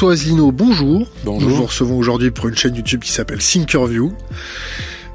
[0.00, 1.06] François Asselineau, bonjour.
[1.24, 1.50] Bonjour.
[1.50, 4.14] Nous vous recevons aujourd'hui pour une chaîne YouTube qui s'appelle Thinkerview.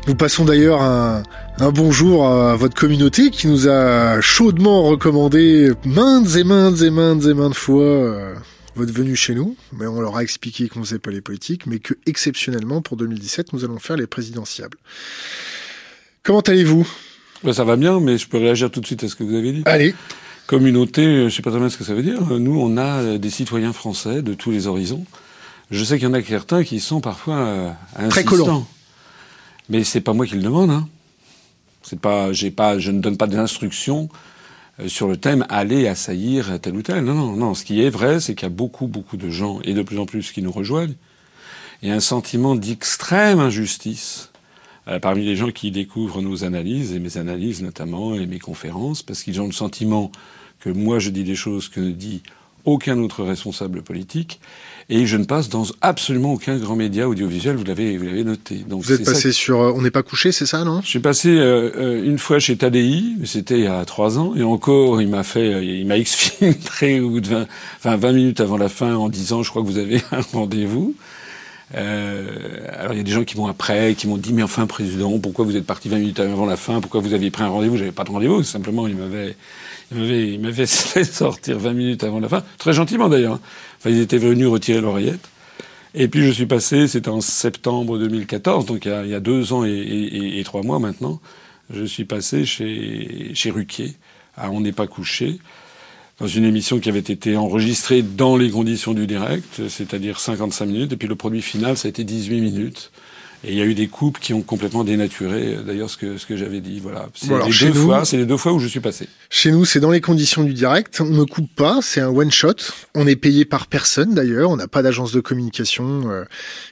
[0.08, 1.24] Nous passons d'ailleurs un,
[1.58, 7.26] un bonjour à votre communauté qui nous a chaudement recommandé maintes et maintes et maintes
[7.26, 8.36] et maintes fois euh,
[8.76, 9.58] votre venue chez nous.
[9.74, 12.96] Mais on leur a expliqué qu'on ne faisait pas les politiques, mais que exceptionnellement pour
[12.96, 14.78] 2017, nous allons faire les présidentiables.
[16.22, 16.88] Comment allez-vous?
[17.44, 19.34] Ben, ça va bien, mais je peux réagir tout de suite à ce que vous
[19.34, 19.64] avez dit.
[19.66, 19.96] Allez.
[20.48, 22.22] Communauté, je sais pas très bien ce que ça veut dire.
[22.22, 25.04] Nous, on a des citoyens français de tous les horizons.
[25.72, 28.30] Je sais qu'il y en a certains qui sont parfois euh, Très insistants.
[28.30, 28.68] colorants.
[29.70, 30.70] Mais c'est pas moi qui le demande.
[30.70, 30.88] Hein.
[31.82, 34.10] C'est pas, j'ai pas, je ne donne pas d'instructions
[34.80, 37.04] euh, sur le thème aller assaillir tel ou tel.
[37.04, 37.56] Non, non, non.
[37.56, 39.98] Ce qui est vrai, c'est qu'il y a beaucoup, beaucoup de gens et de plus
[39.98, 40.94] en plus qui nous rejoignent.
[41.82, 44.30] Il y a un sentiment d'extrême injustice
[44.88, 49.02] euh, parmi les gens qui découvrent nos analyses et mes analyses notamment et mes conférences,
[49.02, 50.12] parce qu'ils ont le sentiment
[50.66, 52.24] que moi je dis des choses que ne dit
[52.66, 54.40] aucun autre responsable politique,
[54.90, 57.56] et je ne passe dans absolument aucun grand média audiovisuel.
[57.56, 58.58] Vous l'avez, vous l'avez noté.
[58.68, 60.82] Donc Vous êtes passé sur euh, On n'est pas couché, c'est ça, non?
[60.82, 64.34] Suis passé euh, euh, une fois chez Tadei, mais c'était il y a trois ans,
[64.36, 68.12] et encore, il m'a fait, euh, il m'a exfiltré au bout de 20, enfin 20
[68.12, 70.96] minutes avant la fin en disant, je crois que vous avez un rendez-vous.
[71.74, 74.68] Euh, alors il y a des gens qui m'ont après, qui m'ont dit, mais enfin
[74.68, 76.80] président, pourquoi vous êtes parti 20 minutes avant la fin?
[76.80, 77.78] Pourquoi vous aviez pris un rendez-vous?
[77.78, 79.36] J'avais pas de rendez-vous, simplement il m'avait,
[79.92, 83.40] il fait sortir 20 minutes avant la fin, très gentiment d'ailleurs.
[83.80, 85.28] Enfin ils étaient venus retirer l'oreillette.
[85.96, 89.16] Et puis je suis passé, c'était en septembre 2014, donc il y a, il y
[89.16, 91.22] a deux ans et trois mois maintenant,
[91.74, 93.94] je suis passé chez, chez Ruquier,
[94.38, 95.40] à On n'est pas couché,
[96.20, 100.94] dans une émission qui avait été enregistrée dans les conditions du direct, c'est-à-dire 55 minutes,
[100.94, 102.92] et puis le produit final, ça a été 18 minutes.
[103.48, 106.18] Et il y a eu des coupes qui ont complètement dénaturé, euh, d'ailleurs, ce que,
[106.18, 106.80] ce que j'avais dit.
[106.80, 107.10] Voilà.
[107.14, 109.08] C'est Bon, les, chez deux nous- fois, c'est les deux fois où je suis passé.
[109.30, 111.00] Chez nous, c'est dans les conditions du direct.
[111.00, 112.56] On ne coupe pas, c'est un one shot.
[112.96, 114.50] On est payé par personne d'ailleurs.
[114.50, 116.24] On n'a pas d'agence de communication euh,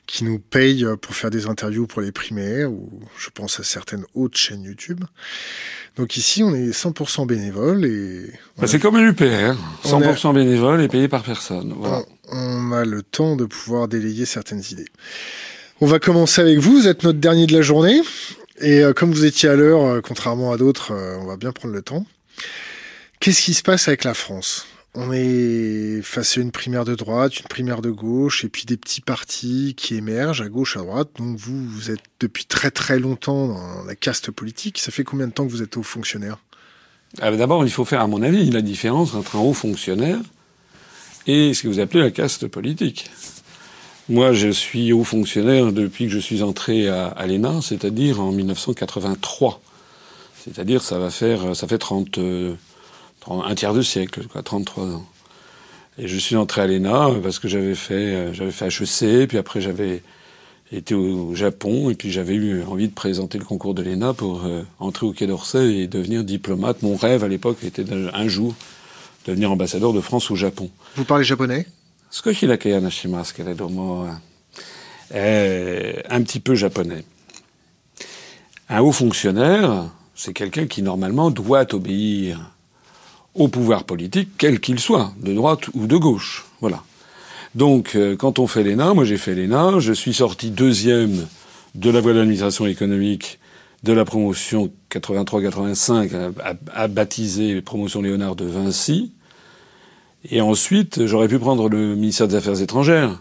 [0.08, 2.90] qui nous paye euh, pour faire des interviews pour les primaires ou
[3.20, 5.04] je pense à certaines autres chaînes YouTube.
[5.96, 10.82] Donc ici, on est 100% bénévole et Bah, c'est comme un UPR, On 100% bénévole
[10.82, 11.72] et payé par personne.
[11.78, 12.02] Voilà.
[12.32, 14.88] on, on a le temps de pouvoir délayer certaines idées.
[15.84, 16.80] On va commencer avec vous.
[16.80, 18.00] Vous êtes notre dernier de la journée
[18.62, 21.52] et euh, comme vous étiez à l'heure, euh, contrairement à d'autres, euh, on va bien
[21.52, 22.06] prendre le temps.
[23.20, 24.66] Qu'est-ce qui se passe avec la France?
[24.96, 28.78] On est face à une primaire de droite, une primaire de gauche, et puis des
[28.78, 31.10] petits partis qui émergent à gauche, à droite.
[31.18, 34.80] Donc vous, vous êtes depuis très très longtemps dans la caste politique.
[34.80, 36.38] Ça fait combien de temps que vous êtes haut fonctionnaire?
[37.20, 40.22] Ah, bah, D'abord, il faut faire, à mon avis, la différence entre un haut fonctionnaire
[41.28, 43.12] et ce que vous appelez la caste politique.
[44.10, 48.32] Moi, je suis haut fonctionnaire depuis que je suis entré à, à l'ENA, c'est-à-dire en
[48.32, 49.62] 1983.
[50.44, 52.54] C'est-à-dire, ça va faire, ça fait 30, euh,
[53.22, 55.06] 30 un tiers de siècle, quoi, 33 ans.
[55.98, 59.62] Et je suis entré à l'ENA parce que j'avais fait, j'avais fait HEC, puis après
[59.62, 60.02] j'avais
[60.72, 64.44] été au Japon, et puis j'avais eu envie de présenter le concours de l'ENA pour
[64.44, 66.82] euh, entrer au Quai d'Orsay et devenir diplomate.
[66.82, 68.56] Mon rêve à l'époque était un jour
[69.28, 70.70] devenir ambassadeur de France au Japon.
[70.96, 71.66] Vous parlez japonais?
[72.13, 74.09] 少しだけ話しますけれども、
[75.15, 77.05] euh, un petit peu japonais.
[78.69, 82.53] Un haut fonctionnaire, c'est quelqu'un qui normalement doit obéir
[83.35, 86.45] au pouvoir politique, quel qu'il soit, de droite ou de gauche.
[86.61, 86.83] Voilà.
[87.55, 91.27] Donc, euh, quand on fait l'ENA, moi j'ai fait l'ENA, je suis sorti deuxième
[91.75, 93.39] de la voie de l'administration économique
[93.85, 99.13] de la promotion 83-85 à, à, à baptiser promotion Léonard de Vinci.
[100.30, 103.20] Et ensuite, j'aurais pu prendre le ministère des Affaires étrangères,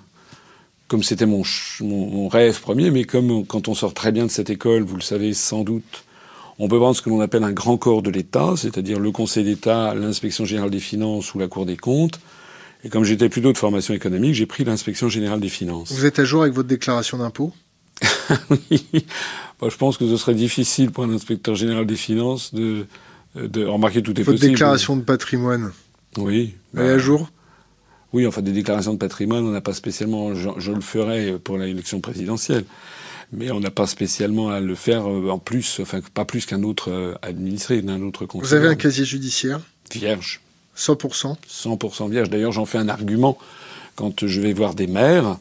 [0.89, 4.27] comme c'était mon, ch- mon, mon rêve premier, mais comme quand on sort très bien
[4.27, 6.05] de cette école, vous le savez sans doute,
[6.59, 9.43] on peut prendre ce que l'on appelle un grand corps de l'État, c'est-à-dire le Conseil
[9.45, 12.21] d'État, l'inspection générale des finances ou la Cour des comptes.
[12.85, 15.91] Et comme j'étais plutôt de formation économique, j'ai pris l'inspection générale des finances.
[15.93, 17.53] Vous êtes à jour avec votre déclaration d'impôt?
[18.51, 18.85] Oui.
[19.61, 22.87] Bon, je pense que ce serait difficile pour un inspecteur général des finances de,
[23.37, 24.53] de remarquer tout est Votre possible.
[24.53, 25.71] déclaration de patrimoine?
[26.17, 26.55] Oui.
[26.77, 27.31] Elle est à Bah, jour
[28.13, 30.35] Oui, enfin des déclarations de patrimoine, on n'a pas spécialement.
[30.35, 32.65] Je, je le ferai pour l'élection présidentielle,
[33.33, 36.63] mais on n'a pas spécialement à le faire euh, en plus, enfin pas plus qu'un
[36.63, 38.49] autre euh, administré d'un autre conseiller.
[38.49, 39.61] Vous avez un casier judiciaire
[39.93, 40.41] vierge,
[40.77, 42.31] 100% 100% vierge.
[42.31, 43.39] D'ailleurs, j'en fais un argument
[43.97, 45.39] quand je vais voir des maires.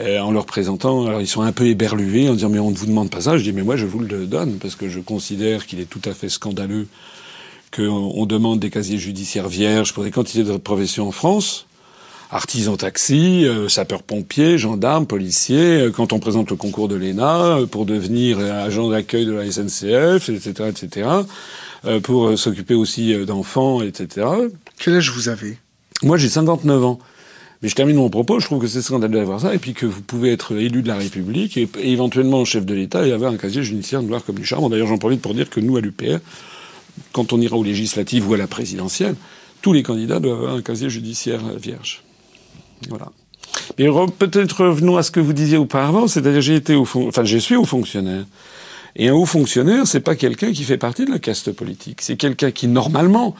[0.00, 2.76] euh, en leur présentant, alors ils sont un peu éberlués en disant mais on ne
[2.76, 3.38] vous demande pas ça.
[3.38, 6.02] Je dis mais moi je vous le donne parce que je considère qu'il est tout
[6.04, 6.86] à fait scandaleux
[7.74, 11.64] qu'on on demande des casiers judiciaires vierges pour des quantités de professions en France
[12.30, 17.66] artisans taxi, euh, sapeurs-pompiers, gendarmes, policiers, euh, quand on présente le concours de l'ENA euh,
[17.66, 21.08] pour devenir agent d'accueil de la SNCF, etc., etc.,
[21.84, 24.26] euh, pour euh, s'occuper aussi euh, d'enfants, etc.
[24.78, 25.58] Quel âge vous avez?
[26.02, 26.98] Moi, j'ai 59 ans.
[27.62, 29.86] Mais je termine mon propos, je trouve que c'est scandaleux d'avoir ça, et puis que
[29.86, 33.36] vous pouvez être élu de la République, et, éventuellement chef de l'État, et avoir un
[33.36, 34.68] casier judiciaire noir comme du charbon.
[34.68, 36.18] D'ailleurs, j'en profite pour dire que nous, à l'UPR,
[37.12, 39.16] quand on ira aux législatives ou à la présidentielle,
[39.62, 42.02] tous les candidats doivent avoir un casier judiciaire vierge.
[42.88, 43.10] Voilà.
[43.78, 43.86] Mais
[44.18, 47.38] peut-être revenons à ce que vous disiez auparavant, c'est-à-dire j'ai été au fond, enfin je
[47.38, 48.24] suis haut fonctionnaire.
[48.96, 52.00] Et un haut fonctionnaire, c'est pas quelqu'un qui fait partie de la caste politique.
[52.02, 53.34] C'est quelqu'un qui normalement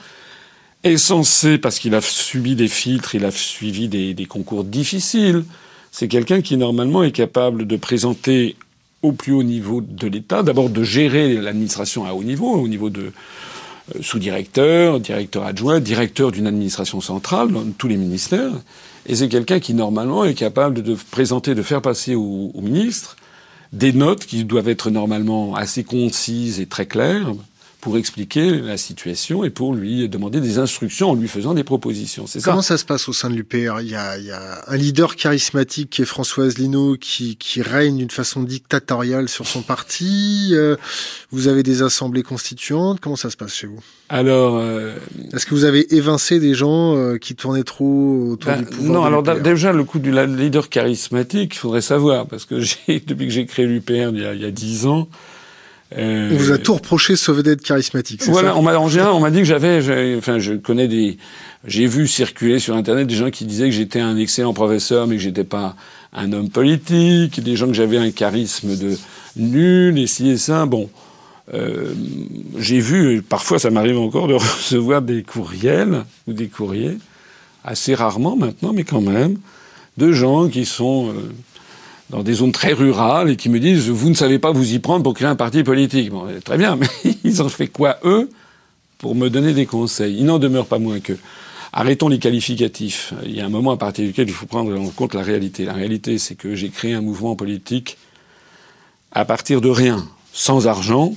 [0.84, 5.44] est censé, parce qu'il a subi des filtres, il a suivi des concours difficiles,
[5.90, 8.56] c'est quelqu'un qui normalement est capable de présenter
[9.03, 12.91] au plus haut niveau de l'État, d'abord de gérer l'administration à haut niveau, au niveau
[12.91, 13.12] de
[13.95, 18.53] euh, sous-directeur, directeur adjoint, directeur d'une administration centrale dans tous les ministères,
[19.06, 23.17] et c'est quelqu'un qui normalement est capable de présenter, de faire passer au, au ministre
[23.73, 27.33] des notes qui doivent être normalement assez concises et très claires,
[27.80, 32.26] pour expliquer la situation et pour lui demander des instructions en lui faisant des propositions.
[32.26, 32.50] C'est ça.
[32.50, 34.76] Comment ça se passe au sein de l'UPR il y, a, il y a un
[34.76, 40.50] leader charismatique qui est Françoise Lino qui, qui règne d'une façon dictatoriale sur son parti.
[40.52, 40.76] Euh,
[41.30, 42.98] vous avez des assemblées constituantes.
[43.00, 43.80] Comment ça se passe chez vous?
[44.08, 44.96] Alors, euh...
[45.32, 48.92] est-ce que vous avez évincé des gens euh, qui tournaient trop autour ben, du pouvoir
[48.92, 52.56] Non, alors déjà le coup du leader charismatique, il faudrait savoir parce que
[53.06, 55.08] depuis que j'ai créé l'UPR a, il y a dix ans.
[55.96, 58.23] Euh, on vous a tout reproché sauf d'être charismatique.
[58.25, 61.17] Voilà, ça on m'a en général, on m'a dit que j'avais, enfin, je connais des,
[61.67, 65.17] j'ai vu circuler sur internet des gens qui disaient que j'étais un excellent professeur, mais
[65.17, 65.76] que j'étais pas
[66.12, 68.99] un homme politique, des gens que j'avais un charisme de
[69.37, 70.67] nul et ci et ça.
[70.67, 70.90] Bon,
[71.55, 71.94] euh,
[72.58, 76.99] j'ai vu, parfois ça m'arrive encore de recevoir des courriels ou des courriers,
[77.64, 79.38] assez rarement maintenant, mais quand même,
[79.96, 81.32] de gens qui sont euh,
[82.10, 84.78] dans des zones très rurales et qui me disent vous ne savez pas vous y
[84.78, 86.10] prendre pour créer un parti politique.
[86.10, 86.88] Bon, très bien, mais
[87.25, 88.31] ils ont fait quoi eux
[88.99, 90.16] pour me donner des conseils?
[90.19, 91.14] Il n'en demeure pas moins que
[91.72, 93.12] arrêtons les qualificatifs.
[93.25, 95.64] Il y a un moment à partir duquel il faut prendre en compte la réalité.
[95.64, 97.99] La réalité, c'est que j'ai créé un mouvement politique
[99.12, 101.14] à partir de rien, sans argent,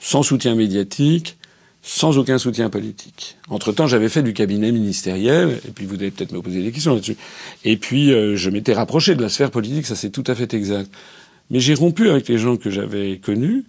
[0.00, 1.36] sans soutien médiatique,
[1.82, 3.36] sans aucun soutien politique.
[3.50, 6.94] Entre-temps, j'avais fait du cabinet ministériel, et puis vous allez peut-être me poser des questions
[6.94, 7.16] là-dessus.
[7.64, 10.54] Et puis, euh, je m'étais rapproché de la sphère politique, ça c'est tout à fait
[10.54, 10.90] exact.
[11.50, 13.64] Mais j'ai rompu avec les gens que j'avais connus.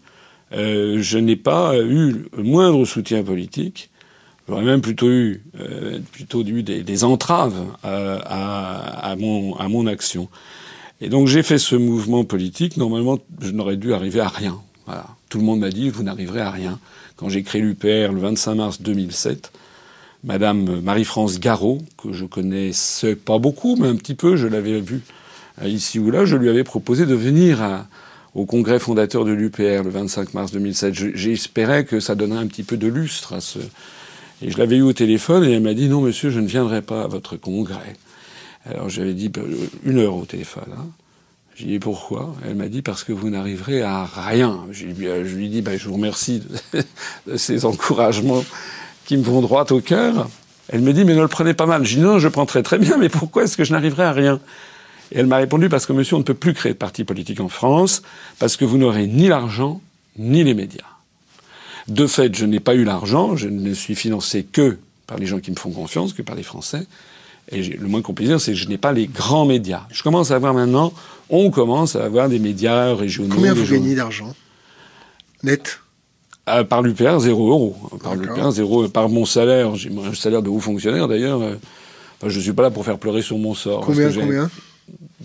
[0.54, 3.89] Euh, je n'ai pas eu le moindre soutien politique.
[4.48, 9.88] J'aurais même plutôt eu, euh, plutôt eu des, des entraves à, à, mon, à mon
[9.88, 10.30] action.
[11.01, 12.77] Et donc j'ai fait ce mouvement politique.
[12.77, 14.62] Normalement, je n'aurais dû arriver à rien.
[14.86, 15.07] Voilà.
[15.30, 16.80] Tout le monde m'a dit, vous n'arriverez à rien
[17.15, 19.51] quand j'ai créé l'UPR le 25 mars 2007,
[20.24, 25.01] Madame Marie-France Garot, que je connaissais pas beaucoup, mais un petit peu, je l'avais vue
[25.62, 27.86] euh, ici ou là, je lui avais proposé de venir
[28.33, 30.94] au congrès fondateur de l'UPR le 25 mars 2007.
[31.15, 33.59] J'espérais que ça donnerait un petit peu de lustre à ce...
[34.42, 36.81] Et je l'avais eu au téléphone et elle m'a dit non monsieur, je ne viendrai
[36.81, 37.95] pas à votre congrès.
[38.66, 39.44] Alors j'avais dit ben,
[39.83, 40.74] une heure au téléphone.
[40.75, 40.88] Hein.
[41.55, 42.35] J'ai dit pourquoi?
[42.45, 44.61] Elle m'a dit parce que vous n'arriverez à rien.
[44.71, 46.41] Je lui ai dit ben, je vous remercie
[47.27, 48.44] de, ces encouragements
[49.05, 50.29] qui me vont droit au cœur.
[50.69, 51.85] Elle me dit mais ne le prenez pas mal.
[51.85, 54.39] J'ai dit non, je prends très bien, mais pourquoi est-ce que je n'arriverai à rien?
[55.11, 57.39] Et elle m'a répondu parce que monsieur, on ne peut plus créer de parti politique
[57.39, 58.01] en France
[58.39, 59.80] parce que vous n'aurez ni l'argent
[60.18, 60.81] ni les médias.
[61.87, 65.39] De fait, je n'ai pas eu l'argent, je ne suis financé que par les gens
[65.39, 66.87] qui me font confiance, que par les Français.
[67.51, 69.83] Et le moins qu'on puisse dire, c'est que je n'ai pas les grands médias.
[69.92, 70.94] Je commence à avoir maintenant
[71.33, 73.33] on commence à avoir des médias régionaux.
[73.35, 74.35] Combien vous gagnez d'argent
[75.42, 75.80] Net?
[76.47, 77.75] Euh, Par l'UPR, zéro euro.
[78.04, 78.87] Par l'UPR, zéro.
[78.87, 81.42] Par mon salaire, j'ai un salaire de haut fonctionnaire d'ailleurs.
[81.42, 81.56] Euh,
[82.25, 83.81] je ne suis pas là pour faire pleurer sur mon sort.
[83.81, 84.49] Combien, combien?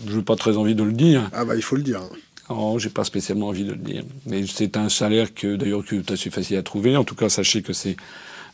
[0.07, 1.29] Je n'ai pas très envie de le dire.
[1.31, 2.01] Ah bah il faut le dire.
[2.49, 4.03] Non, j'ai pas spécialement envie de le dire.
[4.25, 6.97] Mais c'est un salaire que d'ailleurs que est assez facile à trouver.
[6.97, 7.97] En tout cas, sachez que c'est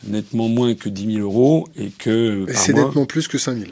[0.05, 2.45] nettement moins que 10 000 euros et que.
[2.49, 3.71] Et c'est nettement plus que 5 000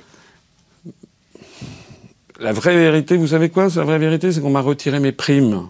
[2.43, 5.69] la vraie vérité, vous savez quoi La vraie vérité, c'est qu'on m'a retiré mes primes.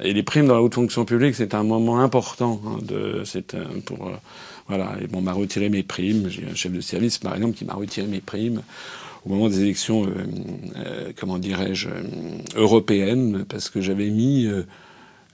[0.00, 2.60] Et les primes dans la haute fonction publique, c'est un moment important.
[2.64, 2.78] Hein,
[3.84, 4.12] pour euh,
[4.68, 4.92] voilà.
[5.12, 6.28] On m'a retiré mes primes.
[6.28, 8.62] J'ai un chef de service, par exemple, qui m'a retiré mes primes
[9.24, 10.10] au moment des élections, euh,
[10.76, 11.88] euh, comment dirais-je,
[12.54, 14.48] européennes, parce que j'avais mis,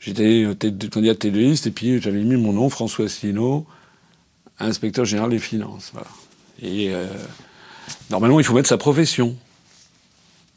[0.01, 0.47] j'étais
[0.91, 3.67] candidat de liste, et puis j'avais mis mon nom, François Asselineau,
[4.59, 5.93] inspecteur général des finances.
[6.63, 6.91] Et
[8.09, 9.37] normalement, il faut mettre sa profession.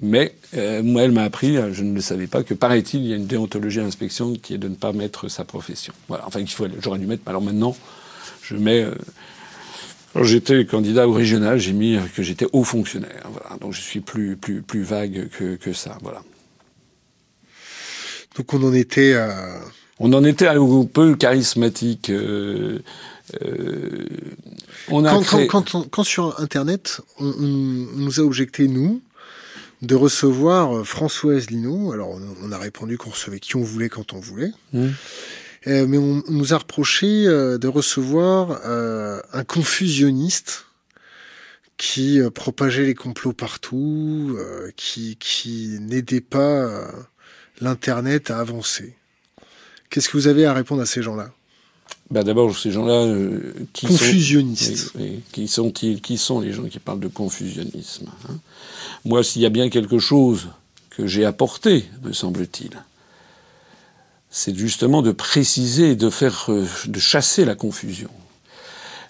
[0.01, 3.07] Mais euh, moi, elle m'a appris, euh, je ne le savais pas, que paraît-il, il
[3.07, 5.93] y a une déontologie à l'inspection qui est de ne pas mettre sa profession.
[6.09, 6.25] Voilà.
[6.27, 6.43] Enfin,
[6.81, 7.23] j'aurais dû mettre.
[7.27, 7.75] Alors maintenant,
[8.43, 8.83] je mets.
[8.83, 8.93] Euh,
[10.23, 13.23] j'étais candidat au régional, j'ai mis que j'étais haut fonctionnaire.
[13.31, 13.57] Voilà.
[13.61, 15.97] Donc je suis plus plus plus vague que, que ça.
[16.01, 16.21] Voilà.
[18.37, 19.59] Donc on en était à.
[19.97, 22.09] On en était à un peu charismatique.
[22.09, 22.79] Euh,
[24.89, 28.67] On a quand, créé- quand, quand, quand sur Internet, on, on- on nous a objecté,
[28.67, 29.01] nous,
[29.82, 31.91] de recevoir euh, François Asselineau.
[31.91, 34.51] Alors, on, a répondu qu'on recevait qui on voulait quand on voulait.
[34.74, 34.89] Hmm.
[35.67, 40.65] Euh, mais on, on nous a reproché euh, de recevoir euh, un confusionniste
[41.77, 44.38] qui propageait les complots partout,
[44.77, 46.89] qui, qui n'aidait pas
[47.60, 48.96] l'Internet à avancer.
[49.89, 51.34] Qu'est-ce que vous avez à répondre à ces gens-là?
[52.10, 53.13] Bah, d'abord, ces gens-là,
[53.74, 53.91] qui sont...
[53.91, 54.94] Confusionnistes.
[54.96, 55.22] Oui.
[55.34, 56.00] Qui sont-ils?
[56.00, 58.39] Qui sont les gens qui parlent de confusionnisme hein?
[59.05, 60.50] Moi, s'il y a bien quelque chose
[60.89, 62.71] que j'ai apporté, me semble-t-il,
[64.29, 68.09] c'est justement de préciser et de faire, euh, de chasser la confusion.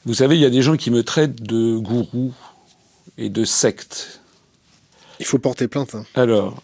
[0.06, 2.34] Vous savez, il y a des gens qui me traitent de gourou
[3.18, 4.20] et de secte.
[5.20, 5.96] Il faut porter plainte.
[5.96, 6.06] hein.
[6.16, 6.62] Alors,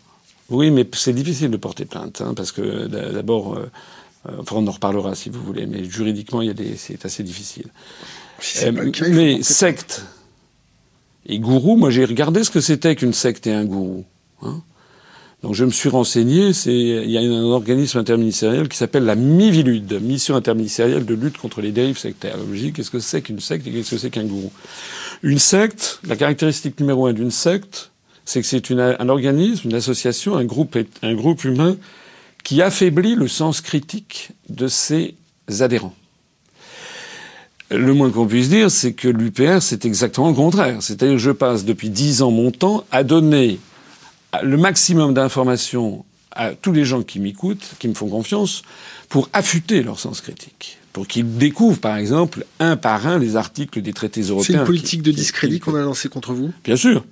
[0.50, 3.72] oui, mais c'est difficile de porter plainte, hein, parce que d'a- d'abord, euh,
[4.30, 7.06] euh, enfin, on en reparlera si vous voulez, mais juridiquement, il y a des, c'est
[7.06, 7.68] assez difficile.
[8.40, 10.04] Si Euh, pas le cas, mais secte
[11.32, 14.06] et gourou, moi j'ai regardé ce que c'était qu'une secte et un gourou.
[14.44, 14.62] hein.
[15.42, 20.00] Donc je me suis renseigné, il y a un organisme interministériel qui s'appelle la MIVILUD,
[20.02, 22.36] Mission interministérielle de lutte contre les dérives sectaires.
[22.36, 24.52] Alors, je qu'est-ce que c'est qu'une secte et qu'est-ce que c'est qu'un gourou?
[25.24, 27.92] Une secte, la caractéristique numéro un d'une secte,
[28.24, 31.76] c'est que c'est un organisme, une association, un groupe, un groupe humain
[32.44, 35.16] qui affaiblit le sens critique de ses
[35.60, 35.96] adhérents.
[37.72, 40.78] Le moins qu'on puisse dire, c'est que l'UPR, c'est exactement le contraire.
[40.82, 43.60] C'est-à-dire que je passe depuis dix ans mon temps à donner
[44.44, 48.64] le maximum d'informations à tous les gens qui m'écoutent, qui me font confiance,
[49.10, 50.78] pour affûter leur sens critique.
[50.94, 54.46] Pour qu'ils découvrent, par exemple, un par un les articles des traités européens.
[54.46, 56.52] C'est une qui- politique de discrédit qu'on a lancée contre vous?
[56.66, 57.06] Bien sûr.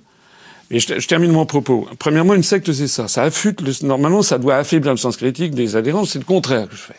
[0.70, 1.88] Et je, je termine mon propos.
[1.98, 3.08] Premièrement, une secte, c'est ça.
[3.08, 3.60] Ça affûte.
[3.62, 6.04] Le, normalement, ça doit affaiblir le sens critique des adhérents.
[6.04, 6.94] C'est le contraire que je fais.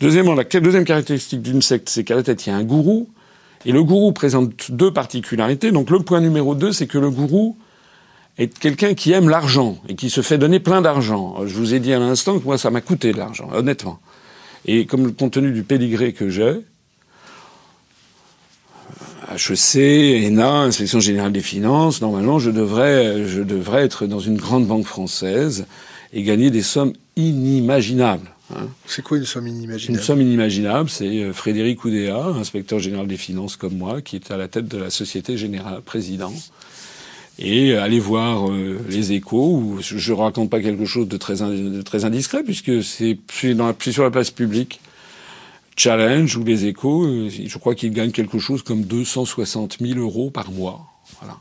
[0.00, 3.08] Deuxièmement, la deuxième caractéristique d'une secte, c'est qu'à la tête, il y a un gourou.
[3.64, 5.72] Et le gourou présente deux particularités.
[5.72, 7.56] Donc, le point numéro deux, c'est que le gourou
[8.38, 11.36] est quelqu'un qui aime l'argent et qui se fait donner plein d'argent.
[11.46, 13.98] Je vous ai dit à l'instant que moi, ça m'a coûté de l'argent, honnêtement.
[14.66, 16.60] Et comme compte tenu du pédigré que j'ai,
[19.32, 24.66] HEC, ENA, Inspection Générale des Finances, normalement, je devrais, je devrais être dans une grande
[24.66, 25.66] banque française
[26.12, 28.30] et gagner des sommes inimaginables.
[28.54, 28.68] Hein.
[28.86, 33.16] C'est quoi une somme Une inimaginable somme inimaginable, c'est euh, Frédéric Oudéa, inspecteur général des
[33.16, 36.32] finances comme moi, qui est à la tête de la Société Générale, président.
[37.38, 41.16] Et euh, allez voir euh, les échos, où je ne raconte pas quelque chose de
[41.16, 44.80] très, in- de très indiscret, puisque c'est sur la place publique.
[45.78, 50.50] Challenge ou les échos, je crois qu'ils gagnent quelque chose comme 260 000 euros par
[50.50, 50.86] mois.
[51.20, 51.36] Voilà.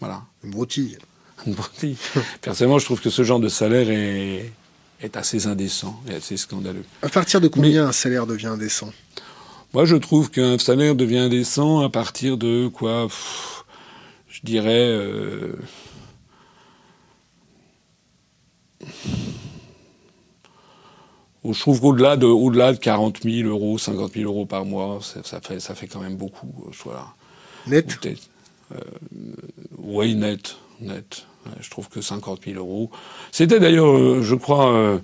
[0.00, 0.22] Voilà.
[0.44, 0.98] Une broutille.
[1.46, 1.96] Une broutille.
[2.42, 4.52] Personnellement, je trouve que ce genre de salaire est,
[5.00, 6.84] est assez indécent et assez scandaleux.
[7.02, 8.90] À partir de combien un salaire devient indécent?
[9.74, 13.64] Moi, je trouve qu'un salaire devient indécent à partir de quoi pff,
[14.28, 14.88] Je dirais.
[14.88, 15.52] euh,
[21.44, 25.20] Je trouve qu'au-delà de, au-delà de 40 000 euros, 50 000 euros par mois, ça,
[25.22, 26.52] ça fait, ça fait quand même beaucoup.
[26.66, 27.06] euh, Voilà.
[27.68, 27.92] Net?
[27.94, 28.22] Ou peut-être,
[28.72, 28.78] euh,
[29.78, 31.24] oui, net, net.
[31.60, 32.90] Je trouve que 50 000 euros.
[33.32, 34.98] C'était d'ailleurs, euh, je crois, euh,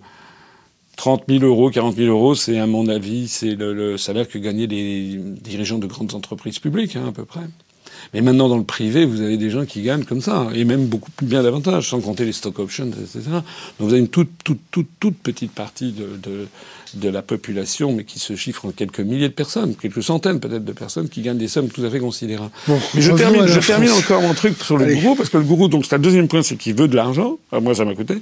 [0.96, 4.38] 30 000 euros, 40 000 euros, c'est à mon avis, c'est le, le salaire que
[4.38, 7.40] gagnaient les dirigeants de grandes entreprises publiques, hein, à peu près.
[8.14, 10.86] Mais maintenant, dans le privé, vous avez des gens qui gagnent comme ça, et même
[10.86, 13.20] beaucoup plus bien davantage, sans compter les stock options, etc.
[13.30, 13.42] Donc
[13.80, 16.46] vous avez une toute, toute, toute, toute petite partie de, de,
[16.94, 20.64] de la population, mais qui se chiffre en quelques milliers de personnes, quelques centaines peut-être
[20.64, 22.50] de personnes qui gagnent des sommes tout à fait considérables.
[22.68, 24.96] Bon, Mais je termine, je termine encore mon truc sur le Allez.
[24.96, 27.38] gourou, parce que le gourou, donc c'est le deuxième point, c'est qu'il veut de l'argent.
[27.50, 28.16] Ah, moi, ça m'a coûté.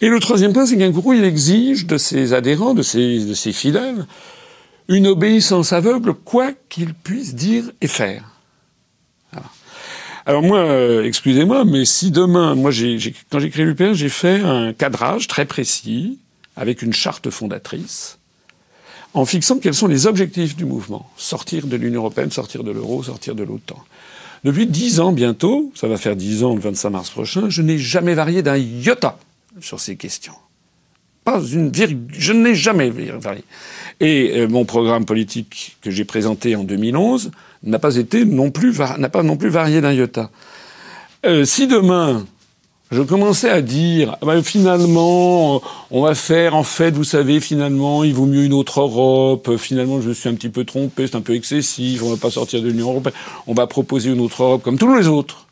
[0.00, 3.34] Et le troisième point, c'est qu'un gourou, il exige de ses adhérents, de ses, de
[3.34, 4.06] ses fidèles,
[4.88, 8.24] une obéissance aveugle, quoi qu'il puisse dire et faire.
[10.26, 12.98] Alors moi, euh, excusez-moi, mais si demain, moi, j'ai-
[13.30, 16.18] quand j'ai créé l'UPR, j'ai fait un cadrage très précis,
[16.56, 18.18] avec une charte fondatrice,
[19.14, 21.10] en fixant quels sont les objectifs du mouvement.
[21.16, 23.82] Sortir de l'Union européenne, sortir de l'euro, sortir de l'OTAN.
[24.44, 27.78] Depuis dix ans bientôt, ça va faire dix ans le 25 mars prochain, je n'ai
[27.78, 29.18] jamais varié d'un iota
[29.60, 30.34] sur ces questions.
[31.24, 32.06] Pas une virgule.
[32.10, 33.44] Je n'ai jamais varié.
[34.02, 37.30] Et euh, mon programme politique que j'ai présenté en 2011
[37.62, 40.30] n'a pas été non plus n'a pas non plus varié d'un iota.
[41.24, 42.26] Euh, si demain
[42.90, 48.04] je commençais à dire, ah ben, finalement, on va faire, en fait, vous savez, finalement,
[48.04, 51.16] il vaut mieux une autre Europe, finalement, je me suis un petit peu trompé, c'est
[51.16, 53.14] un peu excessif, on va pas sortir de l'Union Européenne,
[53.46, 55.46] on va proposer une autre Europe comme tous les autres.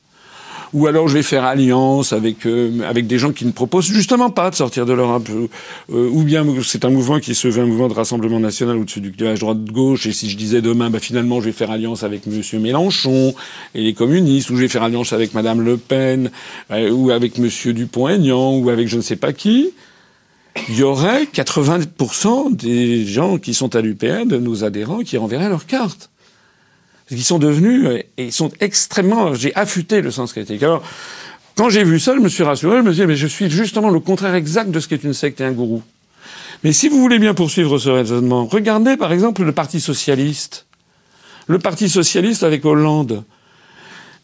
[0.72, 4.30] Ou alors je vais faire alliance avec euh, avec des gens qui ne proposent justement
[4.30, 7.66] pas de sortir de l'Europe, euh, ou bien c'est un mouvement qui se veut un
[7.66, 11.40] mouvement de rassemblement national au-dessus du clivage droite-gauche, et si je disais demain, bah, finalement
[11.40, 13.34] je vais faire alliance avec Monsieur Mélenchon
[13.74, 16.30] et les communistes, ou je vais faire alliance avec Madame Le Pen,
[16.70, 19.70] ou avec Monsieur Dupont-Aignan, ou avec je ne sais pas qui,
[20.68, 25.48] il y aurait 80% des gens qui sont à l'UPN, de nos adhérents, qui renverraient
[25.48, 26.10] leur carte.
[27.10, 30.62] Qui sont devenus, euh, et ils sont extrêmement, j'ai affûté le sens critique.
[30.62, 30.82] Alors,
[31.56, 33.50] quand j'ai vu ça, je me suis rassuré, je me suis dit, mais je suis
[33.50, 35.82] justement le contraire exact de ce qu'est une secte et un gourou.
[36.62, 40.66] Mais si vous voulez bien poursuivre ce raisonnement, regardez par exemple le Parti Socialiste.
[41.48, 43.24] Le Parti Socialiste avec Hollande.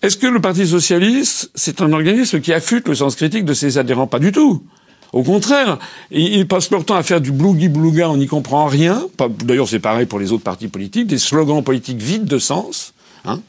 [0.02, 3.78] Est-ce que le Parti Socialiste, c'est un organisme qui affûte le sens critique de ses
[3.78, 4.06] adhérents?
[4.06, 4.62] Pas du tout.
[5.12, 5.78] Au contraire,
[6.10, 9.06] ils passent leur temps à faire du blougi-blouga, on n'y comprend rien.
[9.44, 12.92] D'ailleurs, c'est pareil pour les autres partis politiques, des slogans politiques vides de sens.
[13.24, 13.40] Hein.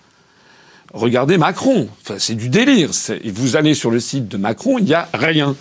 [0.94, 2.92] Regardez Macron, enfin, c'est du délire.
[3.34, 5.56] Vous allez sur le site de Macron, il n'y a rien.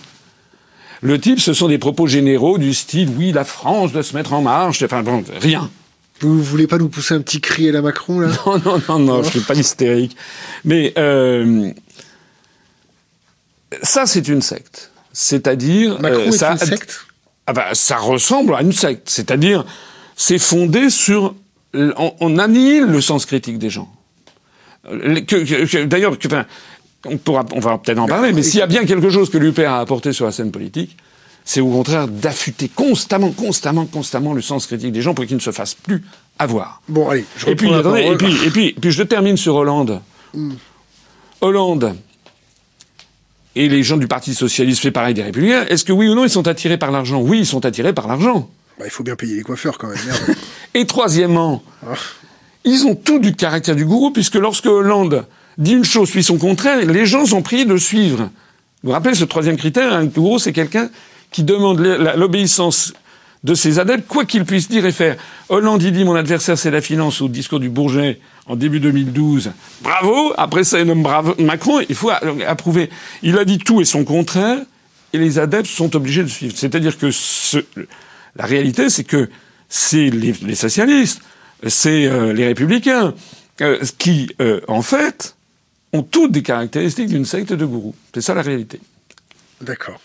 [1.03, 4.33] Le type, ce sont des propos généraux du style oui, la France doit se mettre
[4.33, 4.83] en marche.
[4.83, 5.71] Enfin bon, rien.
[6.21, 8.29] Vous voulez pas nous pousser un petit cri à la Macron là?
[8.47, 10.17] Non, non, non, non, je suis pas hystérique.
[10.65, 11.71] Mais euh,
[13.83, 14.91] ça, c'est une secte.
[15.19, 17.07] C'est-à-dire, Macron euh, ça, une secte?
[17.47, 19.09] Ah bah, ça ressemble à une secte.
[19.09, 19.65] C'est-à-dire,
[20.15, 21.35] c'est fondé sur,
[21.73, 23.89] on, annihile le sens critique des gens.
[25.87, 26.45] D'ailleurs, enfin,
[27.07, 29.39] on, pourra, on va peut-être en parler, mais s'il y a bien quelque chose que
[29.39, 30.99] l'UPR a apporté sur la scène politique,
[31.47, 35.41] c'est au contraire d'affûter constamment, constamment, constamment le sens critique des gens pour qu'ils ne
[35.41, 36.05] se fassent plus
[36.39, 36.83] avoir.
[36.91, 40.03] Bon, allez, je et puis, attendez, et puis, et puis, puis, je termine sur Hollande.
[40.35, 40.57] Hmm.
[41.41, 41.97] Hollande,
[43.57, 46.25] et les gens du Parti socialiste fait pareil des républicains, est-ce que oui ou non
[46.25, 47.21] ils sont attirés par l'argent?
[47.21, 48.49] Oui, ils sont attirés par l'argent.
[48.79, 49.99] Bah, il faut bien payer les coiffeurs quand même.
[50.75, 51.95] et troisièmement, ah.
[52.65, 55.25] ils ont tout du caractère du gourou, puisque lorsque Hollande
[55.57, 58.29] dit une chose puis son contraire, les gens sont priés de suivre.
[58.83, 60.91] Vous vous rappelez ce troisième critère, un gourou c'est quelqu'un
[61.31, 61.81] qui demande
[62.15, 62.93] l'obéissance
[63.47, 65.17] de ses adeptes, quoi qu'ils puissent dire et faire.
[65.49, 69.53] Hollande, il dit mon adversaire, c'est la finance, au discours du Bourget en début 2012.
[69.83, 71.33] Bravo Après ça, il nomme bravo.
[71.39, 72.11] Macron, il faut
[72.45, 72.91] approuver.
[73.23, 74.59] Il a dit tout et son contraire,
[75.13, 76.55] et les adeptes sont obligés de suivre.
[76.57, 77.11] C'est-à-dire que
[78.35, 79.31] la réalité, c'est que
[79.69, 81.21] c'est les, socialistes,
[81.69, 83.15] c'est euh, les républicains,
[83.61, 85.37] euh, qui, euh, en fait,
[85.93, 87.95] ont toutes des caractéristiques d'une secte de gourou.
[88.13, 88.81] C'est ça la réalité.
[89.61, 90.01] D'accord.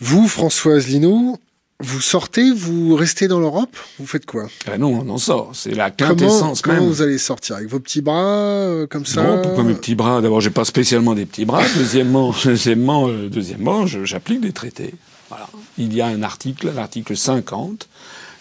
[0.00, 1.38] Vous, Françoise Lino,
[1.82, 4.46] vous sortez, vous restez dans l'Europe Vous faites quoi?
[4.66, 5.50] Ben Non, on en sort.
[5.52, 7.56] C'est la quintessence comment, Comment vous allez sortir?
[7.56, 9.22] Avec vos petits bras, euh, comme ça?
[9.22, 10.20] Non, pourquoi mes petits bras?
[10.20, 11.62] D'abord, j'ai pas spécialement des petits bras.
[11.76, 14.94] Deuxièmement, deuxièmement, euh, deuxièmement j'applique des traités.
[15.28, 15.48] Voilà.
[15.76, 17.88] Il y a un article, l'article 50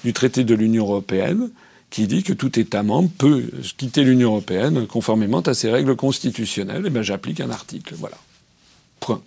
[0.04, 1.50] du traité de l'Union européenne,
[1.90, 3.44] qui dit que tout État membre peut
[3.78, 6.84] quitter l'Union européenne conformément à ses règles constitutionnelles.
[6.84, 7.96] Et eh ben, j'applique un article.
[7.98, 8.18] Voilà.
[9.00, 9.22] Point.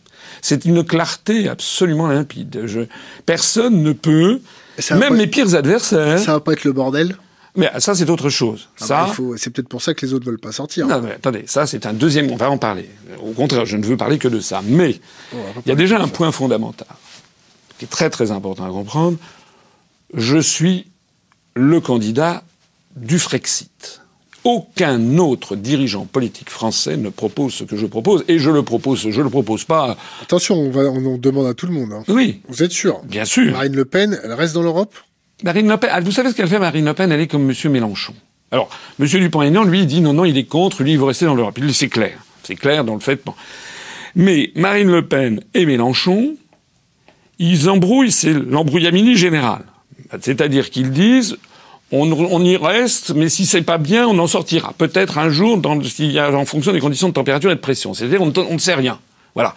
[0.45, 2.65] C'est une clarté absolument limpide.
[2.67, 2.81] Je,
[3.25, 4.43] personne ne peut,
[4.91, 6.19] même mes pires adversaires.
[6.19, 7.17] Ça va pas être le bordel?
[7.57, 8.69] Mais ça, c'est autre chose.
[8.79, 10.87] Ah ça, bah, c'est peut-être pour ça que les autres veulent pas sortir.
[10.87, 12.31] Non, mais attendez, ça, c'est un deuxième.
[12.31, 12.91] On va en parler.
[13.23, 14.61] Au contraire, je ne veux parler que de ça.
[14.63, 15.01] Mais
[15.33, 16.89] il y a déjà un point fondamental
[17.79, 19.17] qui est très très important à comprendre.
[20.13, 20.91] Je suis
[21.55, 22.45] le candidat
[22.97, 24.03] du Frexit
[24.45, 29.09] aucun autre dirigeant politique français ne propose ce que je propose, et je le propose,
[29.11, 29.97] je le propose pas.
[30.23, 31.93] Attention, on, va, on demande à tout le monde.
[31.93, 32.05] Hein.
[32.09, 32.41] Oui.
[32.49, 33.01] Vous êtes sûr?
[33.05, 33.53] Bien sûr.
[33.53, 34.95] Marine Le Pen, elle reste dans l'Europe?
[35.43, 37.11] Marine Le Pen, ah, vous savez ce qu'elle fait, Marine Le Pen?
[37.11, 37.73] Elle est comme M.
[37.73, 38.15] Mélenchon.
[38.51, 38.69] Alors,
[39.01, 39.07] M.
[39.07, 41.59] Dupont-Aignan, lui, il dit non, non, il est contre, lui, il veut rester dans l'Europe.
[41.73, 42.19] C'est clair.
[42.43, 43.21] C'est clair dans le fait.
[43.25, 43.35] Bon.
[44.15, 46.37] Mais Marine Le Pen et Mélenchon,
[47.39, 49.65] ils embrouillent, c'est l'embrouillamini général.
[50.21, 51.37] C'est-à-dire qu'ils disent
[51.93, 54.73] on, y reste, mais si c'est pas bien, on en sortira.
[54.77, 57.95] Peut-être un jour, dans, en fonction des conditions de température et de pression.
[57.95, 58.99] C'est-à-dire, on, ne sait rien.
[59.35, 59.55] Voilà.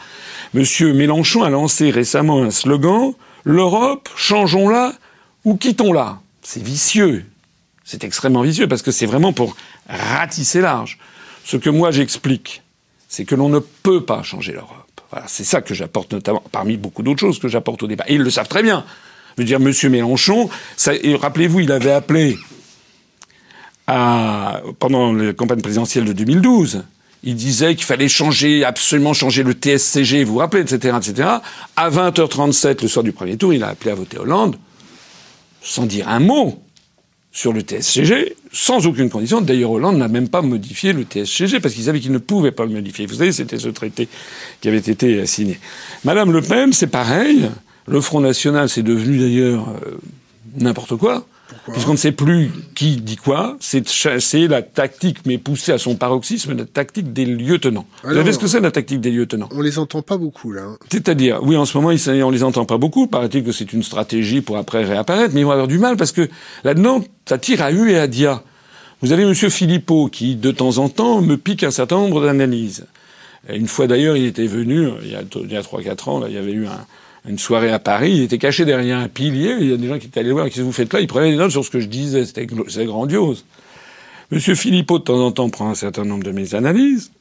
[0.54, 3.13] Monsieur Mélenchon a lancé récemment un slogan
[3.44, 4.94] l'Europe, changeons-la
[5.46, 6.20] ou quittons-la.
[6.42, 7.26] C'est vicieux.
[7.86, 9.56] C'est extrêmement vicieux parce que c'est vraiment pour
[9.88, 11.00] ratisser large.
[11.46, 12.62] Ce que moi j'explique,
[13.08, 14.84] c'est que l'on ne peut pas changer l'Europe.
[15.10, 18.04] Voilà, c'est ça que j'apporte notamment, parmi beaucoup d'autres choses que j'apporte au débat.
[18.08, 18.84] Et ils le savent très bien.
[19.38, 20.50] Je veux dire, Monsieur Mélenchon,
[21.19, 22.39] rappelez-vous, il avait appelé
[23.86, 26.84] pendant la campagne présidentielle de 2012,
[27.23, 31.30] il disait qu'il fallait changer, absolument changer le TSCG, vous vous rappelez, etc., etc.
[31.76, 34.58] À 20h37, le soir du premier tour, il a appelé à voter Hollande,
[35.62, 36.60] sans dire un mot
[37.32, 39.39] sur le TSCG, sans aucune condition.
[39.39, 42.65] D'ailleurs, Hollande n'a même pas modifié le TSCG parce qu'il savait qu'il ne pouvait pas
[42.65, 43.06] le modifier.
[43.06, 44.08] Vous savez, c'était ce traité
[44.62, 45.60] qui avait été signé.
[46.04, 47.50] Madame Le Pen, c'est pareil.
[47.88, 49.97] Le Front National, c'est devenu d'ailleurs euh,
[50.58, 51.26] n'importe quoi.
[51.71, 53.56] puisqu'on ne sait plus qui dit quoi.
[53.62, 53.82] C'est
[54.47, 57.86] la tactique, mais poussée à son paroxysme, la tactique des lieutenants.
[58.04, 60.63] Vous savez ce que c'est la tactique des lieutenants On les entend pas beaucoup là.
[60.63, 60.78] Hein.
[60.91, 63.08] C'est-à-dire, oui, en ce moment, on les entend pas beaucoup.
[63.08, 66.12] Paraît-il que c'est une stratégie pour après réapparaître, mais ils vont avoir du mal parce
[66.12, 66.28] que
[66.65, 68.43] là-dedans, ça tire à U et à Dia.
[69.02, 72.86] Vous avez Monsieur Philippot qui, de temps en temps, me pique un certain nombre d'analyses.
[73.47, 76.28] Une fois d'ailleurs, il était venu, il y a, il y a 3-4 ans, là,
[76.28, 76.86] il y avait eu un,
[77.28, 80.00] une soirée à Paris, il était caché derrière un pilier, il y a des gens
[80.00, 81.02] qui étaient allés voir, qu'est-ce que vous faites là?
[81.02, 83.46] Il prenait des notes sur ce que je disais, c'était grandiose.
[84.32, 87.12] Monsieur Philippot, de temps en temps, prend un certain nombre de mes analyses,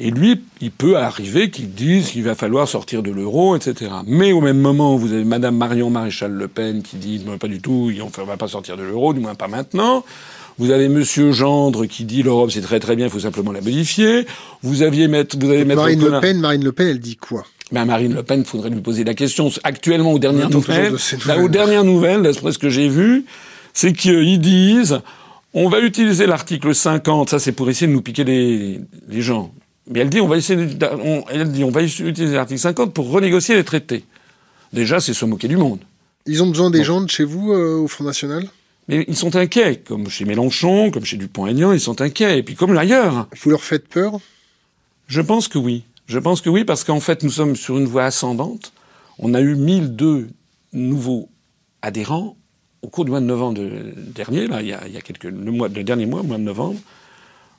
[0.00, 3.90] et lui, il peut arriver qu'il dise qu'il va falloir sortir de l'euro, etc.
[4.06, 7.48] Mais au même moment, vous avez Madame Marion Maréchal Le Pen qui dit, non, pas
[7.48, 10.04] du tout, on ne va pas sortir de l'euro, du moins pas maintenant.
[10.58, 13.60] Vous avez Monsieur Gendre qui dit l'Europe c'est très très bien, il faut simplement la
[13.60, 14.26] modifier.
[14.62, 17.44] Vous aviez mettre, vous avez Marine Le Pen, Marine Le Pen, elle dit quoi?
[17.70, 19.50] Ben Marine Le Pen, faudrait lui poser la question.
[19.62, 20.96] Actuellement, aux dernières nouvelles,
[21.38, 23.24] aux dernières nouvelles, d'après ce que j'ai vu,
[23.74, 25.00] c'est qu'ils disent,
[25.54, 29.52] on va utiliser l'article 50, ça c'est pour essayer de nous piquer les, les gens.
[29.90, 30.66] Mais elle dit, on va essayer,
[31.04, 34.04] on, elle dit, on va utiliser l'article 50 pour renégocier les traités.
[34.72, 35.80] Déjà, c'est se moquer du monde.
[36.26, 38.46] Ils ont besoin des gens de chez vous, euh, au Front National?
[38.86, 42.54] Mais ils sont inquiets, comme chez Mélenchon, comme chez Dupont-Aignan, ils sont inquiets, et puis
[42.54, 43.28] comme ailleurs.
[43.42, 44.18] Vous leur faites peur?
[45.06, 45.84] Je pense que oui.
[46.08, 48.72] Je pense que oui, parce qu'en fait, nous sommes sur une voie ascendante.
[49.20, 50.28] On a eu 1002
[50.72, 51.28] nouveaux
[51.82, 52.36] adhérents
[52.82, 53.60] au cours du mois de novembre
[53.96, 56.28] dernier, là, il y a, il y a quelques, le, mois, le dernier mois, le
[56.28, 56.78] mois de novembre.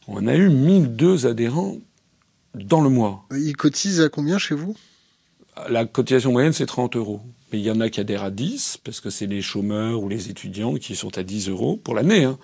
[0.07, 1.77] On a eu 1002 adhérents
[2.55, 3.25] dans le mois.
[3.31, 4.75] Ils cotisent à combien chez vous?
[5.69, 7.21] La cotisation moyenne, c'est 30 euros.
[7.51, 10.09] Mais il y en a qui adhèrent à 10, parce que c'est les chômeurs ou
[10.09, 12.23] les étudiants qui sont à 10 euros pour l'année.
[12.23, 12.37] Hein.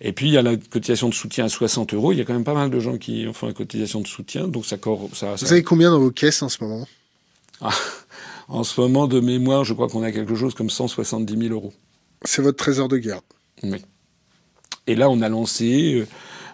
[0.00, 2.12] Et puis il y a la cotisation de soutien à 60 euros.
[2.12, 4.46] Il y a quand même pas mal de gens qui font la cotisation de soutien,
[4.46, 4.76] donc ça.
[5.12, 6.86] ça, Vous avez combien dans vos caisses en ce moment?
[7.60, 7.70] Ah,
[8.48, 11.72] En ce moment, de mémoire, je crois qu'on a quelque chose comme 170 000 euros.
[12.24, 13.20] C'est votre trésor de guerre.
[13.62, 13.84] Oui.
[14.86, 16.06] Et là, on a lancé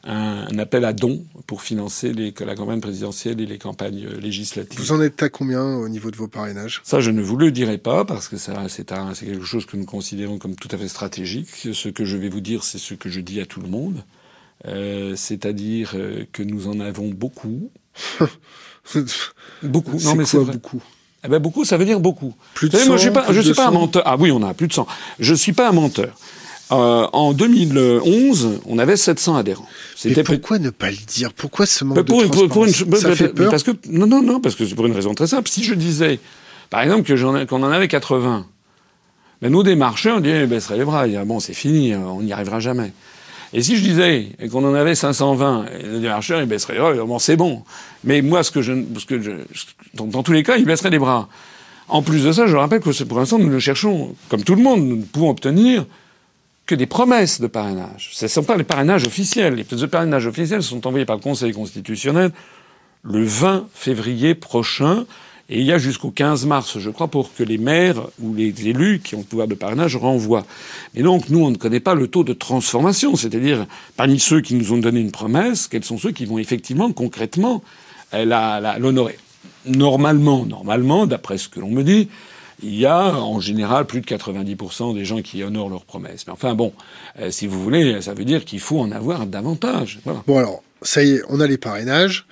[0.07, 4.79] euh, un, appel à dons pour financer les, la campagne présidentielle et les campagnes législatives.
[4.79, 6.83] Vous en êtes à combien au niveau de vos parrainages?
[6.85, 9.87] Ça, je ne vous le dirai pas parce que ça, c'est quelque chose que nous
[9.87, 11.49] considérons comme tout à fait stratégique.
[11.73, 14.05] Ce que je vais vous dire, c'est ce que je dis à tout le monde,
[14.67, 17.71] euh, c'est-à-dire euh, que nous en avons beaucoup.
[19.63, 19.99] beaucoup.
[19.99, 20.83] Non, mais c'est beaucoup?
[21.25, 22.35] Eh ben beaucoup, ça veut dire beaucoup.
[22.53, 24.03] Plus de 100, moi, je suis pas, je suis pas un menteur.
[24.05, 24.87] Ah oui, on a plus de 100.
[25.19, 26.15] Je suis pas un menteur.
[26.75, 29.69] Euh, en 2011, on avait 700 adhérents.
[30.05, 31.33] Mais pourquoi ne pas le dire?
[31.33, 34.41] Pourquoi ce manque de transparence pour une, Ça fait peur parce que non, non, non,
[34.41, 35.49] parce que c'est pour une raison très simple.
[35.49, 36.19] Si je disais,
[36.71, 38.47] par exemple, que qu'on en avait 80,
[39.43, 41.07] ben nous démarcheurs, on dirait, baisserait les bras.
[41.25, 42.93] bon, c'est fini, on n'y arrivera jamais.
[43.53, 46.93] Et si je disais qu'on en avait 520, les démarcheurs, ils baisseraient les bras.
[47.05, 47.63] Bon, c'est bon.
[48.03, 49.31] Mais moi, ce que je, ce que je,
[49.95, 51.29] dans, dans tous les cas, ils baisseraient les bras.
[51.87, 54.63] En plus de ça, je rappelle que pour l'instant, nous le cherchons, comme tout le
[54.63, 55.85] monde, nous pouvons obtenir
[56.67, 58.11] que des promesses de parrainage.
[58.13, 59.55] Ce ne sont pas les parrainages officiels.
[59.55, 62.33] Les parrainages officiels sont envoyés par le Conseil constitutionnel
[63.03, 65.05] le 20 février prochain.
[65.51, 68.67] Et il y a jusqu'au 15 mars, je crois, pour que les maires ou les
[68.67, 70.47] élus qui ont le pouvoir de parrainage renvoient.
[70.95, 73.15] Mais donc, nous, on ne connaît pas le taux de transformation.
[73.15, 76.93] C'est-à-dire, parmi ceux qui nous ont donné une promesse, quels sont ceux qui vont effectivement,
[76.93, 77.63] concrètement,
[78.15, 79.19] l'honorer?
[79.67, 82.09] Normalement, normalement, d'après ce que l'on me dit,
[82.65, 86.27] il y a en général plus de 90% des gens qui honorent leurs promesses.
[86.27, 86.73] Mais enfin bon,
[87.21, 90.01] euh, si vous voulez, ça veut dire qu'il faut en avoir davantage.
[90.27, 92.27] Bon alors, ça y est, on a les parrainages.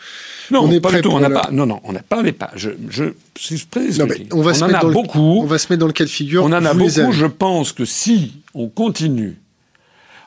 [0.50, 1.10] Non, on est pas du tout.
[1.10, 1.48] On n'a pas.
[1.52, 2.50] Non, non, on n'a pas les pas.
[2.54, 5.18] Je, je, non, mais on va se mettre dans beaucoup.
[5.18, 6.44] Le, on va se mettre dans le cas de figure.
[6.44, 7.12] On en a beaucoup.
[7.12, 9.36] Je pense que si on continue,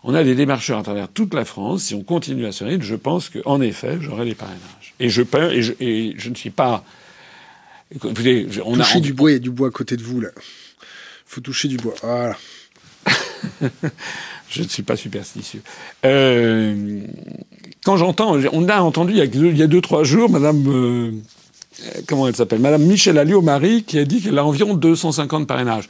[0.03, 1.83] on a des démarcheurs à travers toute la France.
[1.83, 4.93] Si on continue à ce rythme, je pense qu'en effet, j'aurai les parrainages.
[4.99, 6.83] Et je, et je, et je ne suis pas
[7.95, 10.19] Écoutez, on toucher a, du bois, il y a du bois à côté de vous
[10.19, 10.29] là.
[11.25, 11.93] Faut toucher du bois.
[12.01, 12.35] Voilà.
[14.49, 15.61] je ne suis pas superstitieux.
[16.05, 17.01] Euh,
[17.83, 21.11] quand j'entends, on a entendu il y a, deux, il deux trois jours, Madame, euh,
[22.07, 25.89] comment elle s'appelle, Madame Michel Alliot-Marie, qui a dit qu'elle a environ 250 parrainages.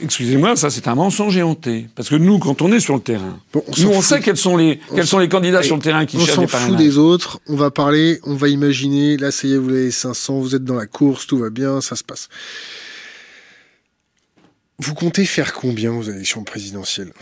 [0.00, 1.88] Excusez-moi, ça c'est un mensonge éhonté.
[1.94, 4.80] Parce que nous, quand on est sur le terrain, nous on sait quels sont les
[4.94, 6.70] quels sont les candidats sur le terrain qui cherchent des parrainages.
[6.70, 7.40] On s'en fout des autres.
[7.46, 9.16] On va parler, on va imaginer.
[9.16, 11.80] Là, ça y est, vous avez 500, vous êtes dans la course, tout va bien,
[11.80, 12.28] ça se passe.
[14.78, 17.12] Vous comptez faire combien aux élections présidentielles?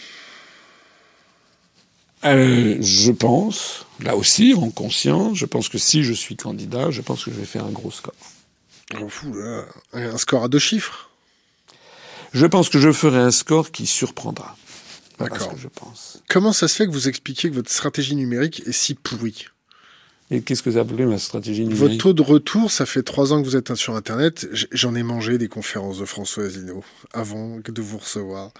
[2.24, 7.00] Euh, Je pense, là aussi, en conscience, je pense que si je suis candidat, je
[7.00, 8.14] pense que je vais faire un gros score.
[9.00, 9.64] Oh, fou, là.
[9.92, 11.10] Un score à deux chiffres?
[12.32, 14.56] Je pense que je ferai un score qui surprendra.
[15.18, 15.54] D'accord.
[15.56, 16.22] je pense.
[16.28, 19.46] Comment ça se fait que vous expliquiez que votre stratégie numérique est si pourrie?
[20.30, 21.80] Et qu'est-ce que vous appelez ma stratégie numérique?
[21.80, 24.48] Votre taux de retour, ça fait trois ans que vous êtes sur Internet.
[24.72, 28.52] J'en ai mangé des conférences de François Asselineau avant de vous recevoir.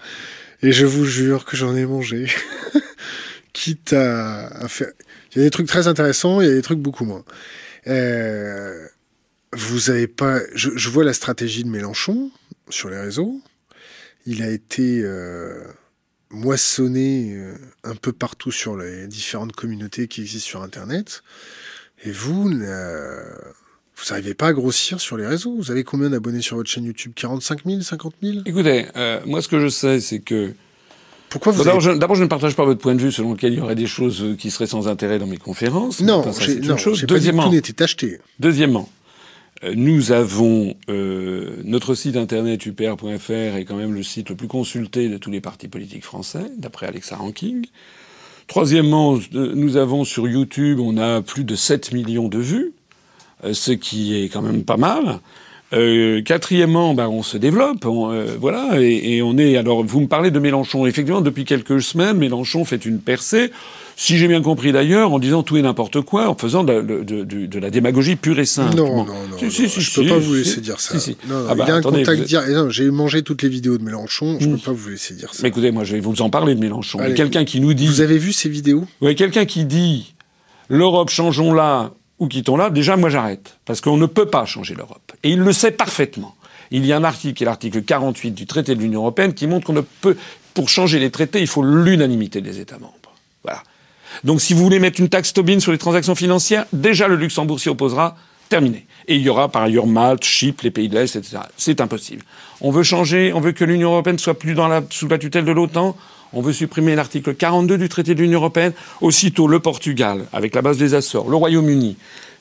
[0.61, 2.27] Et je vous jure que j'en ai mangé.
[3.53, 4.91] Quitte à, faire...
[5.33, 7.25] Il y a des trucs très intéressants, il y a des trucs beaucoup moins.
[7.87, 8.87] Euh...
[9.53, 10.39] Vous avez pas...
[10.55, 12.31] Je, je, vois la stratégie de Mélenchon
[12.69, 13.41] sur les réseaux.
[14.27, 15.01] Il a été...
[15.03, 15.63] Euh
[16.29, 21.23] moissonné euh, un peu partout sur les différentes communautés qui existent sur Internet.
[22.03, 23.23] Et vous, euh,
[23.95, 25.55] vous n'arrivez pas à grossir sur les réseaux.
[25.55, 27.13] Vous avez combien d'abonnés sur votre chaîne YouTube?
[27.15, 30.53] 45 000, 50 000 Écoutez, euh, moi ce que je sais, c'est que...
[31.29, 33.59] Pourquoi vous D'abord, je, je, ne partage pas votre point de vue selon lequel il
[33.59, 35.99] y aurait des choses qui seraient sans intérêt dans mes conférences.
[35.99, 38.21] Non, j'ai pas Deuxièmement, dit que tout n'était acheté.
[38.39, 38.89] Deuxièmement,
[39.75, 45.09] nous avons euh, notre site internet upr.fr est quand même le site le plus consulté
[45.09, 47.65] de tous les partis politiques français, d'après Alexa Ranking.
[48.47, 52.71] Troisièmement, euh, nous avons sur YouTube, on a plus de 7 millions de vues,
[53.43, 55.19] euh, ce qui est quand même pas mal.
[55.73, 57.85] Euh, quatrièmement, ben, on se développe,
[58.39, 59.57] voilà, et, et, on est.
[59.57, 60.85] Alors, vous me parlez de Mélenchon.
[60.85, 63.51] Effectivement, depuis quelques semaines, Mélenchon fait une percée.
[63.99, 67.03] Si j'ai bien compris d'ailleurs, en disant tout et n'importe quoi, en faisant de, de,
[67.03, 68.75] de, de, la démagogie pure et simple.
[68.75, 70.95] Non, non, non, si, si, si, je peux pas vous laisser dire ça.
[71.27, 72.69] Non, non, ah bah, il y a un contact direct.
[72.69, 74.51] J'ai mangé toutes les vidéos de Mélenchon, je mmh.
[74.51, 75.39] peux pas vous laisser dire ça.
[75.41, 76.99] Mais écoutez, moi je vais vous en parler de Mélenchon.
[77.15, 77.87] Quelqu'un qui nous dit...
[77.87, 78.85] Vous avez vu ces vidéos?
[79.01, 80.13] Oui, quelqu'un qui dit
[80.69, 83.57] l'Europe, changeons-la ou quittons-la, déjà moi j'arrête.
[83.65, 85.11] Parce qu'on ne peut pas changer l'Europe.
[85.23, 86.35] Et il le sait parfaitement.
[86.69, 89.47] Il y a un article, qui est l'article 48 du traité de l'Union Européenne, qui
[89.47, 90.17] montre qu'on ne peut,
[90.53, 92.93] pour changer les traités, il faut l'unanimité des États membres.
[94.23, 97.59] Donc si vous voulez mettre une taxe Tobin sur les transactions financières, déjà le Luxembourg
[97.59, 98.15] s'y opposera,
[98.49, 98.85] terminé.
[99.07, 101.37] Et il y aura par ailleurs Malte, Chypre, les pays de l'Est, etc.
[101.57, 102.23] C'est impossible.
[102.61, 104.55] On veut changer, on veut que l'Union européenne soit plus
[104.89, 105.95] sous la tutelle de l'OTAN.
[106.33, 108.73] On veut supprimer l'article 42 du traité de l'Union européenne.
[108.99, 111.95] Aussitôt, le Portugal, avec la base des Açores, le Royaume-Uni,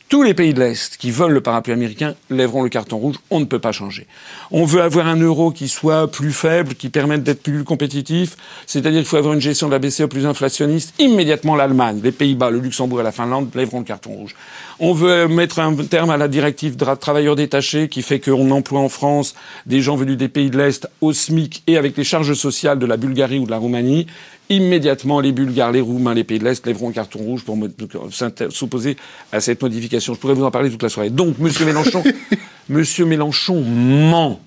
[0.08, 3.16] tous les pays de l'Est qui veulent le parapluie américain lèveront le carton rouge.
[3.30, 4.06] On ne peut pas changer.
[4.52, 8.36] On veut avoir un euro qui soit plus faible, qui permette d'être plus compétitif.
[8.66, 10.94] C'est-à-dire qu'il faut avoir une gestion de la BCE plus inflationniste.
[11.00, 14.36] Immédiatement, l'Allemagne, les Pays-Bas, le Luxembourg et la Finlande lèveront le carton rouge.
[14.78, 18.80] On veut mettre un terme à la directive de travailleurs détachés qui fait qu'on emploie
[18.80, 22.34] en France des gens venus des pays de l'Est au SMIC et avec les charges
[22.34, 24.06] sociales de la Bulgarie ou de la Roumanie
[24.48, 27.58] immédiatement les Bulgares, les Roumains, les pays de l'Est lèveront un carton rouge pour
[28.50, 28.96] s'opposer
[29.32, 30.14] à cette modification.
[30.14, 31.10] Je pourrais vous en parler toute la soirée.
[31.10, 32.02] Donc, Monsieur Mélenchon,
[32.68, 34.40] Monsieur Mélenchon ment.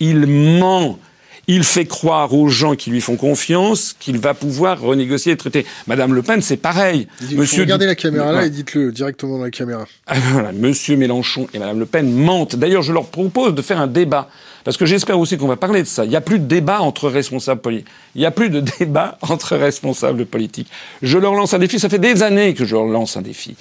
[0.00, 0.98] Il ment.
[1.46, 5.66] Il fait croire aux gens qui lui font confiance qu'il va pouvoir renégocier les traités.
[5.86, 7.06] Madame Le Pen, c'est pareil.
[7.32, 9.84] Monsieur, regardez la caméra là et dites-le directement dans la caméra.
[10.06, 12.56] Ah, voilà, Monsieur Mélenchon et Madame Le Pen mentent.
[12.56, 14.30] D'ailleurs, je leur propose de faire un débat
[14.64, 16.04] parce que j'espère aussi qu'on va parler de ça.
[16.04, 17.86] Il n'y a plus de débat entre responsables politiques.
[18.14, 20.68] Il n'y a plus de débat entre responsables politiques.
[21.02, 21.78] Je leur lance un défi.
[21.78, 23.56] Ça fait des années que je leur lance un défi.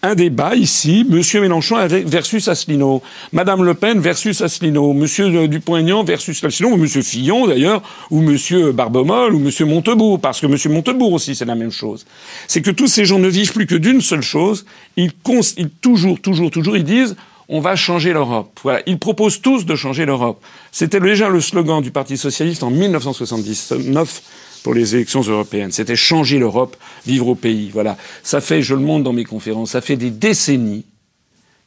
[0.00, 6.42] Un débat ici, Monsieur Mélenchon versus Asselineau, Madame Le Pen versus Asselineau, Monsieur Dupont-Aignan versus
[6.44, 11.12] Asselineau, ou Monsieur Fillon d'ailleurs, ou Monsieur Barbomol, ou Monsieur Montebourg, parce que Monsieur Montebourg
[11.14, 12.06] aussi c'est la même chose.
[12.46, 14.66] C'est que tous ces gens ne vivent plus que d'une seule chose.
[14.96, 15.10] Ils,
[15.56, 17.16] ils toujours, toujours, toujours, ils disent
[17.48, 18.60] on va changer l'Europe.
[18.62, 18.82] Voilà.
[18.86, 20.44] Ils proposent tous de changer l'Europe.
[20.70, 24.22] C'était déjà le slogan du Parti socialiste en 1979
[24.62, 25.72] pour les élections européennes.
[25.72, 27.70] C'était changer l'Europe, vivre au pays.
[27.72, 27.96] Voilà.
[28.22, 30.84] Ça fait, je le montre dans mes conférences, ça fait des décennies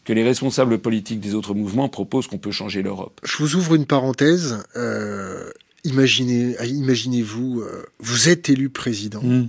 [0.05, 3.19] que les responsables politiques des autres mouvements proposent qu'on peut changer l'Europe.
[3.23, 4.63] Je vous ouvre une parenthèse.
[4.75, 5.49] Euh,
[5.83, 9.21] imaginez, imaginez-vous, euh, vous êtes élu président.
[9.21, 9.47] Hmm.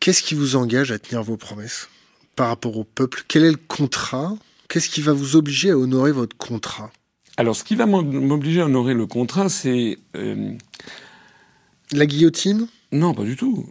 [0.00, 1.88] Qu'est-ce qui vous engage à tenir vos promesses
[2.34, 3.24] par rapport au peuple?
[3.28, 4.36] Quel est le contrat
[4.72, 6.90] Qu'est-ce qui va vous obliger à honorer votre contrat?
[7.36, 9.98] Alors, ce qui va m'obliger à honorer le contrat, c'est...
[10.16, 10.54] Euh,
[11.92, 12.68] La guillotine?
[12.90, 13.66] Non, pas du tout.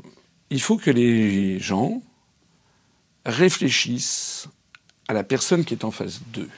[0.51, 2.03] Il faut que les gens
[3.25, 4.47] réfléchissent
[5.07, 6.49] à la personne qui est en face d'eux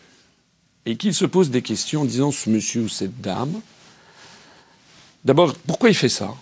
[0.86, 3.62] et qu'ils se posent des questions en disant ce monsieur ou cette dame,
[5.24, 6.36] d'abord, pourquoi il fait ça?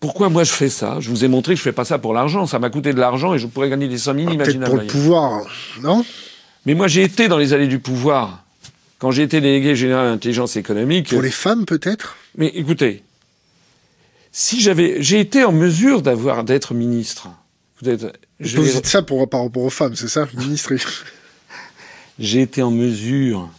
[0.00, 0.98] Pourquoi moi je fais ça?
[0.98, 2.46] Je vous ai montré que je fais pas ça pour l'argent.
[2.46, 4.64] Ça m'a coûté de l'argent et je pourrais gagner des sommes inimaginables.
[4.64, 5.46] Ah, peut-être pour le pouvoir,
[5.82, 6.04] non?
[6.66, 8.44] Mais moi, j'ai été dans les allées du pouvoir.
[8.98, 11.10] Quand j'ai été délégué général d'intelligence économique.
[11.10, 12.16] Pour les femmes, peut-être?
[12.36, 13.02] Mais écoutez,
[14.32, 15.02] si j'avais.
[15.02, 17.28] J'ai été en mesure d'avoir d'être ministre.
[17.80, 18.06] Vous, êtes,
[18.40, 20.74] je vous dites ça pour, par rapport aux femmes, c'est ça, ministre
[22.18, 23.50] J'ai été en mesure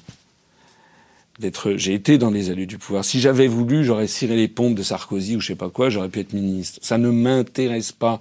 [1.39, 1.73] d'être.
[1.77, 3.05] J'ai été dans les allées du pouvoir.
[3.05, 6.09] Si j'avais voulu, j'aurais ciré les pompes de Sarkozy ou je sais pas quoi, j'aurais
[6.09, 6.79] pu être ministre.
[6.81, 8.19] Ça ne m'intéresse pas.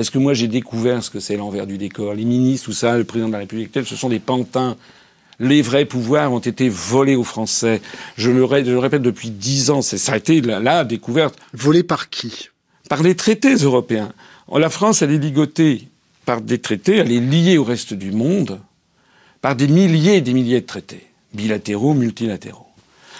[0.00, 2.14] Parce que moi, j'ai découvert ce que c'est l'envers du décor.
[2.14, 4.78] Les ministres, tout ça, le président de la République, ce sont des pantins.
[5.38, 7.82] Les vrais pouvoirs ont été volés aux Français.
[8.16, 9.82] Je le, répète depuis dix ans.
[9.82, 11.38] Ça a été la, découverte.
[11.52, 12.48] Volés par qui?
[12.88, 14.10] Par les traités européens.
[14.50, 15.88] La France, elle est ligotée
[16.24, 18.58] par des traités, elle est liée au reste du monde
[19.42, 22.68] par des milliers et des milliers de traités, bilatéraux, multilatéraux.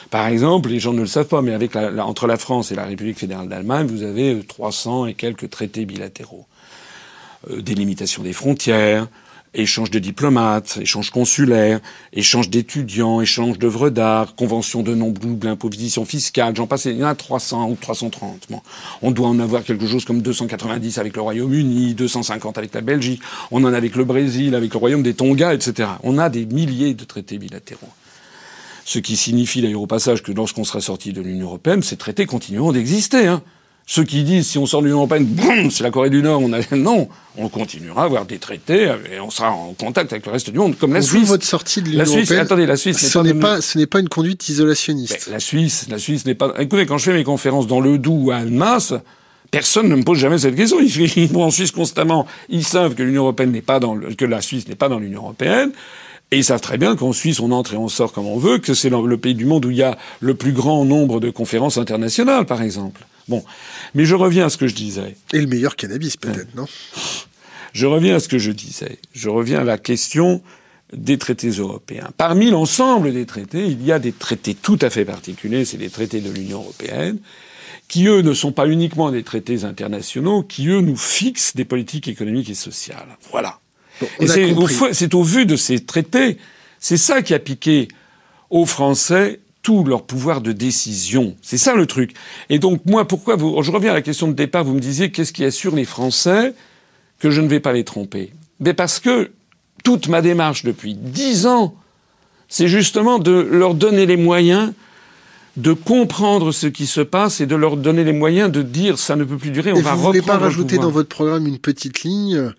[0.09, 2.75] Par exemple, les gens ne le savent pas, mais avec la, entre la France et
[2.75, 6.47] la République fédérale d'Allemagne, vous avez 300 et quelques traités bilatéraux.
[7.49, 9.09] Euh, délimitation des frontières,
[9.55, 11.81] échange de diplomates, échange consulaire,
[12.13, 17.07] échange d'étudiants, échange d'œuvres d'art, convention de non-double imposition fiscale, j'en passe, il y en
[17.07, 18.49] a 300 ou 330.
[18.51, 18.61] Bon.
[19.01, 23.23] On doit en avoir quelque chose comme 290 avec le Royaume-Uni, 250 avec la Belgique,
[23.51, 25.89] on en a avec le Brésil, avec le Royaume des Tonga, etc.
[26.03, 27.89] On a des milliers de traités bilatéraux.
[28.85, 32.27] Ce qui signifie d'ailleurs au passage que lorsqu'on sera sorti de l'Union européenne, ces traités
[32.27, 33.27] continueront d'exister.
[33.27, 33.43] Hein.
[33.87, 35.27] Ceux qui disent si on sort de l'Union européenne,
[35.71, 39.19] c'est la Corée du Nord, on a non, on continuera à avoir des traités et
[39.21, 41.29] on sera en contact avec le reste du monde, comme la Suisse.
[41.29, 42.41] votre sortie de l'Union la Suisse, européenne.
[42.41, 42.99] Attendez, la Suisse.
[42.99, 45.29] Ce n'est pas, ce n'est pas une conduite isolationniste.
[45.31, 46.55] la Suisse, la Suisse n'est pas.
[46.59, 48.95] Écoutez, quand je fais mes conférences dans le Doubs ou à Annemasse,
[49.51, 50.79] personne ne me pose jamais cette question.
[50.81, 52.27] Ils vont en Suisse constamment.
[52.49, 54.99] Ils savent que l'Union européenne n'est pas dans le, que la Suisse n'est pas dans
[54.99, 55.73] l'Union européenne.
[56.33, 58.59] Et ils savent très bien qu'en Suisse, on entre et on sort comme on veut,
[58.59, 61.31] que c'est le pays du monde où il y a le plus grand nombre de
[61.31, 63.05] conférences internationales, par exemple.
[63.31, 63.45] Bon.
[63.95, 65.17] Mais je reviens à ce que je disais.
[65.33, 66.67] Et le meilleur cannabis, peut-être, non?
[67.73, 68.99] Je reviens à ce que je disais.
[69.15, 70.43] Je reviens à la question
[70.93, 72.11] des traités européens.
[72.17, 75.91] Parmi l'ensemble des traités, il y a des traités tout à fait particuliers, c'est les
[75.91, 77.19] traités de l'Union européenne,
[77.87, 82.09] qui eux ne sont pas uniquement des traités internationaux, qui eux nous fixent des politiques
[82.09, 83.17] économiques et sociales.
[83.31, 83.61] Voilà.
[84.01, 86.39] Bon, Et au, c'est au vu de ces traités,
[86.81, 87.87] c'est ça qui a piqué
[88.49, 91.37] aux Français tout leur pouvoir de décision.
[91.43, 92.15] C'est ça le truc.
[92.49, 94.65] Et donc moi, pourquoi vous Je reviens à la question de départ.
[94.65, 96.55] Vous me disiez qu'est-ce qui assure les Français
[97.19, 98.33] que je ne vais pas les tromper?
[98.61, 99.31] Mais parce que
[99.85, 101.75] toute ma démarche depuis dix ans,
[102.49, 104.73] c'est justement de leur donner les moyens
[105.57, 109.17] de comprendre ce qui se passe et de leur donner les moyens de dire ça
[109.17, 111.09] ne peut plus durer, on Et va vous voulez pas reprendre le rajouter dans votre
[111.09, 112.53] programme une petite ligne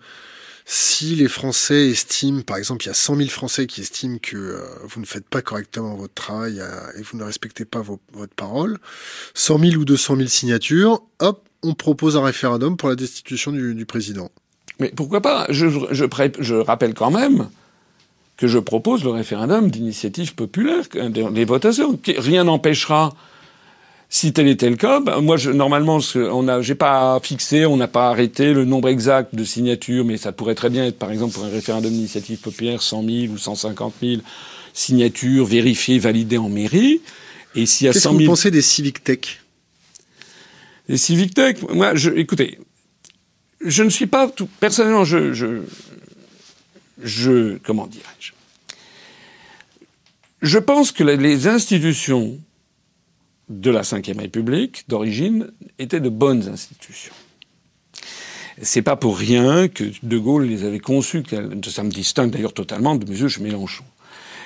[0.64, 4.36] si les Français estiment, par exemple, il y a 100 000 Français qui estiment que
[4.36, 8.34] euh, vous ne faites pas correctement votre travail euh, et vous ne respectez pas votre
[8.34, 8.78] parole,
[9.34, 13.86] 100 000 ou 200 000 signatures, hop, on propose un référendum pour la destitution du,
[13.86, 14.30] président.
[14.78, 15.46] Mais pourquoi pas?
[15.48, 17.48] Je, je, rappelle quand même
[18.36, 21.98] que je propose le référendum d'initiative populaire, des votations.
[22.18, 23.14] Rien n'empêchera,
[24.14, 27.78] si tel était le cas, ben, moi, je, normalement, on a, j'ai pas fixé, on
[27.78, 31.10] n'a pas arrêté le nombre exact de signatures, mais ça pourrait très bien être, par
[31.10, 34.20] exemple, pour un référendum d'initiative populaire, 100 000 ou 150 000
[34.74, 37.00] signatures vérifiées, validées en mairie.
[37.54, 39.40] Et s'il y a Qu'est-ce 100 que 000 vous pensez des civic tech?
[40.88, 42.58] Les Civic Tech, moi, je, écoutez,
[43.64, 45.62] je ne suis pas tout, personnellement, je, je,
[47.02, 48.32] je, comment dirais-je?
[50.42, 52.38] Je pense que les institutions
[53.60, 57.14] de la Ve République, d'origine, étaient de bonnes institutions.
[58.60, 61.22] C'est pas pour rien que De Gaulle les avait conçues.
[61.66, 63.28] Ça me distingue d'ailleurs totalement de M.
[63.40, 63.84] Mélenchon.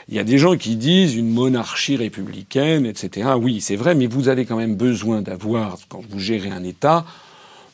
[0.09, 3.31] Il y a des gens qui disent une monarchie républicaine, etc.
[3.41, 7.05] Oui, c'est vrai, mais vous avez quand même besoin d'avoir, quand vous gérez un État,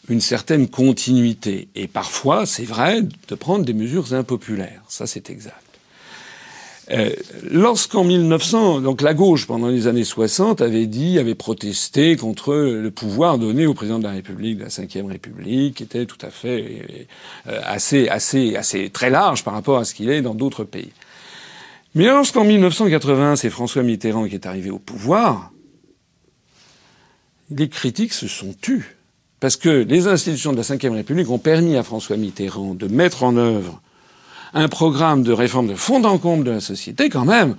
[0.09, 1.69] une certaine continuité.
[1.75, 4.83] Et parfois, c'est vrai, de prendre des mesures impopulaires.
[4.89, 5.72] Ça, c'est exact.
[6.91, 7.11] Euh,
[7.51, 12.91] Lorsqu'en 1900, donc la gauche, pendant les années 60, avait dit, avait protesté contre le
[12.91, 16.31] pouvoir donné au président de la République, de la Ve République, qui était tout à
[16.31, 17.07] fait
[17.47, 20.93] euh, assez, assez, assez très large par rapport à ce qu'il est dans d'autres pays.
[21.95, 25.53] Mais lorsqu'en 1980, c'est François Mitterrand qui est arrivé au pouvoir,
[27.51, 28.97] les critiques se sont tues.
[29.41, 33.25] Parce que les institutions de la Ve République ont permis à François Mitterrand de mettre
[33.25, 33.82] en œuvre
[34.55, 37.55] un programme de réforme de fond en comble de la société quand même.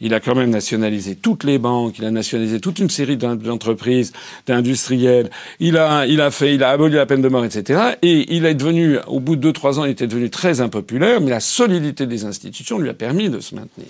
[0.00, 3.34] Il a quand même nationalisé toutes les banques, il a nationalisé toute une série d'en-
[3.34, 4.12] d'entreprises,
[4.46, 5.30] d'industriels.
[5.58, 7.80] Il a, il a fait, il a aboli la peine de mort, etc.
[8.02, 11.22] Et il est devenu, au bout de deux, trois ans, il était devenu très impopulaire,
[11.22, 13.86] mais la solidité des institutions lui a permis de se maintenir.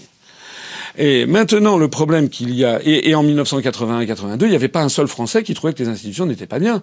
[0.97, 4.83] Et maintenant, le problème qu'il y a, et, et en 1981-82, il n'y avait pas
[4.83, 6.83] un seul Français qui trouvait que les institutions n'étaient pas bien.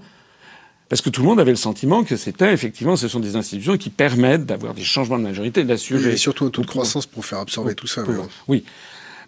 [0.90, 3.78] Parce que tout le monde avait le sentiment que c'était, effectivement, ce sont des institutions
[3.78, 6.12] qui permettent d'avoir des changements de majorité, d'assurer.
[6.12, 8.04] Et surtout un taux de croissance pour faire absorber tout ça.
[8.48, 8.64] Oui.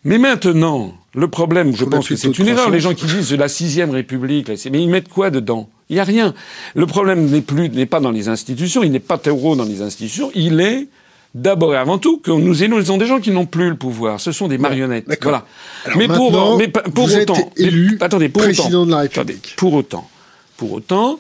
[0.03, 2.69] Mais maintenant, le problème, je pense que c'est une erreur.
[2.69, 5.67] Les gens qui disent la sixième République, mais ils mettent quoi dedans?
[5.89, 6.33] Il n'y a rien.
[6.75, 9.81] Le problème n'est plus, n'est pas dans les institutions, il n'est pas terreau dans les
[9.81, 10.87] institutions, il est
[11.33, 14.19] d'abord et avant tout que nous élisons des gens qui n'ont plus le pouvoir.
[14.19, 15.05] Ce sont des marionnettes.
[15.21, 15.45] Voilà.
[15.85, 18.91] Alors mais pour, mais pour vous êtes autant, élu mais- attendez, pour président autant, de
[18.91, 19.55] la attendez, République.
[19.57, 20.09] pour autant,
[20.57, 21.19] pour autant,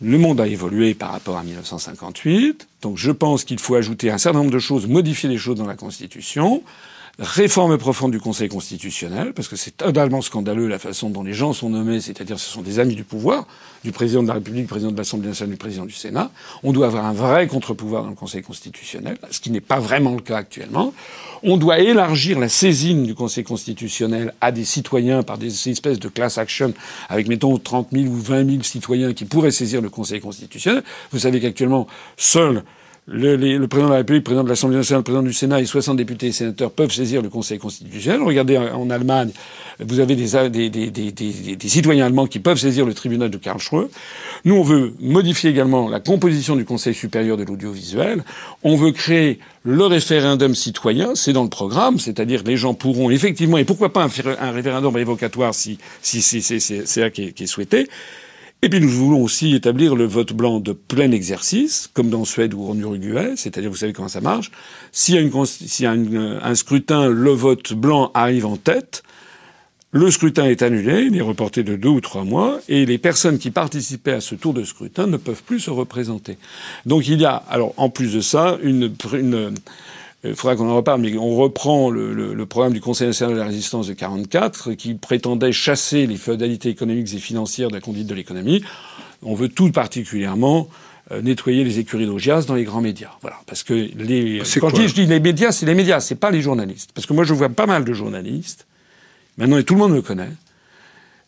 [0.00, 2.68] le monde a évolué par rapport à 1958.
[2.82, 5.66] Donc je pense qu'il faut ajouter un certain nombre de choses, modifier les choses dans
[5.66, 6.62] la Constitution.
[7.18, 11.54] Réforme profonde du Conseil constitutionnel, parce que c'est totalement scandaleux la façon dont les gens
[11.54, 13.46] sont nommés, c'est-à-dire ce sont des amis du pouvoir,
[13.84, 16.30] du président de la République, du président de l'Assemblée nationale, du président du Sénat.
[16.62, 20.14] On doit avoir un vrai contre-pouvoir dans le Conseil constitutionnel, ce qui n'est pas vraiment
[20.14, 20.92] le cas actuellement.
[21.42, 26.08] On doit élargir la saisine du Conseil constitutionnel à des citoyens par des espèces de
[26.08, 26.74] class action,
[27.08, 30.82] avec mettons 30 000 ou 20 000 citoyens qui pourraient saisir le Conseil constitutionnel.
[31.12, 31.86] Vous savez qu'actuellement,
[32.18, 32.62] seuls
[33.08, 35.60] le, le, président de la République, le président de l'Assemblée nationale, le président du Sénat
[35.60, 38.22] et 60 députés et sénateurs peuvent saisir le Conseil constitutionnel.
[38.22, 39.30] Regardez en, Allemagne,
[39.78, 43.88] vous avez des, des, des, des, citoyens allemands qui peuvent saisir le tribunal de Karlsruhe.
[44.44, 48.24] Nous, on veut modifier également la composition du Conseil supérieur de l'audiovisuel.
[48.64, 53.58] On veut créer le référendum citoyen, c'est dans le programme, c'est-à-dire les gens pourront effectivement,
[53.58, 57.48] et pourquoi pas un, référendum évocatoire si, si, si c'est ça qui est, qui est
[57.48, 57.88] souhaité,
[58.62, 62.54] et puis nous voulons aussi établir le vote blanc de plein exercice, comme dans Suède
[62.54, 64.50] ou en Uruguay, c'est-à-dire vous savez comment ça marche.
[64.92, 65.94] S'il y a, a
[66.48, 69.02] un scrutin, le vote blanc arrive en tête,
[69.92, 73.38] le scrutin est annulé, il est reporté de deux ou trois mois, et les personnes
[73.38, 76.36] qui participaient à ce tour de scrutin ne peuvent plus se représenter.
[76.84, 79.54] Donc il y a, alors en plus de ça, une, une
[80.28, 83.34] il faudra qu'on en reparle, mais on reprend le, le, le, programme du Conseil national
[83.34, 87.80] de la résistance de 44 qui prétendait chasser les feudalités économiques et financières de la
[87.80, 88.62] conduite de l'économie.
[89.22, 90.68] On veut tout particulièrement
[91.12, 93.10] euh, nettoyer les écuries d'Augias dans les grands médias.
[93.20, 96.16] Voilà, parce que les quand je dis, je dis les médias, c'est les médias, c'est
[96.16, 96.90] pas les journalistes.
[96.94, 98.66] Parce que moi je vois pas mal de journalistes.
[99.38, 100.32] Maintenant, et tout le monde me connaît,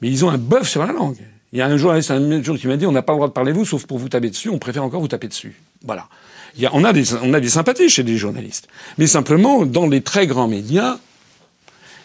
[0.00, 1.18] mais ils ont un bœuf sur la langue.
[1.52, 3.28] Il y a un journaliste un jour qui m'a dit on n'a pas le droit
[3.28, 4.48] de parler vous, sauf pour vous taper dessus.
[4.48, 5.54] On préfère encore vous taper dessus.
[5.84, 6.08] Voilà
[6.72, 8.68] on, a des, on a des sympathies chez des journalistes.
[8.98, 10.98] Mais simplement, dans les très grands médias,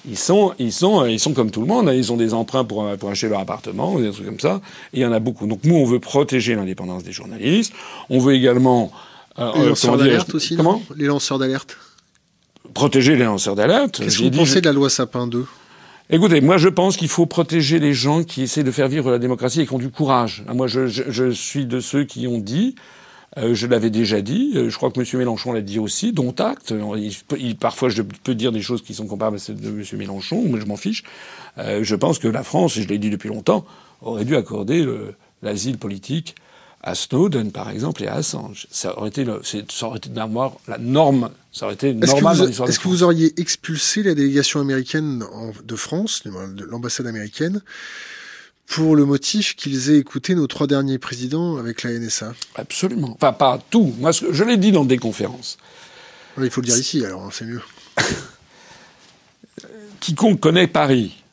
[0.07, 1.87] ils sont, ils sont, ils sont comme tout le monde.
[1.87, 1.93] Hein.
[1.93, 4.61] Ils ont des emprunts pour, pour acheter leur appartement, des trucs comme ça.
[4.93, 5.47] Et il y en a beaucoup.
[5.47, 7.73] Donc nous, on veut protéger l'indépendance des journalistes.
[8.09, 8.91] On veut également
[9.39, 10.55] euh, les lanceurs d'alerte aussi.
[10.55, 11.77] Comment Les lanceurs d'alerte.
[12.73, 13.99] Protéger les lanceurs d'alerte.
[13.99, 15.45] Qu'est-ce que vous pensez de la loi Sapin 2
[16.09, 19.19] Écoutez, moi je pense qu'il faut protéger les gens qui essaient de faire vivre la
[19.19, 20.43] démocratie et qui ont du courage.
[20.53, 22.75] Moi je, je, je suis de ceux qui ont dit
[23.37, 24.53] euh, je l'avais déjà dit.
[24.55, 25.05] Euh, je crois que M.
[25.17, 26.73] Mélenchon l'a dit aussi, dont acte.
[27.37, 29.83] Il, parfois, je peux dire des choses qui sont comparables à celles de M.
[29.93, 31.03] Mélenchon, mais je m'en fiche.
[31.57, 33.65] Euh, je pense que la France, et je l'ai dit depuis longtemps,
[34.01, 34.85] aurait dû accorder
[35.41, 36.35] l'asile politique
[36.81, 38.67] à Snowden, par exemple, et à Assange.
[38.69, 41.29] Ça aurait été, le, ça aurait été la norme.
[41.53, 45.23] Ça aurait été normal dans l'histoire Est-ce que vous auriez expulsé la délégation américaine
[45.63, 46.23] de France,
[46.69, 47.61] l'ambassade américaine,
[48.67, 52.33] pour le motif qu'ils aient écouté nos trois derniers présidents avec la NSA.
[52.55, 53.13] Absolument.
[53.15, 53.93] Enfin, pas tout.
[53.99, 55.57] Moi, je l'ai dit dans des conférences.
[56.41, 57.61] Il faut le dire ici, alors, hein, c'est mieux.
[59.99, 61.23] Quiconque connaît Paris,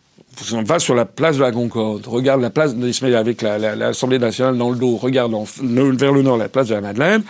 [0.64, 4.70] va sur la place de la Concorde, regarde la place de avec l'Assemblée nationale dans
[4.70, 7.22] le dos, regarde vers le nord la place de la Madeleine,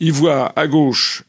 [0.00, 1.24] il voit à gauche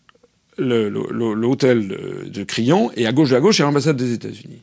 [0.57, 4.61] l'hôtel de, de Crillon et à gauche de la gauche, l'ambassade des États-Unis.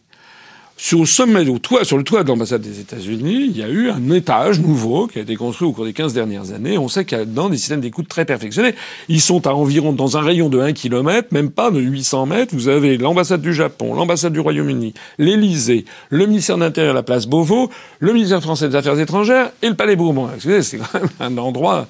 [0.79, 3.89] Sur le sommet, toit, sur le toit de l'ambassade des États-Unis, il y a eu
[3.89, 6.77] un étage nouveau qui a été construit au cours des 15 dernières années.
[6.77, 8.75] On sait qu'il y a dedans des systèmes d'écoute très perfectionnés.
[9.09, 12.55] Ils sont à environ dans un rayon de 1 km, même pas de 800 mètres.
[12.55, 17.27] Vous avez l'ambassade du Japon, l'ambassade du Royaume-Uni, l'Élysée, le ministère de l'Intérieur, la place
[17.27, 20.29] Beauvau, le ministère français des Affaires étrangères et le Palais Bourbon.
[20.39, 21.87] C'est quand même un endroit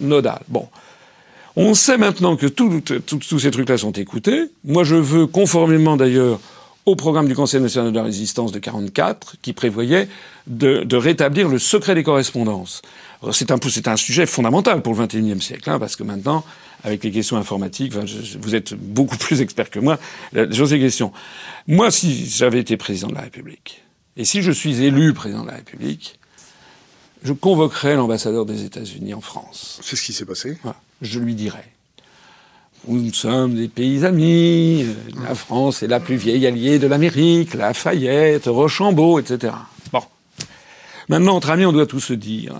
[0.00, 0.40] nodal.
[0.48, 0.68] Bon.
[1.56, 4.50] On sait maintenant que tous ces trucs-là sont écoutés.
[4.64, 6.38] Moi, je veux, conformément d'ailleurs
[6.88, 10.08] au programme du Conseil national de la résistance de 44, qui prévoyait
[10.46, 12.80] de, de rétablir le secret des correspondances.
[13.32, 16.44] C'est un, c'est un sujet fondamental pour le XXIe siècle, hein, parce que maintenant,
[16.84, 19.98] avec les questions informatiques, vous êtes beaucoup plus expert que moi
[20.50, 21.12] sur ces questions.
[21.66, 23.82] Moi, si j'avais été président de la République,
[24.16, 26.18] et si je suis élu président de la République,
[27.22, 29.78] je convoquerais l'ambassadeur des États-Unis en France.
[29.82, 30.56] C'est ce qui s'est passé.
[31.02, 31.70] Je lui dirais
[32.86, 34.86] nous sommes des pays amis,
[35.22, 39.54] la France est la plus vieille alliée de l'Amérique, Lafayette, Rochambeau, etc.
[39.92, 40.02] Bon.
[41.08, 42.54] Maintenant, entre amis, on doit tout se dire.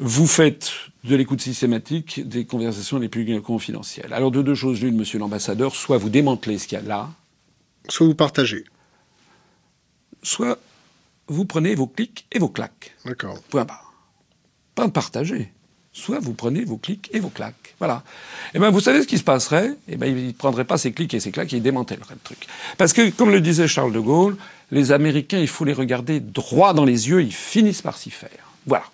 [0.00, 0.72] Vous faites
[1.04, 4.12] de l'écoute systématique des conversations les plus confidentielles.
[4.12, 7.10] Alors, de deux choses l'une, monsieur l'ambassadeur, soit vous démantelez ce qu'il y a là.
[7.88, 8.64] Soit vous partagez.
[10.22, 10.58] Soit
[11.28, 12.94] vous prenez vos clics et vos claques.
[13.04, 13.40] D'accord.
[13.50, 13.92] Point barre.
[14.74, 15.52] Pas partager
[15.92, 17.61] soit vous prenez vos clics et vos claques.
[17.82, 18.04] Voilà.
[18.54, 19.74] Eh ben vous savez ce qui se passerait?
[19.88, 22.46] Eh ben il ne prendrait pas ses clics et ses claques, il démantèlerait le truc.
[22.78, 24.36] Parce que comme le disait Charles de Gaulle,
[24.70, 28.30] les Américains, il faut les regarder droit dans les yeux, ils finissent par s'y faire.
[28.66, 28.84] Voilà.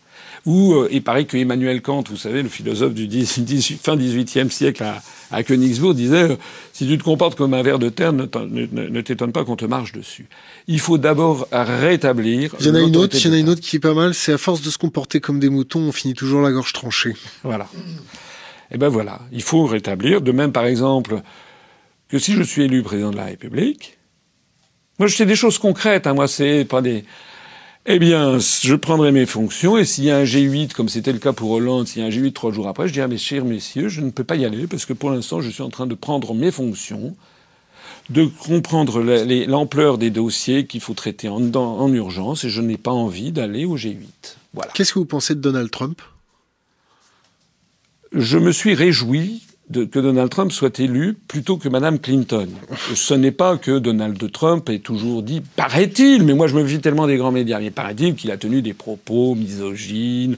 [0.47, 4.51] Ou euh, il paraît que Emmanuel Kant, vous savez, le philosophe du 18, fin XVIIIe
[4.51, 6.37] siècle à, à Königsbourg, disait euh,
[6.73, 9.93] si tu te comportes comme un ver de terre, ne t'étonne pas qu'on te marche
[9.93, 10.29] dessus.
[10.67, 12.55] Il faut d'abord rétablir.
[12.61, 13.93] Il y en a une autre, il y en a une autre qui est pas
[13.93, 14.15] mal.
[14.15, 17.15] C'est à force de se comporter comme des moutons, on finit toujours la gorge tranchée.
[17.45, 17.69] Voilà.
[18.71, 20.21] Eh ben voilà, il faut rétablir.
[20.21, 21.23] De même, par exemple,
[22.09, 23.99] que si je suis élu président de la République,
[24.99, 27.05] moi je fais des choses concrètes, hein, moi c'est pas des...
[27.91, 31.19] Eh bien, je prendrai mes fonctions et s'il y a un G8, comme c'était le
[31.19, 33.47] cas pour Hollande, s'il y a un G8 trois jours après, je dirai, mes chers
[33.47, 35.87] messieurs, je ne peux pas y aller parce que pour l'instant, je suis en train
[35.87, 37.17] de prendre mes fonctions,
[38.11, 39.01] de comprendre
[39.47, 43.65] l'ampleur des dossiers qu'il faut traiter en, en urgence et je n'ai pas envie d'aller
[43.65, 44.37] au G8.
[44.53, 44.71] Voilà.
[44.75, 46.03] Qu'est-ce que vous pensez de Donald Trump?
[48.13, 49.43] Je me suis réjoui
[49.73, 52.49] que Donald Trump soit élu plutôt que Madame Clinton.
[52.95, 56.81] Ce n'est pas que Donald Trump ait toujours dit, paraît-il, mais moi je me vis
[56.81, 60.37] tellement des grands médias, mais paraît-il qu'il a tenu des propos misogynes,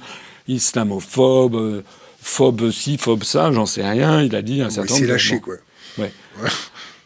[0.48, 1.82] islamophobes, euh,
[2.20, 4.22] phobes ci, phobes ça, j'en sais rien.
[4.22, 5.04] Il a dit un certain nombre.
[5.04, 5.54] Il s'est lâché, quoi.
[5.98, 6.12] Ouais.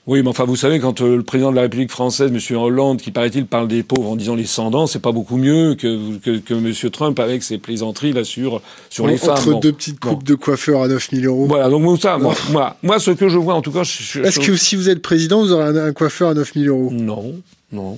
[0.07, 2.57] Oui, mais enfin, vous savez, quand euh, le président de la République française, M.
[2.59, 6.18] Hollande, qui paraît-il parle des pauvres en disant les sans c'est pas beaucoup mieux que,
[6.18, 6.90] que, que M.
[6.90, 9.30] Trump avec ses plaisanteries là sur, sur les femmes.
[9.30, 11.46] Entre deux petites coupes de coiffeur à 9000 euros.
[11.46, 13.80] Voilà, donc ça, moi, moi, moi, ce que je vois, en tout cas...
[13.80, 16.90] Est-ce que si vous êtes président, vous aurez un, coiffeur à 9000 euros?
[16.92, 17.34] Non,
[17.72, 17.96] non.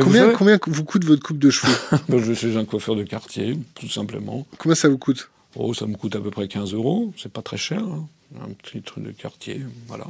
[0.00, 1.72] combien, vous combien vous coûte votre coupe de cheveux?
[2.08, 4.44] Je suis un coiffeur de quartier, tout simplement.
[4.58, 5.30] Combien ça vous coûte?
[5.54, 7.12] Oh, ça me coûte à peu près 15 euros.
[7.16, 7.80] C'est pas très cher.
[7.80, 8.06] Hein.
[8.42, 10.06] Un petit truc de quartier, voilà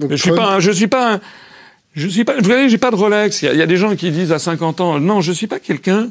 [0.00, 1.20] je suis pas, je suis pas,
[1.94, 2.36] je suis pas.
[2.36, 3.42] Vous voyez, j'ai pas de Rolex.
[3.42, 6.10] Il y, a des gens qui disent à 50 ans, non, je suis pas quelqu'un.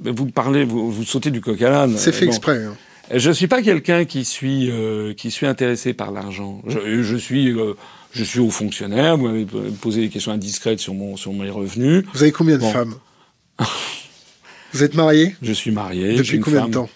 [0.00, 1.96] Vous parlez, vous, vous sautez du coq à l'âne.
[1.96, 2.64] C'est fait exprès.
[2.64, 2.76] Hein.
[3.14, 6.60] Je suis pas quelqu'un qui suis euh, qui suis intéressé par l'argent.
[6.66, 7.74] Je, je, suis euh,
[8.12, 9.16] je suis haut fonctionnaire.
[9.16, 9.46] Vous m'avez
[9.80, 12.04] posé des questions indiscrètes sur mon sur mes revenus.
[12.12, 12.94] Vous avez combien de femmes
[14.72, 16.16] Vous êtes marié Je suis marié.
[16.16, 16.90] Depuis combien de temps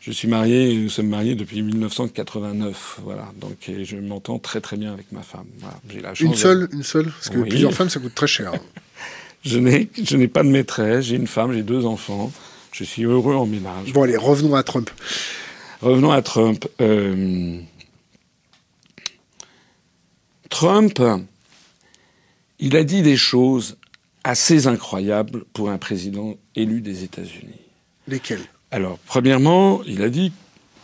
[0.00, 3.32] je suis marié, nous sommes mariés depuis 1989, voilà.
[3.40, 5.46] Donc je m'entends très très bien avec ma femme.
[5.88, 8.52] J'ai la chance une seule, une seule, parce que plusieurs femmes ça coûte très cher.
[9.44, 12.32] je n'ai, je n'ai pas de maîtresse, j'ai une femme, j'ai deux enfants.
[12.72, 13.92] Je suis heureux en ménage.
[13.92, 14.90] Bon allez, revenons à Trump.
[15.80, 16.66] Revenons à Trump.
[16.80, 17.58] Euh...
[20.48, 21.02] Trump,
[22.58, 23.78] il a dit des choses
[24.24, 27.60] assez incroyables pour un président élu des États-Unis.
[28.06, 28.46] Lesquelles?
[28.70, 30.32] Alors, premièrement, il a dit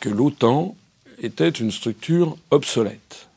[0.00, 0.74] que l'OTAN
[1.22, 3.28] était une structure obsolète.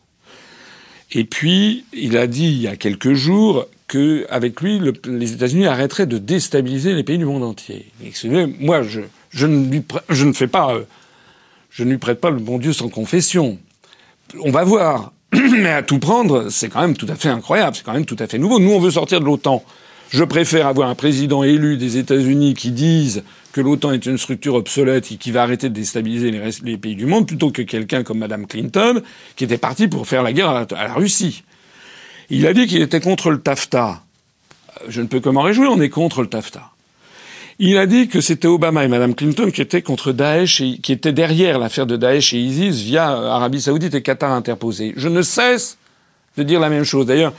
[1.11, 6.05] Et puis, il a dit il y a quelques jours qu'avec lui, les États-Unis arrêteraient
[6.05, 7.91] de déstabiliser les pays du monde entier.
[8.59, 10.73] Moi, je, je, ne lui, je fais pas,
[11.69, 13.57] je ne lui prête pas le bon Dieu sans confession.
[14.41, 15.13] On va voir.
[15.33, 18.15] Mais à tout prendre, c'est quand même tout à fait incroyable, c'est quand même tout
[18.19, 18.59] à fait nouveau.
[18.59, 19.61] Nous, on veut sortir de l'OTAN.
[20.09, 23.23] Je préfère avoir un président élu des États-Unis qui dise
[23.57, 26.29] que l'OTAN est une structure obsolète et qui va arrêter de déstabiliser
[26.63, 29.01] les, pays du monde, plutôt que quelqu'un comme Mme Clinton,
[29.35, 31.43] qui était parti pour faire la guerre à la, Russie.
[32.29, 34.03] Il a dit qu'il était contre le TAFTA.
[34.87, 36.69] Je ne peux que m'en réjouir, on est contre le TAFTA.
[37.57, 40.91] Il a dit que c'était Obama et Mme Clinton qui étaient contre Daesh et qui
[40.91, 44.93] étaient derrière l'affaire de Daesh et ISIS via Arabie Saoudite et Qatar interposés.
[44.97, 45.79] Je ne cesse
[46.37, 47.07] de dire la même chose.
[47.07, 47.33] D'ailleurs,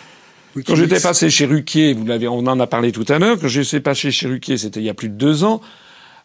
[0.67, 3.47] quand j'étais passé chez Ruquier, vous l'avez, on en a parlé tout à l'heure, quand
[3.47, 5.61] j'étais passé chez Ruquier, c'était il y a plus de deux ans,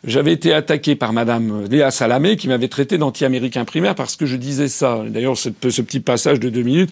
[0.03, 4.35] j'avais été attaqué par Madame Léa Salamé qui m'avait traité d'anti-américain primaire parce que je
[4.35, 5.01] disais ça.
[5.07, 6.91] D'ailleurs, ce, ce, petit passage de deux minutes,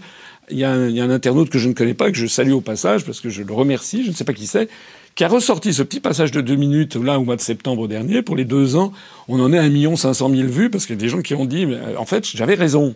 [0.49, 2.17] il y, a un, il y, a un, internaute que je ne connais pas, que
[2.17, 4.69] je salue au passage parce que je le remercie, je ne sais pas qui c'est,
[5.15, 8.21] qui a ressorti ce petit passage de deux minutes là au mois de septembre dernier.
[8.21, 8.93] Pour les deux ans,
[9.27, 11.35] on en est à 1 500 000 vues parce qu'il y a des gens qui
[11.35, 12.95] ont dit, mais, en fait, j'avais raison.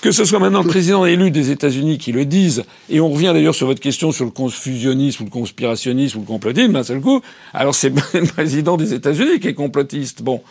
[0.00, 3.30] Que ce soit maintenant le président élu des États-Unis qui le dise, et on revient
[3.32, 7.00] d'ailleurs sur votre question sur le confusionnisme ou le conspirationnisme ou le complotisme, d'un seul
[7.00, 7.20] coup,
[7.52, 10.22] alors c'est le président des États-Unis qui est complotiste.
[10.22, 10.42] Bon.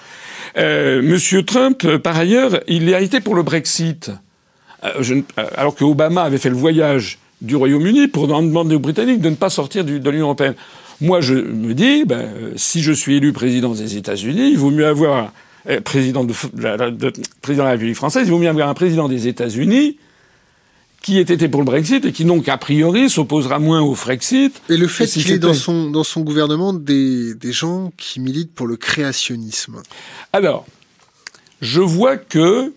[0.57, 4.11] Euh, Monsieur Trump, par ailleurs, il a été pour le Brexit.
[4.84, 9.21] Euh, euh, alors que Obama avait fait le voyage du Royaume-Uni pour demander aux Britanniques
[9.21, 10.55] de ne pas sortir de l'Union européenne.
[11.01, 14.86] Moi, je me dis, ben, si je suis élu président des États-Unis, il vaut mieux
[14.86, 15.32] avoir
[15.70, 16.34] euh, président de,
[17.41, 19.97] président de la République française, il vaut mieux avoir un président des États-Unis
[21.01, 24.61] qui ait été pour le Brexit et qui donc a priori s'opposera moins au Frexit.
[24.70, 28.53] Et le fait qu'il ait dans son dans son gouvernement des des gens qui militent
[28.53, 29.82] pour le créationnisme.
[30.32, 30.66] Alors,
[31.61, 32.74] je vois que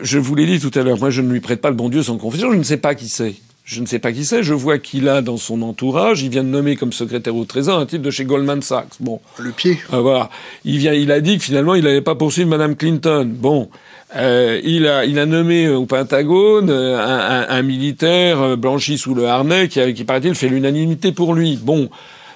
[0.00, 1.88] je vous l'ai dit tout à l'heure, moi je ne lui prête pas le bon
[1.88, 3.34] Dieu sans confession, je ne sais pas qui c'est
[3.66, 6.44] je ne sais pas qui c'est, je vois qu'il a dans son entourage, il vient
[6.44, 8.94] de nommer comme secrétaire au Trésor un type de chez Goldman Sachs.
[9.00, 9.20] Bon.
[9.38, 9.78] Le pied.
[9.92, 10.30] Ah, voilà.
[10.64, 13.28] Il vient, il a dit que finalement il n'allait pas poursuivre Madame Clinton.
[13.28, 13.68] Bon.
[14.14, 19.16] Euh, il a, il a nommé au Pentagone euh, un, un, militaire euh, blanchi sous
[19.16, 21.58] le harnais qui, qui paraît-il, fait l'unanimité pour lui.
[21.60, 21.90] Bon.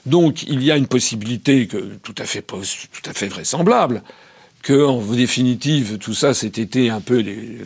[0.07, 4.03] Donc, il y a une possibilité que, tout à fait, tout à fait vraisemblable
[4.63, 7.59] que, en définitive, tout ça, c'était un peu des,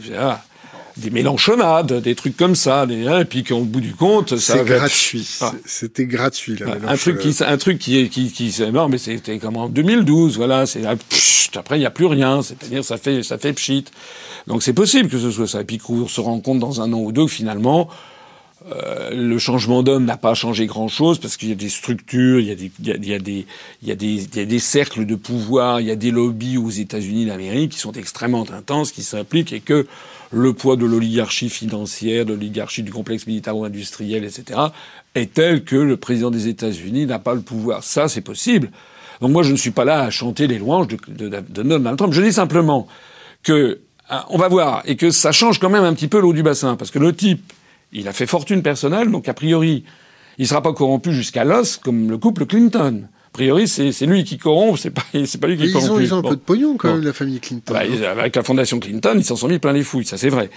[0.96, 4.58] des mélanchonnades, des trucs comme ça, des, hein, et puis qu'au bout du compte, ça
[4.58, 5.28] c'est gratuit.
[5.40, 5.52] Ah.
[5.64, 6.76] C'était gratuit là.
[6.86, 9.68] Un truc qui, un truc qui est qui qui c'est non mais c'était comme en
[9.68, 10.66] 2012, voilà.
[10.66, 10.82] C'est
[11.56, 13.84] après il y a plus rien, c'est-à-dire ça fait ça fait pchit.
[14.46, 15.62] Donc c'est possible que ce soit ça.
[15.62, 17.88] Et puis qu'on se rend compte dans un an ou deux que finalement
[18.72, 22.46] euh, le changement d'homme n'a pas changé grand-chose parce qu'il y a des structures, il
[22.46, 23.46] y a des, il y a, il y a des,
[23.82, 26.10] il y a des, il y a des cercles de pouvoir, il y a des
[26.10, 29.86] lobbies aux États-Unis d'Amérique qui sont extrêmement intenses, qui s'impliquent et que
[30.32, 34.60] le poids de l'oligarchie financière, de l'oligarchie du complexe militaro-industriel, etc.,
[35.14, 37.84] est tel que le président des États-Unis n'a pas le pouvoir.
[37.84, 38.70] Ça, c'est possible.
[39.20, 42.12] Donc moi, je ne suis pas là à chanter les louanges de, de, Donald Trump.
[42.12, 42.86] Je dis simplement
[43.42, 46.32] que ah, on va voir et que ça change quand même un petit peu l'eau
[46.32, 47.52] du bassin parce que le type,
[47.92, 49.84] il a fait fortune personnelle, donc a priori,
[50.38, 53.04] il sera pas corrompu jusqu'à l'os comme le couple Clinton
[53.34, 56.00] priori, c'est lui qui corrompt, c'est pas, c'est pas lui qui corrompt.
[56.00, 57.74] Ils ont, un peu de pognon quand même, la famille Clinton.
[57.74, 60.48] Bah, avec la fondation Clinton, ils s'en sont mis plein les fouilles, ça c'est vrai.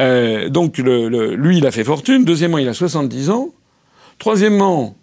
[0.00, 2.24] Euh, donc le, le, lui, il a fait fortune.
[2.24, 3.50] Deuxièmement, il a 70 ans.
[4.18, 4.96] Troisièmement,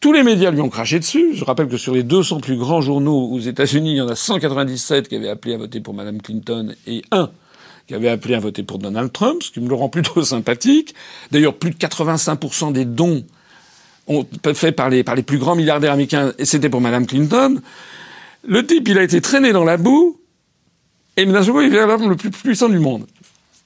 [0.00, 1.34] tous les médias lui ont craché dessus.
[1.34, 4.14] Je rappelle que sur les 200 plus grands journaux aux États-Unis, il y en a
[4.14, 7.30] 197 qui avaient appelé à voter pour Madame Clinton et un
[7.88, 10.94] qui avait appelé à voter pour Donald Trump, ce qui me le rend plutôt sympathique.
[11.32, 13.24] D'ailleurs, plus de 85% des dons
[14.54, 17.60] fait par les, par les plus grands milliardaires américains, et c'était pour Madame Clinton.
[18.46, 20.18] Le type, il a été traîné dans la boue,
[21.16, 23.06] et d'un seul il devient l'homme le plus puissant du monde.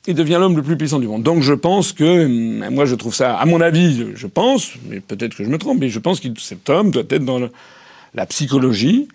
[0.06, 1.22] Il devient l'homme le plus puissant du monde.
[1.22, 5.00] Donc je pense que, hum, moi je trouve ça, à mon avis, je pense, mais
[5.00, 7.40] peut-être que je me trompe, mais je pense que cet homme doit être dans
[8.14, 9.08] la psychologie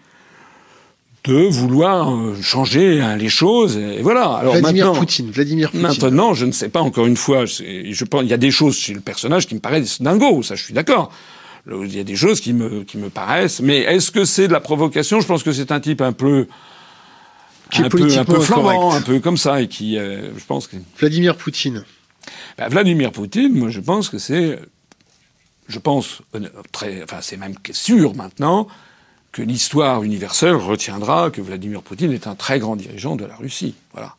[1.27, 3.77] de vouloir euh, changer hein, les choses.
[3.77, 4.25] Et voilà.
[4.33, 5.31] Alors Vladimir Poutine.
[5.31, 5.87] Vladimir Poutine.
[5.87, 7.45] Maintenant, je ne sais pas encore une fois.
[7.45, 10.43] Je pense, il y a des choses chez le personnage qui me paraissent dingo.
[10.43, 11.11] Ça, je suis d'accord.
[11.67, 13.59] Il y a des choses qui me qui me paraissent.
[13.59, 15.19] Mais est-ce que c'est de la provocation?
[15.19, 16.47] Je pense que c'est un type un peu
[17.71, 20.45] qui un est peu, un peu flambant, un peu comme ça, et qui, euh, je
[20.45, 20.77] pense que.
[20.99, 21.83] Vladimir Poutine.
[22.57, 24.59] Ben, Vladimir Poutine, moi, je pense que c'est,
[25.67, 28.67] je pense euh, très, enfin, c'est même sûr maintenant
[29.35, 33.75] que l'histoire universelle retiendra que Vladimir Poutine est un très grand dirigeant de la Russie.
[33.91, 34.15] Voilà.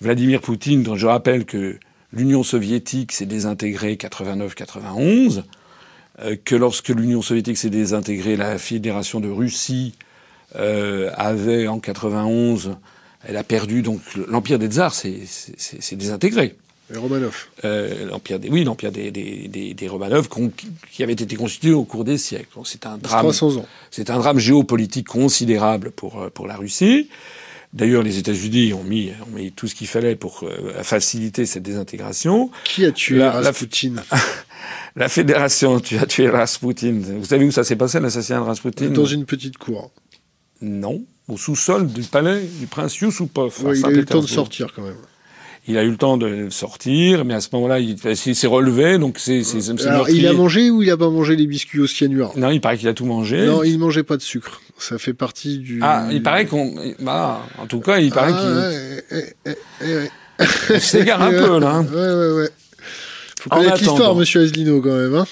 [0.00, 1.78] Vladimir Poutine, dont je rappelle que
[2.10, 5.42] l'Union soviétique s'est désintégrée 89-91,
[6.22, 9.92] euh, que lorsque l'Union soviétique s'est désintégrée, la Fédération de Russie
[10.54, 12.78] euh, avait en 91,
[13.28, 16.56] elle a perdu donc l'empire des tsars s'est désintégré.
[16.90, 17.46] Les Romanov.
[17.64, 20.28] Euh, l'empire des, oui, l'empire des, des, des, des Romanov
[20.92, 22.58] qui avait été constitué au cours des siècles.
[22.64, 23.22] C'est un drame.
[23.22, 23.66] 300 ans.
[23.90, 27.08] C'est un drame géopolitique considérable pour euh, pour la Russie.
[27.72, 31.64] D'ailleurs, les États-Unis ont mis, ont mis tout ce qu'il fallait pour euh, faciliter cette
[31.64, 32.50] désintégration.
[32.64, 33.94] Qui a tué la, Rasputin?
[33.96, 34.18] La,
[34.96, 37.00] la fédération tu as tué Rasputin.
[37.18, 38.86] Vous savez où ça s'est passé, l'assassinat de Rasputin?
[38.90, 39.90] Dans une petite cour.
[40.62, 43.54] Non, au sous-sol du palais du prince Yusupov.
[43.64, 44.94] Oui, il a eu le temps de sortir quand même.
[45.68, 49.18] Il a eu le temps de sortir, mais à ce moment-là, il, s'est relevé, donc
[49.18, 49.42] c'est.
[50.10, 52.32] Il a mangé ou il a pas mangé les biscuits au cyanure?
[52.36, 53.46] Non, il paraît qu'il a tout mangé.
[53.46, 54.60] Non, il mangeait pas de sucre.
[54.78, 55.80] Ça fait partie du.
[55.82, 56.74] Ah, il paraît qu'on.
[57.00, 59.18] Bah, en tout cas, il paraît ah, qu'il.
[59.18, 59.34] Ouais,
[59.82, 60.10] ouais,
[60.70, 60.78] ouais.
[60.78, 61.76] s'égare un peu là.
[61.76, 61.86] Hein.
[61.86, 62.50] Ouais, ouais, ouais.
[63.40, 65.14] Faut connaître l'histoire, Monsieur Aslino, quand même.
[65.14, 65.26] Hein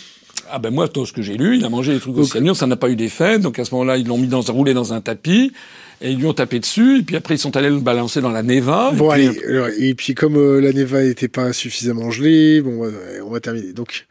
[0.50, 2.56] ah ben moi, tout ce que j'ai lu, il a mangé des trucs au cyanure,
[2.56, 3.38] ça n'a pas eu d'effet.
[3.38, 5.52] Donc à ce moment-là, ils l'ont mis dans, roulé dans un tapis
[6.00, 8.30] et ils lui ont tapé dessus, et puis après ils sont allés le balancer dans
[8.30, 8.92] la Neva.
[8.92, 12.90] Bon, et, puis, allez, et puis comme euh, la Neva n'était pas suffisamment gelée, bon,
[13.24, 13.72] on va terminer.
[13.72, 14.06] Donc,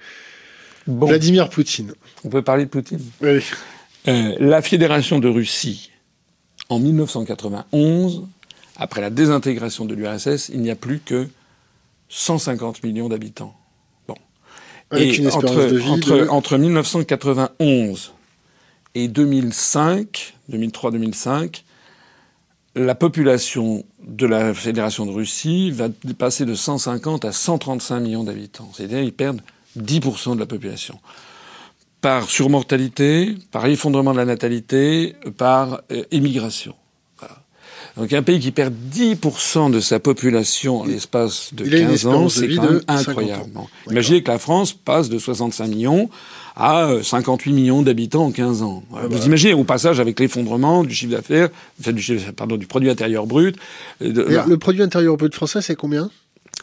[0.87, 1.07] bon.
[1.07, 1.93] Vladimir Poutine.
[2.23, 2.99] On peut parler de Poutine?
[3.21, 3.41] Oui.
[4.07, 5.91] Euh, la Fédération de Russie,
[6.69, 8.23] en 1991,
[8.77, 11.27] après la désintégration de l'URSS, il n'y a plus que
[12.09, 13.55] 150 millions d'habitants.
[14.07, 14.15] Bon.
[14.91, 16.27] Avec et une espérance entre, de vie entre, de...
[16.27, 18.13] entre 1991
[18.95, 21.63] et 2005, 2003-2005,
[22.75, 28.69] la population de la Fédération de Russie va passer de 150 à 135 millions d'habitants.
[28.73, 29.41] C'est-à-dire ils perdent
[29.79, 30.99] 10% de la population.
[32.01, 36.75] Par surmortalité, par effondrement de la natalité, par euh, émigration.
[37.17, 37.37] Voilà.
[37.95, 42.53] Donc un pays qui perd 10% de sa population en l'espace de 15 ans, c'est
[42.55, 43.51] quand même incroyable.
[43.89, 46.09] Imaginez que la France passe de 65 millions
[46.55, 48.83] à 58 euh, millions d'habitants en 15 ans.
[48.93, 49.25] Ah Vous bah.
[49.25, 51.49] imaginez au passage avec l'effondrement du chiffre d'affaires,
[51.79, 53.57] du, pardon, du produit intérieur brut.
[54.01, 56.09] Euh, le produit intérieur brut français, c'est combien?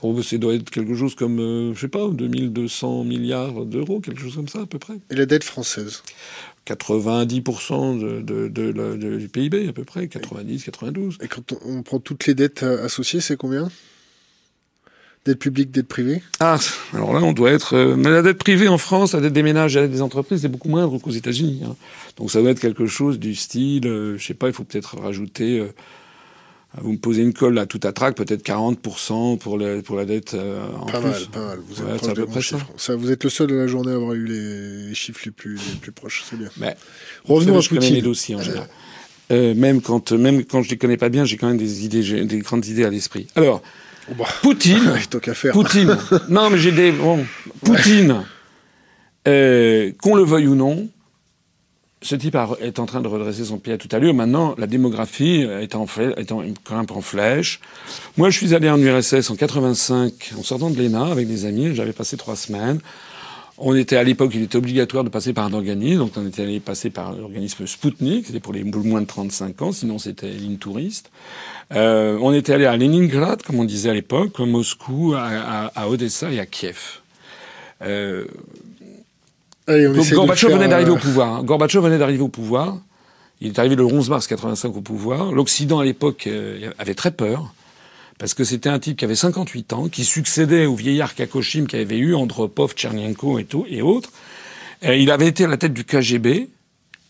[0.02, 4.20] Oh, ça doit être quelque chose comme, euh, je sais pas, 2200 milliards d'euros, quelque
[4.20, 4.94] chose comme ça à peu près.
[5.10, 6.02] Et la dette française?
[6.66, 11.18] 90% de, de, de, du PIB à peu près, 90, 92.
[11.22, 13.68] Et quand on prend toutes les dettes associées, c'est combien?
[15.26, 16.58] Dette publique, dette privée Ah,
[16.94, 17.74] alors là, on doit être.
[17.76, 20.40] Euh, mais la dette privée en France, la dette des ménages, la dette des entreprises,
[20.42, 21.60] c'est beaucoup moindre qu'aux États-Unis.
[21.66, 21.76] Hein.
[22.16, 24.96] Donc ça doit être quelque chose du style, euh, je sais pas, il faut peut-être
[24.98, 25.62] rajouter
[26.80, 30.04] Vous me posez une colle à tout à trac, peut-être 40% pour, le, pour la
[30.06, 31.10] dette euh, en pas plus.
[31.10, 31.58] mal, pas mal.
[31.68, 32.94] Vous êtes, Ouais, à peu près ça.
[32.96, 35.78] Vous êtes le seul de la journée à avoir eu les, chiffres les plus, les
[35.80, 36.24] plus proches.
[36.30, 36.48] C'est bien.
[36.58, 36.76] Mais,
[37.24, 38.04] Revenons à connais les Poutine.
[38.04, 38.68] dossiers en général.
[39.32, 42.24] Euh, même quand même quand je les connais pas bien, j'ai quand même des idées,
[42.24, 43.26] des grandes idées à l'esprit.
[43.36, 43.62] Alors,
[44.16, 44.92] bah, Poutine,
[45.34, 45.52] faire.
[45.52, 45.96] Poutine.
[46.28, 47.24] non, mais j'ai des bon.
[47.64, 48.24] Poutine.
[49.28, 50.88] euh, qu'on le veuille ou non,
[52.02, 54.14] ce type a- est en train de redresser son pied à toute allure.
[54.14, 55.86] Maintenant, la démographie est en,
[56.16, 57.60] est en grimpe en flèche.
[58.16, 61.74] Moi, je suis allé en URSS en 85, en sortant de l'ENA avec des amis.
[61.74, 62.80] J'avais passé trois semaines.
[63.62, 66.42] On était à l'époque, il était obligatoire de passer par un organisme, donc on était
[66.42, 70.56] allé passer par l'organisme Sputnik, c'était pour les moins de 35 ans, sinon c'était ligne
[70.56, 71.10] touriste.
[71.74, 75.66] Euh, on était allé à Leningrad, comme on disait à l'époque, à Moscou, à, à,
[75.74, 77.00] à Odessa et à Kiev.
[77.82, 78.24] Euh,
[79.66, 81.34] Allez, on donc Gorbatchev faire, venait d'arriver euh, au pouvoir.
[81.36, 81.42] hein.
[81.44, 82.78] Gorbatchev venait d'arriver au pouvoir.
[83.42, 85.32] Il est arrivé le 11 mars 85 au pouvoir.
[85.32, 87.52] L'Occident à l'époque euh, avait très peur
[88.20, 91.76] parce que c'était un type qui avait 58 ans, qui succédait au vieillard Kakoshim qui
[91.76, 94.12] avait eu Andropov, Tchernenko et tout et autres.
[94.84, 96.48] Euh, il avait été à la tête du KGB.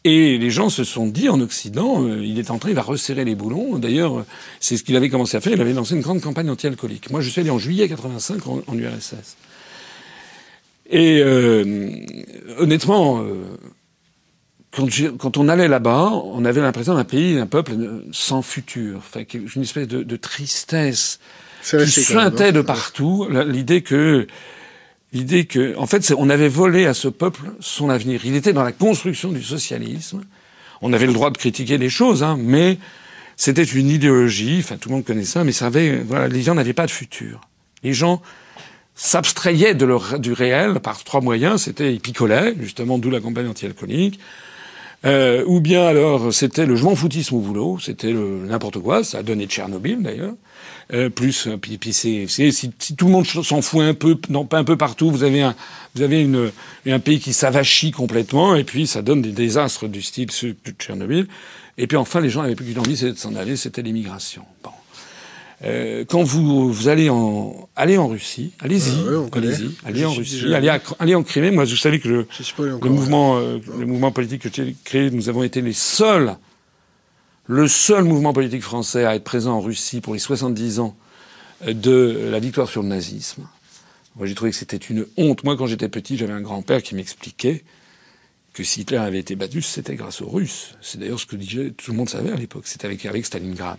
[0.04, 3.26] Et les gens se sont dit en Occident, euh, il est entré, il va resserrer
[3.26, 3.76] les boulons.
[3.76, 4.26] D'ailleurs, euh,
[4.58, 5.52] c'est ce qu'il avait commencé à faire.
[5.52, 7.10] Il avait lancé une grande campagne anti-alcoolique.
[7.10, 9.36] Moi, je suis allé en juillet 85 en, en URSS.
[10.90, 11.90] Et euh,
[12.58, 13.44] honnêtement, euh,
[14.72, 14.86] quand,
[15.18, 17.72] quand on allait là-bas, on avait l'impression d'un pays, d'un peuple
[18.12, 18.98] sans futur.
[18.98, 21.18] Enfin, une espèce de, de tristesse
[21.62, 22.52] qui suintait hein.
[22.52, 23.28] de partout.
[23.46, 24.26] L'idée que,
[25.12, 28.24] l'idée que, en fait, on avait volé à ce peuple son avenir.
[28.24, 30.22] Il était dans la construction du socialisme.
[30.82, 32.78] On avait le droit de critiquer les choses, hein, mais
[33.36, 34.58] c'était une idéologie.
[34.60, 36.90] Enfin, tout le monde connaît ça, mais ça avait, voilà, les gens n'avaient pas de
[36.92, 37.40] futur.
[37.82, 38.22] Les gens
[38.94, 41.62] s'abstrayaient du réel par trois moyens.
[41.62, 44.20] C'était, ils picolaient, justement, d'où la campagne anti-alcoolique.
[45.06, 49.18] Euh, ou bien alors c'était le je m'en foutisme au boulot, c'était n'importe quoi, ça
[49.18, 50.34] a donné Tchernobyl d'ailleurs.
[50.92, 54.18] Euh, plus euh, puis, puis c'est, si, si tout le monde s'en fout un peu,
[54.28, 55.54] non pas un peu partout, vous avez un
[55.94, 56.50] vous avez une,
[56.86, 61.28] un pays qui s'avachit complètement et puis ça donne des désastres du style de Tchernobyl.
[61.78, 64.44] Et puis enfin les gens n'avaient plus qu'une envie, c'était de s'en aller, c'était l'immigration.
[64.62, 64.70] Bon.
[65.62, 69.48] Euh, quand vous, vous allez en allez en Russie, allez-y, ouais, connaît.
[69.48, 71.50] allez-y, allez en Russie, déjà allez, à- allez en Crimée.
[71.50, 72.26] Moi, vous savez que le,
[72.82, 76.36] le mouvement, euh, le mouvement politique que j'ai créé, nous avons été les seuls,
[77.46, 80.96] le seul mouvement politique français à être présent en Russie pour les 70 ans
[81.66, 83.46] euh, de la victoire sur le nazisme.
[84.16, 85.44] Moi, j'ai trouvé que c'était une honte.
[85.44, 87.64] Moi, quand j'étais petit, j'avais un grand-père qui m'expliquait
[88.54, 90.74] que si Hitler avait été battu, c'était grâce aux Russes.
[90.80, 92.66] C'est d'ailleurs ce que disait, tout le monde savait à l'époque.
[92.66, 93.76] C'était avec, avec Stalingrad.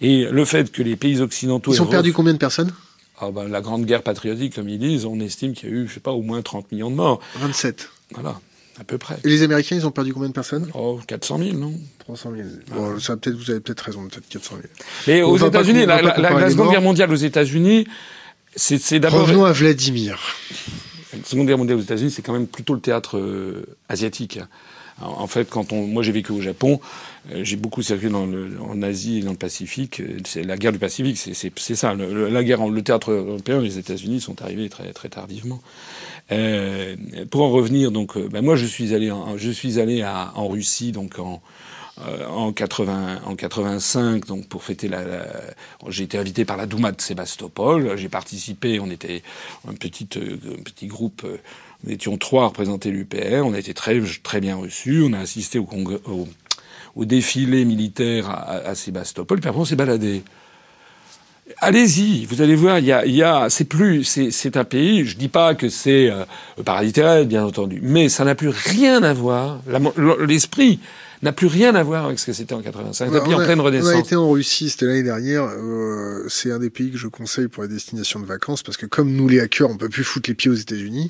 [0.00, 1.72] Et le fait que les pays occidentaux...
[1.72, 2.72] Ils ont perdu ref- combien de personnes
[3.20, 5.88] Ah ben, la grande guerre patriotique, comme ils disent, on estime qu'il y a eu,
[5.88, 7.20] je sais pas, au moins 30 millions de morts.
[7.40, 7.88] 27.
[8.12, 8.38] Voilà,
[8.78, 9.18] à peu près.
[9.24, 11.72] Et les Américains, ils ont perdu combien de personnes Oh, 400 000, non?
[12.00, 12.48] 300 000.
[12.74, 14.68] Bon, ça, peut-être, vous avez peut-être raison, peut-être 400 000.
[15.08, 16.70] Mais On aux États-Unis, la, Seconde.
[16.70, 17.86] Guerre mondiale aux États-Unis,
[18.54, 19.22] c'est c'est d'abord.
[19.22, 20.18] Revenons à Vladimir.
[21.12, 24.38] La Seconde Guerre mondiale aux États-Unis, c'est quand même plutôt le théâtre euh, asiatique.
[25.02, 26.80] En fait, quand on, moi j'ai vécu au Japon,
[27.30, 30.00] euh, j'ai beaucoup circulé dans le, en Asie et dans le Pacifique.
[30.00, 31.92] euh, C'est la guerre du Pacifique, c'est- ça.
[31.94, 35.60] Le, la guerre, le théâtre européen, les États-Unis sont arrivés très très tardivement.
[36.32, 36.96] Euh,
[37.30, 40.32] pour en revenir, donc, euh, ben, moi je suis allé, en, je suis allé à,
[40.34, 41.42] en Russie, donc en
[42.06, 45.26] euh, en 80, en 85, donc pour fêter la, la-
[45.88, 47.96] j'ai été invité par la Douma de Sébastopol.
[47.96, 48.80] J'ai participé.
[48.80, 49.22] On était
[49.68, 51.22] un petit, euh, un petit groupe.
[51.24, 51.38] euh,
[51.84, 53.44] nous étions trois à représenter l'UPR.
[53.44, 55.02] On a été très, très bien reçus.
[55.06, 56.26] On a assisté au, congrès, au,
[56.96, 59.40] au défilé militaire à, à- Sébastopol.
[59.40, 60.22] Puis après, on s'est baladé.
[61.58, 65.04] Allez-y, vous allez voir, il y a, y a, c'est plus, c'est, un pays.
[65.04, 66.24] Je dis pas que c'est euh,
[66.64, 69.60] paradis terrestre, bien entendu, mais ça n'a plus rien à voir.
[70.26, 70.80] L'esprit
[71.22, 73.10] n'a plus rien à voir avec ce que c'était en 85.
[73.10, 73.94] C'est un pays on, en a, pleine on a renaissance.
[73.94, 75.44] été en Russie, c'était l'année dernière.
[75.44, 78.86] Euh, c'est un des pays que je conseille pour les destinations de vacances parce que
[78.86, 81.08] comme nous les hackers, on peut plus foutre les pieds aux États-Unis.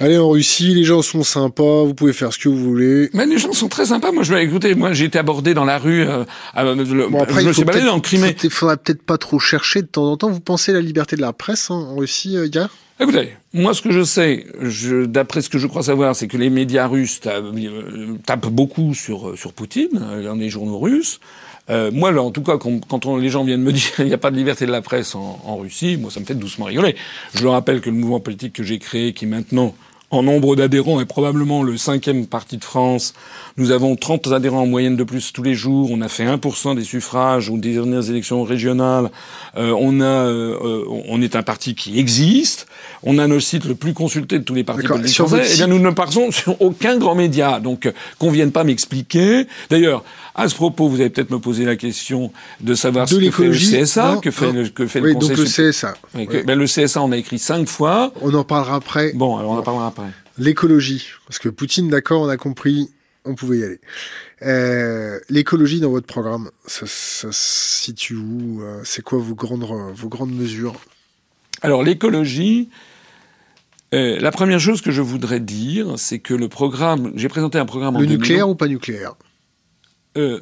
[0.00, 3.10] Allez en Russie, les gens sont sympas, vous pouvez faire ce que vous voulez.
[3.14, 4.10] Mais les gens sont très sympas.
[4.12, 4.74] Moi, je vais écouter.
[4.74, 6.02] Moi, j'ai été abordé dans la rue.
[6.02, 6.24] euh,
[6.56, 8.34] euh, le- Bon, après, je me suis baladé en Crimée.
[8.42, 10.30] Il faudrait peut-être pas trop chercher de temps en temps.
[10.30, 12.70] Vous pensez à la liberté de la presse hein, en Russie, euh, gars
[13.00, 16.36] Écoutez, moi, ce que je sais, je, d'après ce que je crois savoir, c'est que
[16.36, 21.18] les médias russes euh, tapent beaucoup sur euh, sur Poutine, euh, dans les journaux russes.
[21.70, 24.04] Euh, moi, là, en tout cas, quand, quand on- les gens viennent me dire qu'il
[24.06, 26.34] n'y a pas de liberté de la presse en, en Russie, moi, ça me fait
[26.34, 26.94] doucement rigoler.
[27.34, 29.74] Je le rappelle que le mouvement politique que j'ai créé, qui maintenant
[30.14, 33.14] en nombre d'adhérents est probablement le cinquième parti de France.
[33.56, 35.90] Nous avons 30 adhérents en moyenne de plus tous les jours.
[35.90, 39.10] On a fait 1% des suffrages aux dernières élections régionales.
[39.56, 42.66] Euh, on a, euh, on est un parti qui existe.
[43.02, 45.46] On a nos sites le plus consulté de tous les partis politiques français.
[45.52, 47.60] Eh bien, nous ne partons sur aucun grand média.
[47.60, 49.46] Donc, qu'on vienne pas m'expliquer.
[49.70, 50.04] D'ailleurs,
[50.34, 53.48] à ce propos, vous allez peut-être me poser la question de savoir ce que fait
[53.48, 55.36] le CSA, que fait, le, que fait oui, le Conseil.
[55.36, 55.94] donc le CSA.
[56.14, 58.12] Oui, ben, le CSA, on a écrit cinq fois.
[58.20, 59.12] On en parlera après.
[59.14, 60.03] Bon, alors on en parlera après.
[60.38, 62.90] L'écologie, parce que Poutine, d'accord, on a compris,
[63.24, 63.80] on pouvait y aller.
[64.42, 69.64] Euh, L'écologie dans votre programme, ça, ça se situe où euh, C'est quoi vos grandes,
[69.94, 70.74] vos grandes mesures?
[71.62, 72.68] Alors l'écologie,
[73.94, 77.66] euh, la première chose que je voudrais dire, c'est que le programme, j'ai présenté un
[77.66, 79.14] programme le en nucléaire ou pas nucléaire?
[80.18, 80.40] Euh,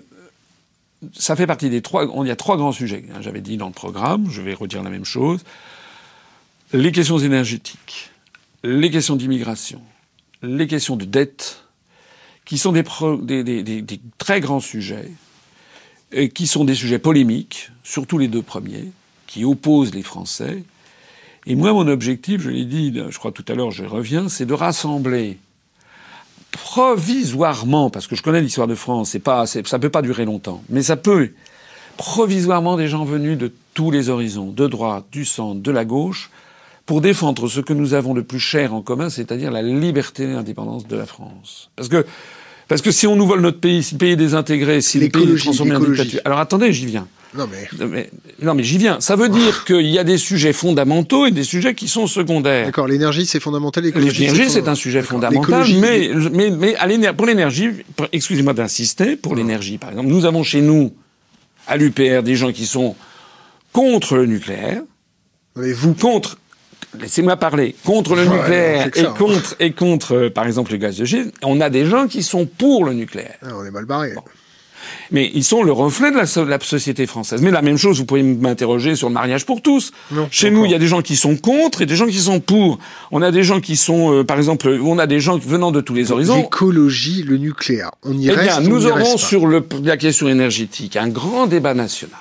[1.12, 2.05] ça fait partie des trois.
[2.22, 3.05] Il y a trois grands sujets.
[3.14, 4.30] hein, J'avais dit dans le programme.
[4.30, 5.40] Je vais redire la même chose.
[6.72, 8.11] Les questions énergétiques,
[8.63, 9.81] les questions d'immigration,
[10.43, 11.65] les questions de dette,
[12.45, 12.83] qui sont des,
[14.19, 15.11] très grands sujets,
[16.13, 18.91] et qui sont des sujets polémiques, surtout les deux premiers,
[19.27, 20.63] qui opposent les Français.
[21.47, 24.47] Et moi, mon objectif, je l'ai dit, je crois tout à l'heure, je reviens, c'est
[24.47, 25.39] de rassembler
[26.51, 30.63] provisoirement, parce que je connais l'histoire de France, c'est pas, ça peut pas durer longtemps,
[30.69, 31.31] mais ça peut
[31.97, 36.31] provisoirement des gens venus de tous les horizons, de droite, du centre, de la gauche,
[36.87, 40.26] pour défendre ce que nous avons de plus cher en commun, c'est-à-dire la liberté et
[40.26, 41.70] l'indépendance de la France.
[41.76, 42.05] Parce que,
[42.68, 45.09] parce que si on nous vole notre pays, si le pays est désintégré, si le
[45.09, 46.20] pays est transformé en dictature.
[46.24, 47.07] Alors attendez, j'y viens.
[47.35, 48.11] Non mais, mais
[48.43, 49.01] non mais j'y viens.
[49.01, 52.66] Ça veut dire qu'il y a des sujets fondamentaux et des sujets qui sont secondaires.
[52.66, 53.85] D'accord, l'énergie c'est fondamental.
[53.85, 57.70] L'énergie c'est un sujet fondamental, mais mais mais à pour l'énergie,
[58.12, 60.93] excusez-moi d'insister, pour l'énergie par exemple, nous avons chez nous
[61.66, 62.97] à l'UPR des gens qui sont
[63.72, 64.83] contre le nucléaire.
[65.57, 66.39] Mais vous contre
[67.01, 67.74] Laissez-moi parler.
[67.84, 71.32] Contre le ouais, nucléaire et contre et contre, euh, par exemple, le gaz de schiste,
[71.43, 73.36] on a des gens qui sont pour le nucléaire.
[73.43, 74.12] Ah, on est mal barré.
[74.14, 74.22] Bon.
[75.11, 77.40] Mais ils sont le reflet de la, de la, société française.
[77.43, 79.93] Mais la même chose, vous pouvez m'interroger sur le mariage pour tous.
[80.11, 82.18] Non, Chez nous, il y a des gens qui sont contre et des gens qui
[82.18, 82.78] sont pour.
[83.11, 85.80] On a des gens qui sont, euh, par exemple, on a des gens venant de
[85.80, 86.36] tous les horizons.
[86.36, 88.61] L'écologie, le nucléaire, on y eh reste.
[88.61, 92.18] Bien, nous on aurons sur le, la question énergétique un grand débat national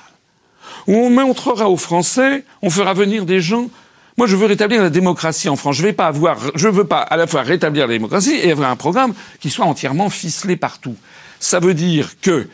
[0.86, 3.68] où on montrera aux Français, on fera venir des gens
[4.18, 5.76] moi, je veux rétablir la démocratie en France.
[5.76, 8.70] Je vais pas avoir, je veux pas à la fois rétablir la démocratie et avoir
[8.70, 10.96] un programme qui soit entièrement ficelé partout.
[11.40, 12.48] Ça veut dire que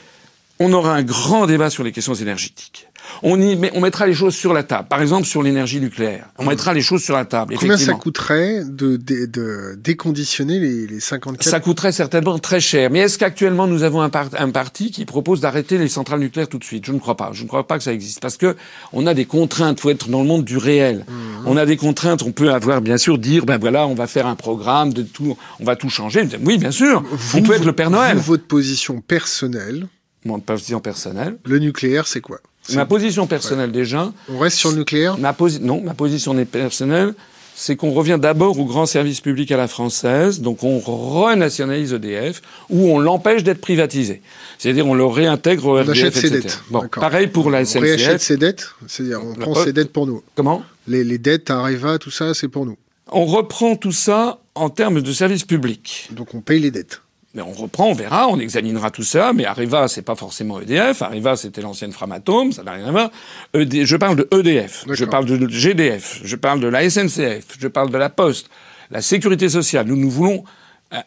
[0.61, 2.88] on aura un grand débat sur les questions énergétiques.
[3.23, 4.89] On, y met, on mettra les choses sur la table.
[4.89, 6.27] Par exemple, sur l'énergie nucléaire.
[6.39, 7.55] On mettra les choses sur la table.
[7.59, 12.91] Combien ça coûterait de, de, de déconditionner les, les 54 Ça coûterait certainement très cher.
[12.91, 16.49] Mais est-ce qu'actuellement nous avons un, par, un, parti qui propose d'arrêter les centrales nucléaires
[16.49, 16.85] tout de suite?
[16.87, 17.31] Je ne crois pas.
[17.33, 18.21] Je ne crois pas que ça existe.
[18.21, 18.57] Parce que
[18.93, 19.79] on a des contraintes.
[19.79, 21.05] Il faut être dans le monde du réel.
[21.09, 21.13] Mmh.
[21.47, 22.23] On a des contraintes.
[22.23, 25.37] On peut avoir, bien sûr, dire, ben voilà, on va faire un programme de tout,
[25.61, 26.29] on va tout changer.
[26.45, 27.03] Oui, bien sûr.
[27.11, 28.17] Vous, on peut être le Père Noël.
[28.17, 29.87] Vous, votre position personnelle
[30.25, 31.37] Mon position personnelle.
[31.45, 32.39] Le nucléaire, c'est quoi?
[32.75, 33.73] Ma position personnelle ouais.
[33.73, 34.13] déjà.
[34.29, 37.15] On reste sur le nucléaire ma posi Non, ma position personnelle,
[37.55, 42.41] c'est qu'on revient d'abord au grand service public à la française, donc on renationalise EDF,
[42.71, 44.23] ou on l'empêche d'être privatisé.
[44.59, 46.29] C'est-à-dire on le réintègre au on RDF, achète etc.
[46.29, 46.63] ses dettes.
[46.71, 47.77] Bon, pareil pour la SNCF.
[47.77, 50.23] On réachète ses dettes, c'est-à-dire on prend ses dettes pour nous.
[50.37, 50.63] Comment?
[50.87, 52.77] Les, les dettes, Areva, tout ça, c'est pour nous.
[53.11, 56.09] On reprend tout ça en termes de service public.
[56.13, 57.01] Donc on paye les dettes.
[57.39, 59.33] Mais on reprend, on verra, on examinera tout ça.
[59.33, 61.03] Mais Areva, c'est pas forcément EDF.
[61.03, 63.11] Areva, c'était l'ancienne Framatome, ça n'a rien à voir.
[63.55, 63.85] ED...
[63.85, 67.91] Je parle de EDF, je parle de GDF, je parle de la SNCF, je parle
[67.91, 68.51] de la Poste,
[68.91, 69.87] la Sécurité sociale.
[69.87, 70.43] Nous, nous voulons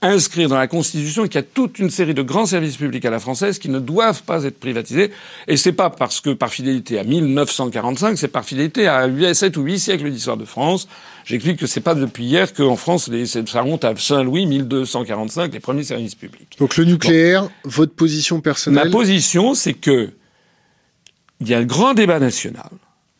[0.02, 3.10] inscrire dans la Constitution qu'il y a toute une série de grands services publics à
[3.10, 5.12] la française qui ne doivent pas être privatisés.
[5.48, 9.58] Et c'est pas parce que par fidélité à 1945, c'est par fidélité à 8, 7
[9.58, 10.88] ou 8 siècles d'histoire de France.
[11.26, 15.60] J'explique que c'est pas depuis hier qu'en France, les, ça remonte à Saint-Louis, 1245, les
[15.60, 16.58] premiers services publics.
[16.60, 17.50] Donc le nucléaire, bon.
[17.66, 20.12] votre position personnelle Ma position, c'est que
[21.40, 22.70] il y a un grand débat national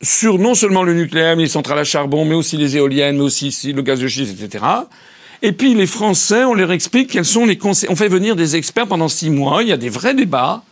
[0.00, 3.22] sur non seulement le nucléaire, mais les centrales à charbon, mais aussi les éoliennes, mais
[3.22, 4.64] aussi le gaz de schiste, etc.
[5.42, 7.90] Et puis les Français, on leur explique quels sont les conseils.
[7.90, 9.62] On fait venir des experts pendant six mois.
[9.62, 10.62] Il y a des vrais débats.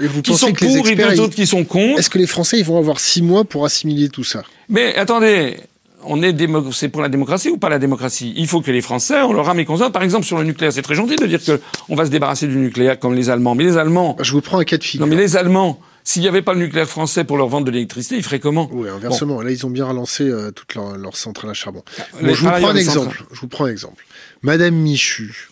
[0.00, 1.16] Et vous qui sont que pour les experts, et ils...
[1.18, 1.98] d'autres qui sont contre.
[1.98, 4.42] Est-ce que les Français ils vont avoir six mois pour assimiler tout ça?
[4.68, 5.58] Mais attendez,
[6.02, 6.34] on est
[6.72, 8.32] c'est pour la démocratie ou pas la démocratie?
[8.36, 9.90] Il faut que les Français, on leur a mes constats.
[9.90, 12.46] Par exemple, sur le nucléaire, c'est très gentil de dire que on va se débarrasser
[12.46, 13.54] du nucléaire comme les Allemands.
[13.54, 14.16] Mais les Allemands.
[14.20, 15.06] Je vous prends un cas de figure.
[15.06, 15.78] Non, mais les Allemands.
[16.06, 18.68] S'il n'y avait pas le nucléaire français pour leur vendre de l'électricité, ils feraient comment?
[18.72, 19.36] Oui, inversement.
[19.36, 19.40] Bon.
[19.40, 21.82] Là, ils ont bien relancé euh, toutes leurs leur centrales à charbon.
[22.20, 23.24] Bon, je vous prends un exemple.
[23.32, 24.04] Je vous prends un exemple.
[24.44, 25.48] Madame Michu,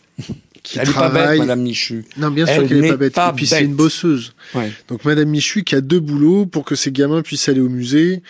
[0.62, 1.22] qui elle travaille.
[1.22, 2.04] Est pas bête, Madame Michu.
[2.18, 3.14] Non, bien sûr qu'elle n'est pas bête.
[3.14, 4.34] Pas Et puis c'est une bosseuse.
[4.54, 4.70] Ouais.
[4.88, 8.22] Donc Madame Michu qui a deux boulots pour que ses gamins puissent aller au musée,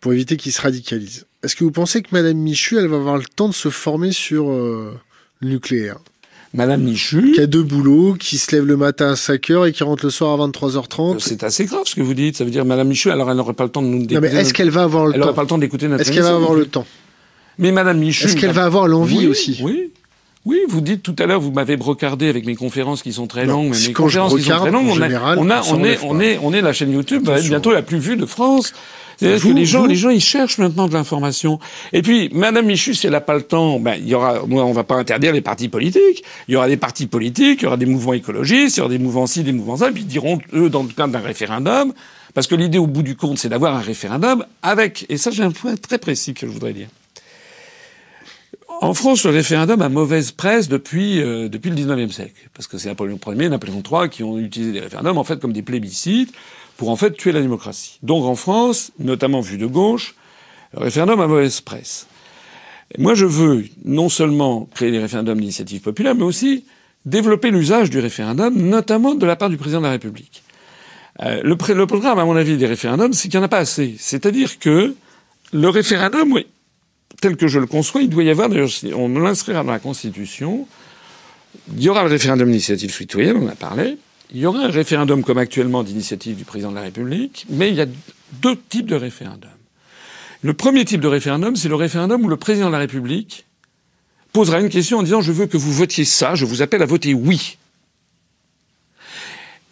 [0.00, 1.24] pour éviter qu'ils se radicalisent.
[1.42, 4.12] Est-ce que vous pensez que Madame Michu, elle va avoir le temps de se former
[4.12, 4.94] sur euh,
[5.40, 5.96] le nucléaire?
[6.54, 7.32] Madame Michu.
[7.32, 10.04] Qui a deux boulots, qui se lève le matin à 5 heures et qui rentre
[10.04, 11.20] le soir à 23h30.
[11.20, 12.36] C'est assez grave ce que vous dites.
[12.36, 14.28] Ça veut dire Madame Michu, alors elle n'aurait pas le temps de nous Non, mais
[14.28, 16.22] est-ce qu'elle va avoir le elle temps n'aurait pas le temps d'écouter notre Est-ce qu'elle
[16.22, 16.86] va avoir le temps?
[17.58, 18.26] Mais Madame Michu.
[18.26, 19.60] Est-ce qu'elle va avoir l'envie oui, aussi?
[19.62, 19.90] Oui.
[20.44, 23.46] Oui, vous dites tout à l'heure, vous m'avez brocardé avec mes conférences qui sont très
[23.46, 25.62] Non, longues, mais mes conférences qui sont très longues, on, a- général, on, a, on
[25.62, 27.98] s'en on, est, on est, on est la chaîne YouTube, va être bientôt la plus
[27.98, 28.72] vue de France.
[29.18, 31.60] C'est-à-dire que les gens, vous- les gens, ils cherchent maintenant de l'information.
[31.92, 34.64] Et puis, Madame Michu, si elle n'a pas le temps, ben, il y aura, moi,
[34.64, 36.24] on va pas interdire les partis politiques.
[36.48, 38.90] Il y aura des partis politiques, il y aura des mouvements écologistes, il y aura
[38.90, 41.20] des mouvements ci, des mouvements ça, et puis ils diront, eux, dans le cadre d'un
[41.20, 41.92] référendum,
[42.34, 45.44] parce que l'idée, au bout du compte, c'est d'avoir un référendum avec, et ça, j'ai
[45.44, 46.88] un point très précis que je voudrais dire.
[48.80, 52.48] En France, le référendum a mauvaise presse depuis, euh, le 19e siècle.
[52.54, 55.40] Parce que c'est Napoléon Ier et Napoléon III qui ont utilisé les référendums, en fait,
[55.40, 56.32] comme des plébiscites
[56.76, 57.98] pour, en fait, tuer la démocratie.
[58.02, 60.14] Donc, en France, notamment vu de gauche,
[60.74, 62.06] le référendum a mauvaise presse.
[62.98, 66.64] Moi, je veux non seulement créer des référendums d'initiative populaire, mais aussi
[67.06, 70.42] développer l'usage du référendum, notamment de la part du président de la République.
[71.20, 73.58] Euh, le, le programme, à mon avis, des référendums, c'est qu'il n'y en a pas
[73.58, 73.94] assez.
[73.98, 74.94] C'est-à-dire que
[75.52, 76.46] le référendum, oui,
[77.20, 80.66] tel que je le conçois, il doit y avoir, d'ailleurs, on l'inscrira dans la Constitution,
[81.76, 83.98] il y aura le référendum d'initiative citoyenne, on en a parlé,
[84.32, 87.74] il y aura un référendum comme actuellement d'initiative du président de la République, mais il
[87.74, 87.86] y a
[88.40, 89.50] deux types de référendums.
[90.40, 93.46] Le premier type de référendum, c'est le référendum où le président de la République
[94.32, 96.86] posera une question en disant je veux que vous votiez ça, je vous appelle à
[96.86, 97.58] voter oui.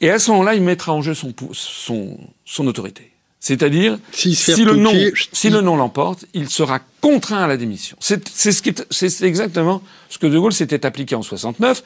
[0.02, 3.10] Et à ce moment-là, il mettra en jeu son, son, son autorité.
[3.42, 7.96] C'est-à-dire, si le non, retoquer, si le non l'emporte, il sera contraint à la démission.
[7.98, 9.80] C'est ce est- exactement
[10.10, 11.82] ce que De Gaulle s'était appliqué en 69.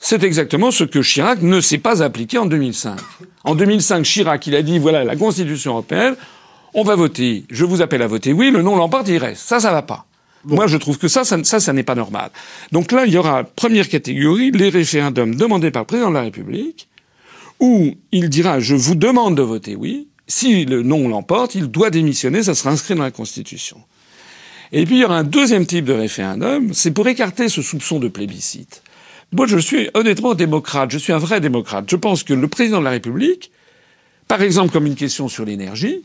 [0.00, 2.98] C'est exactement ce que Chirac ne s'est pas appliqué en 2005.
[3.44, 6.16] En 2005, Chirac, il a dit voilà la Constitution européenne,
[6.74, 9.42] on va voter, je vous appelle à voter oui, le non l'emporte, il reste.
[9.42, 10.04] Ça, ça va pas.
[10.44, 12.30] Moi, je trouve que ça, ça, ça, ça n'est pas normal.
[12.72, 16.22] Donc là, il y aura première catégorie les référendums demandés par le président de la
[16.22, 16.88] République
[17.60, 20.07] où il dira je vous demande de voter oui.
[20.28, 23.78] Si le non l'emporte, il doit démissionner, ça sera inscrit dans la Constitution.
[24.72, 27.98] Et puis il y aura un deuxième type de référendum, c'est pour écarter ce soupçon
[27.98, 28.82] de plébiscite.
[29.32, 31.84] Moi, je suis honnêtement démocrate, je suis un vrai démocrate.
[31.90, 33.50] Je pense que le président de la République,
[34.26, 36.02] par exemple comme une question sur l'énergie,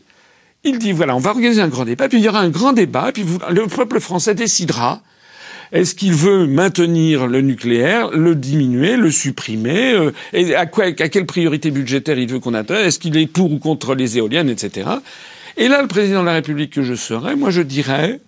[0.62, 2.72] il dit voilà, on va organiser un grand débat, puis il y aura un grand
[2.72, 5.02] débat, puis le peuple français décidera
[5.72, 10.92] est-ce qu'il veut maintenir le nucléaire, le diminuer, le supprimer euh, et à, quoi, à
[10.92, 14.48] quelle priorité budgétaire il veut qu'on atteigne Est-ce qu'il est pour ou contre les éoliennes,
[14.48, 14.88] etc.
[15.56, 18.20] Et là, le président de la République que je serais, moi je dirais,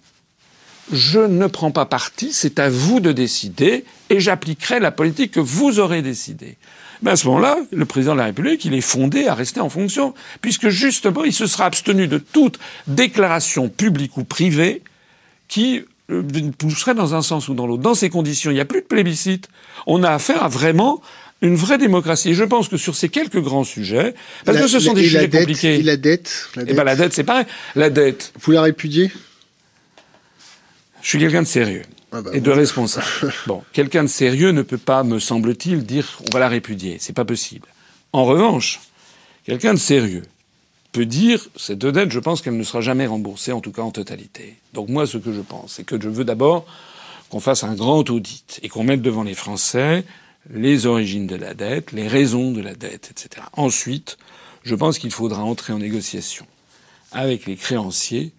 [0.92, 5.40] je ne prends pas parti, c'est à vous de décider, et j'appliquerai la politique que
[5.40, 6.56] vous aurez décidée.
[7.02, 9.68] Mais à ce moment-là, le président de la République, il est fondé à rester en
[9.68, 14.82] fonction, puisque justement, il se sera abstenu de toute déclaration publique ou privée
[15.48, 15.82] qui
[16.58, 17.82] pousserait dans un sens ou dans l'autre.
[17.82, 19.48] Dans ces conditions, il n'y a plus de plébiscite.
[19.86, 21.02] On a affaire à vraiment
[21.42, 22.30] une vraie démocratie.
[22.30, 25.00] Et je pense que sur ces quelques grands sujets, parce La- que ce sont la-
[25.00, 25.78] des la sujets dette, compliqués.
[25.78, 27.44] Et la dette, la Eh ben, la dette, c'est pareil.
[27.74, 29.10] La dette, Vous la répudiez?
[31.02, 31.82] Je suis quelqu'un de sérieux
[32.12, 33.06] Ah bah et de responsable.
[33.46, 36.96] Bon, quelqu'un de sérieux ne peut pas, me semble-t-il, dire on va la répudier.
[37.00, 37.68] C'est pas possible.
[38.12, 38.80] En revanche,
[39.44, 40.22] quelqu'un de sérieux
[40.96, 43.90] peut dire cette dette, je pense qu'elle ne sera jamais remboursée, en tout cas en
[43.90, 44.56] totalité.
[44.72, 46.64] Donc moi, ce que je pense, c'est que je veux d'abord
[47.28, 50.04] qu'on fasse un grand audit et qu'on mette devant les Français
[50.48, 53.44] les origines de la dette, les raisons de la dette, etc.
[53.52, 54.16] Ensuite,
[54.62, 56.46] je pense qu'il faudra entrer en négociation
[57.12, 58.32] avec les créanciers,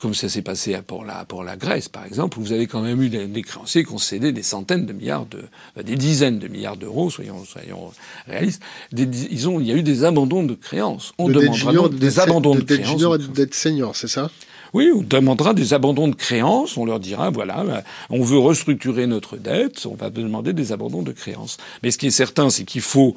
[0.00, 2.80] comme ça s'est passé pour la, pour la Grèce, par exemple, où vous avez quand
[2.80, 5.42] même eu des, des créanciers qui ont cédé des centaines de milliards de,
[5.82, 7.90] des dizaines de milliards d'euros, soyons, soyons
[8.26, 8.62] réalistes.
[8.92, 11.12] Des- des- ils ont, il y a eu des abandons de créances.
[11.18, 12.86] On de demandera junior, donc de des abandons de, créances.
[12.88, 14.30] junior et de dette senior, c'est ça?
[14.72, 16.76] Oui, on demandera des abandons de créances.
[16.76, 21.02] On leur dira, voilà, euh, on veut restructurer notre dette, on va demander des abandons
[21.02, 21.56] de créances.
[21.82, 23.16] Mais ce qui est certain, c'est qu'il faut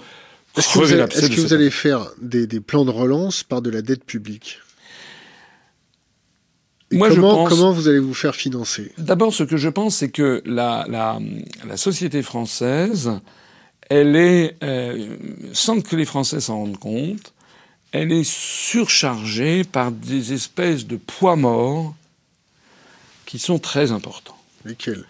[0.58, 2.92] Est-ce que, vous crever allez, est-ce de que vous allez faire des, des plans de
[2.92, 4.60] relance par de la dette publique?
[7.10, 8.92] Je comment, pense- comment vous allez vous faire financer?
[8.98, 11.20] D'abord, ce que je pense, c'est que la, la,
[11.68, 13.12] la société française,
[13.90, 15.16] elle est, euh,
[15.54, 17.34] sans que les Français s'en rendent compte,
[17.92, 21.94] elle est surchargée par des espèces de poids morts
[23.26, 24.38] qui sont très importants.
[24.66, 25.06] Lesquels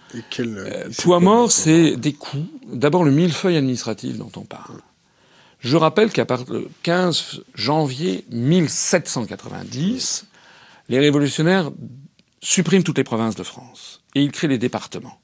[0.58, 2.48] Euh, poids quoi, mort, le c'est des coûts.
[2.72, 4.80] D'abord, le millefeuille administratif dont on parle.
[5.60, 10.26] Je rappelle qu'à partir du 15 janvier 1790,
[10.90, 11.72] les révolutionnaires
[12.42, 15.20] suppriment toutes les provinces de France et ils créent les départements.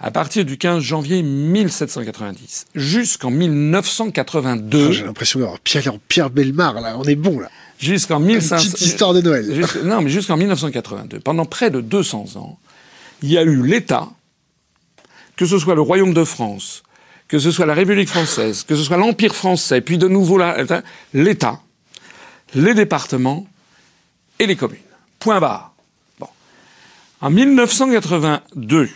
[0.00, 6.80] À partir du 15 janvier 1790 jusqu'en 1982, Ah, J'ai l'impression d'avoir Pierre, Pierre Belmar,
[6.80, 6.96] là.
[6.98, 7.50] On est bon, là.
[7.78, 9.44] jusqu'en Une 1500, petite histoire de Noël.
[9.54, 12.58] Jusqu'- non, mais jusqu'en 1982, pendant près de 200 ans,
[13.22, 14.08] il y a eu l'État
[15.36, 16.82] que ce soit le Royaume de France,
[17.26, 20.38] que ce soit la République française, que ce soit l'Empire français, puis de nouveau
[21.12, 21.60] l'État,
[22.54, 23.46] les départements
[24.38, 24.78] et les communes.
[25.18, 25.74] Point barre.
[26.18, 26.28] Bon.
[27.20, 28.88] En 1982,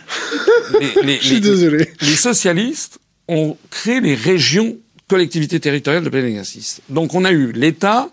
[1.03, 4.77] les, les, socialistes ont créé les régions
[5.07, 6.81] collectivités territoriales de plein exercice.
[6.89, 8.09] Donc on a eu l'État,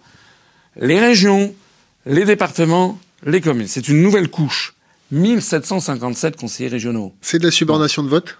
[0.77, 1.55] les régions,
[2.07, 3.68] les départements, les communes.
[3.68, 4.74] C'est une nouvelle couche.
[5.12, 7.14] 1757 conseillers régionaux.
[7.20, 8.39] C'est de la subordination de vote?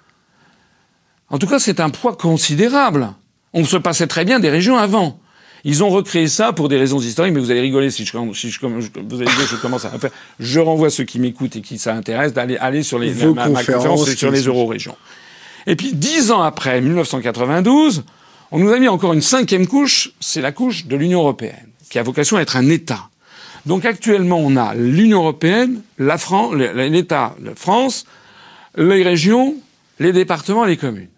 [1.29, 3.13] En tout cas, c'est un poids considérable.
[3.53, 5.21] On se passait très bien des régions avant.
[5.69, 8.51] Ils ont recréé ça pour des raisons historiques, mais vous allez rigoler si je, si
[8.53, 10.11] je, vous allez dire, je commence à faire.
[10.39, 14.09] Je renvoie ceux qui m'écoutent et qui ça intéresse d'aller aller sur les ma, conférence
[14.15, 14.95] sur les euro-régions.
[15.67, 18.05] Et puis dix ans après, 1992,
[18.53, 21.99] on nous a mis encore une cinquième couche, c'est la couche de l'Union européenne, qui
[21.99, 23.09] a vocation à être un État.
[23.67, 28.07] Donc actuellement, on a l'Union européenne, la France, l'État, la France,
[28.77, 29.57] les régions,
[29.99, 31.09] les départements, les communes.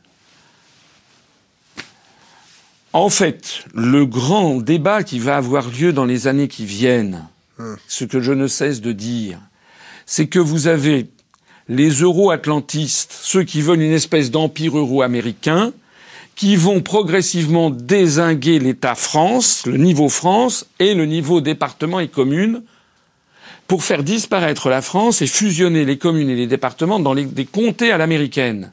[2.93, 7.29] En fait, le grand débat qui va avoir lieu dans les années qui viennent,
[7.59, 7.77] hum.
[7.87, 9.39] ce que je ne cesse de dire,
[10.07, 11.07] c'est que vous avez
[11.69, 15.73] les euro-atlantistes, ceux qui veulent une espèce d'empire euro-américain,
[16.35, 22.63] qui vont progressivement désinguer l'État France, le niveau France et le niveau département et commune,
[23.67, 27.93] pour faire disparaître la France et fusionner les communes et les départements dans des comtés
[27.93, 28.73] à l'américaine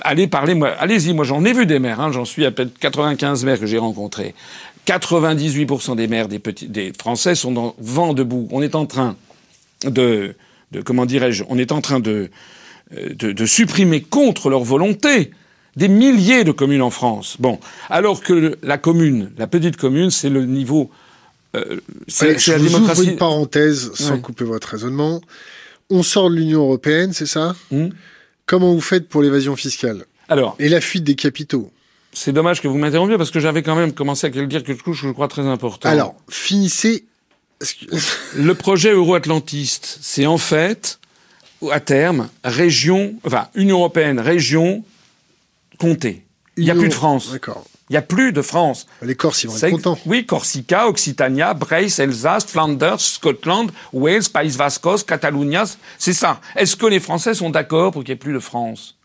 [0.00, 2.66] allez parler, moi, allez-y, moi j'en ai vu des maires, hein, j'en suis à peu
[2.66, 4.34] 95 maires que j'ai rencontrés.
[4.86, 8.48] 98% des maires des, petits, des Français sont dans vent debout.
[8.52, 9.16] On est en train
[9.84, 10.34] de,
[10.72, 12.30] de comment dirais-je, on est en train de,
[12.96, 15.32] euh, de, de, supprimer contre leur volonté
[15.74, 17.36] des milliers de communes en France.
[17.38, 17.58] Bon,
[17.90, 20.90] alors que la commune, la petite commune, c'est le niveau.
[21.54, 23.00] Euh, c'est la démocratie.
[23.00, 25.20] Ouvre une parenthèse sans couper votre raisonnement.
[25.90, 27.54] On sort de l'Union européenne, c'est ça?
[27.70, 27.88] Hmm?
[28.46, 30.54] Comment vous faites pour l'évasion fiscale Alors.
[30.60, 31.72] Et la fuite des capitaux
[32.12, 35.00] C'est dommage que vous m'interrompiez parce que j'avais quand même commencé à dire quelque chose
[35.00, 35.88] que je crois très important.
[35.88, 37.04] Alors, finissez.
[38.36, 41.00] le projet euro-atlantiste, c'est en fait,
[41.72, 44.84] à terme, région, enfin, Union européenne, région,
[45.78, 46.24] comté.
[46.56, 47.32] Il n'y a plus de France.
[47.32, 47.64] D'accord.
[47.88, 48.86] Il n'y a plus de France.
[49.00, 49.98] Les Corses, ils vont être contents.
[50.06, 55.64] Oui, Corsica, Occitania, Brace, Alsace, Flanders, Scotland, Wales, Pays Vascos, Catalunya,
[55.96, 56.40] c'est ça.
[56.56, 58.96] Est-ce que les Français sont d'accord pour qu'il n'y ait plus de France?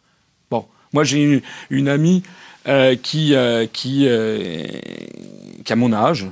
[0.49, 2.23] Bon, moi j'ai une, une, amie
[2.67, 4.65] euh, qui, euh, qui, euh,
[5.63, 6.25] qui a mon âge.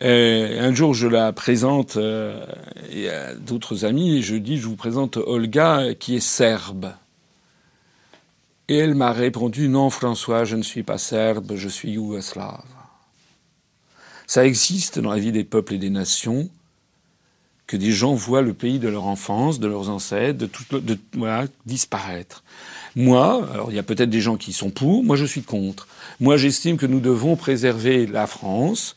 [0.00, 1.96] Et un jour, je la présente
[2.92, 6.92] et à d'autres amis et je dis, je vous présente Olga qui est serbe.
[8.68, 12.64] Et elle m'a répondu Non, François, je ne suis pas serbe, je suis yougoslave.
[14.26, 16.48] Ça existe dans la vie des peuples et des nations
[17.66, 20.64] que des gens voient le pays de leur enfance, de leurs ancêtres, de tout,
[21.64, 22.44] disparaître.
[22.94, 25.88] Moi, alors il y a peut-être des gens qui sont pour, moi je suis contre.
[26.20, 28.96] Moi j'estime que nous devons préserver la France,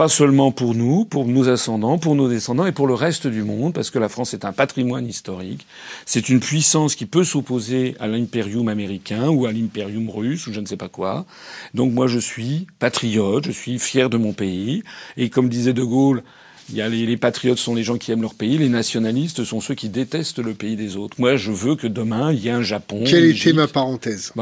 [0.00, 3.42] pas seulement pour nous, pour nos ascendants, pour nos descendants et pour le reste du
[3.42, 5.66] monde, parce que la France est un patrimoine historique.
[6.06, 10.60] C'est une puissance qui peut s'opposer à l'impérium américain ou à l'impérium russe ou je
[10.60, 11.26] ne sais pas quoi.
[11.74, 14.84] Donc moi je suis patriote, je suis fier de mon pays.
[15.18, 16.22] Et comme disait De Gaulle,
[16.70, 19.60] il y a les, patriotes sont les gens qui aiment leur pays, les nationalistes sont
[19.60, 21.16] ceux qui détestent le pays des autres.
[21.20, 23.04] Moi, je veux que demain, il y ait un Japon.
[23.04, 24.32] Quelle était ma parenthèse?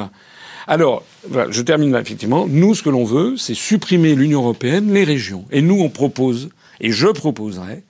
[0.69, 2.47] Alors, voilà, je termine là, effectivement.
[2.49, 5.45] Nous, ce que l'on veut, c'est supprimer l'Union européenne, les régions.
[5.51, 6.51] Et nous, on propose,
[6.81, 7.85] et je proposerai,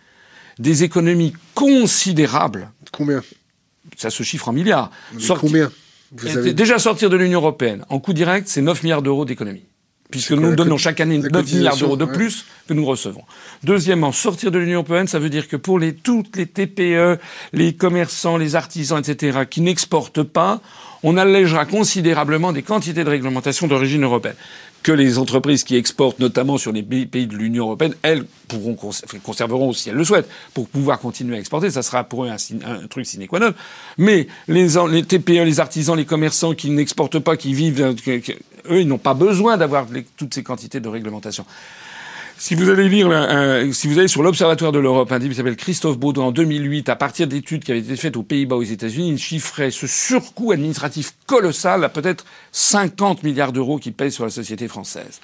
[0.58, 2.70] des économies considérables.
[2.92, 3.22] Combien?
[3.96, 4.90] Ça se chiffre en milliards.
[5.40, 5.70] Combien?
[6.12, 6.52] Vous avez...
[6.52, 9.64] Déjà sortir de l'Union européenne, en coût direct, c'est 9 milliards d'euros d'économies
[10.10, 13.22] puisque nous donnons chaque année 9 milliards d'euros de plus que nous recevons.
[13.62, 17.18] Deuxièmement, sortir de l'Union européenne, ça veut dire que pour les, toutes les TPE,
[17.52, 20.60] les commerçants, les artisans, etc., qui n'exportent pas,
[21.02, 24.36] on allégera considérablement des quantités de réglementation d'origine européenne.
[24.82, 28.76] Que les entreprises qui exportent, notamment sur les pays de l'Union européenne, elles pourront
[29.24, 31.70] conserveront si elles le souhaitent pour pouvoir continuer à exporter.
[31.70, 33.52] Ça sera pour eux un, truc sine qua non.
[33.98, 37.96] Mais les, les, TPE, les artisans, les commerçants qui n'exportent pas, qui vivent,
[38.70, 39.86] eux, ils n'ont pas besoin d'avoir
[40.16, 41.44] toutes ces quantités de réglementation.
[42.40, 43.08] Si vous allez lire,
[43.72, 46.88] si vous allez sur l'Observatoire de l'Europe, un type qui s'appelle Christophe Baudouin en 2008,
[46.88, 50.52] à partir d'études qui avaient été faites aux Pays-Bas, aux États-Unis, il chiffrait ce surcoût
[50.52, 55.20] administratif colossal à peut-être 50 milliards d'euros qui pèsent sur la société française.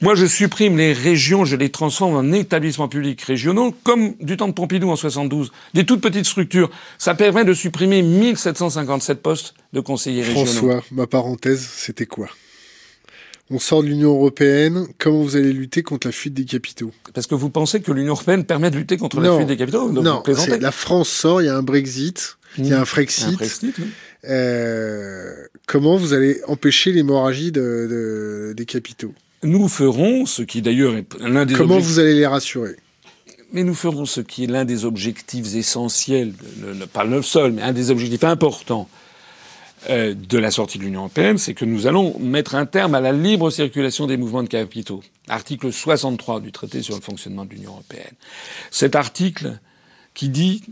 [0.00, 4.48] Moi, je supprime les régions, je les transforme en établissements publics régionaux, comme du temps
[4.48, 6.70] de Pompidou en 72, des toutes petites structures.
[6.98, 10.44] Ça permet de supprimer 1757 postes de conseillers régionaux.
[10.46, 12.28] François, ma parenthèse, c'était quoi?
[13.50, 14.86] On sort de l'Union européenne.
[14.98, 16.90] Comment vous allez lutter contre la fuite des capitaux?
[17.14, 19.90] Parce que vous pensez que l'Union européenne permet de lutter contre la fuite des capitaux?
[19.90, 20.22] Non,
[20.60, 22.36] la France sort, il y a un Brexit.
[22.58, 23.26] il y a un Frexit.
[23.28, 23.84] Un Frexit, oui.
[24.28, 25.32] Euh,
[25.66, 29.12] comment vous allez empêcher l'hémorragie de, de- des capitaux?
[29.42, 32.76] Nous ferons ce qui d'ailleurs est l'un des Comment objectifs- vous allez les rassurer?
[33.52, 37.52] Mais nous ferons ce qui est l'un des objectifs essentiels, le- le- pas le seul,
[37.52, 38.88] mais un des objectifs importants
[39.90, 43.00] euh, de la sortie de l'Union européenne, c'est que nous allons mettre un terme à
[43.00, 45.02] la libre circulation des mouvements de capitaux.
[45.28, 48.14] Article 63 du traité sur le fonctionnement de l'Union européenne.
[48.70, 49.58] Cet article
[50.14, 50.62] qui dit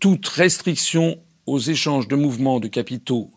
[0.00, 3.30] toute restriction aux échanges de mouvements de capitaux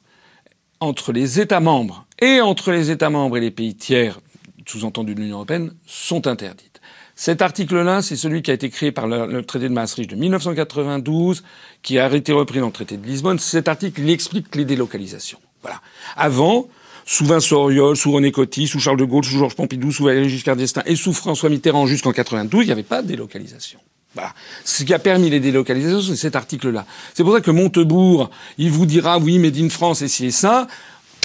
[0.80, 4.20] entre les États membres et entre les États membres et les pays tiers,
[4.68, 6.77] sous-entendu de l'Union européenne, sont interdites.
[7.20, 11.44] Cet article-là, c'est celui qui a été créé par le, traité de Maastricht de 1992,
[11.82, 13.40] qui a été repris dans le traité de Lisbonne.
[13.40, 15.40] Cet article, il explique les délocalisations.
[15.64, 15.82] Voilà.
[16.16, 16.68] Avant,
[17.08, 20.30] sous Vincent Auriol, sous René Coty, sous Charles de Gaulle, sous Georges Pompidou, sous Valéry
[20.30, 23.80] Giscard d'Estaing et sous François Mitterrand jusqu'en 92, il n'y avait pas de délocalisation.
[24.14, 24.32] Voilà.
[24.64, 26.86] Ce qui a permis les délocalisations, c'est cet article-là.
[27.16, 28.30] C'est pour ça que Montebourg,
[28.60, 30.68] il vous dira oui, Made in France et ci et ça,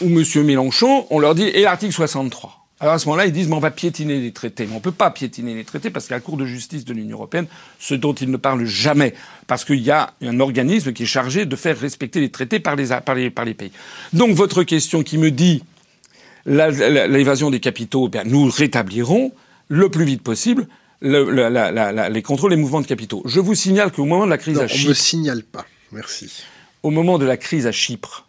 [0.00, 2.61] ou Monsieur Mélenchon, on leur dit et l'article 63.
[2.82, 4.66] Alors à ce moment-là, ils disent mais on va piétiner les traités.
[4.66, 7.16] Mais on peut pas piétiner les traités parce a la Cour de justice de l'Union
[7.16, 7.46] européenne,
[7.78, 9.14] ce dont ils ne parlent jamais,
[9.46, 12.74] parce qu'il y a un organisme qui est chargé de faire respecter les traités par
[12.74, 13.70] les, par les, par les pays.
[14.12, 15.62] Donc votre question qui me dit
[16.44, 19.30] l'évasion des capitaux, eh bien, nous rétablirons
[19.68, 20.66] le plus vite possible
[21.00, 23.22] le- la- la- la- la- les contrôles des mouvements de capitaux.
[23.26, 25.64] Je vous signale qu'au moment de la crise Non, à on Chypre, me signale pas.
[25.92, 26.32] Merci.
[26.82, 28.26] au moment de la crise à Chypre,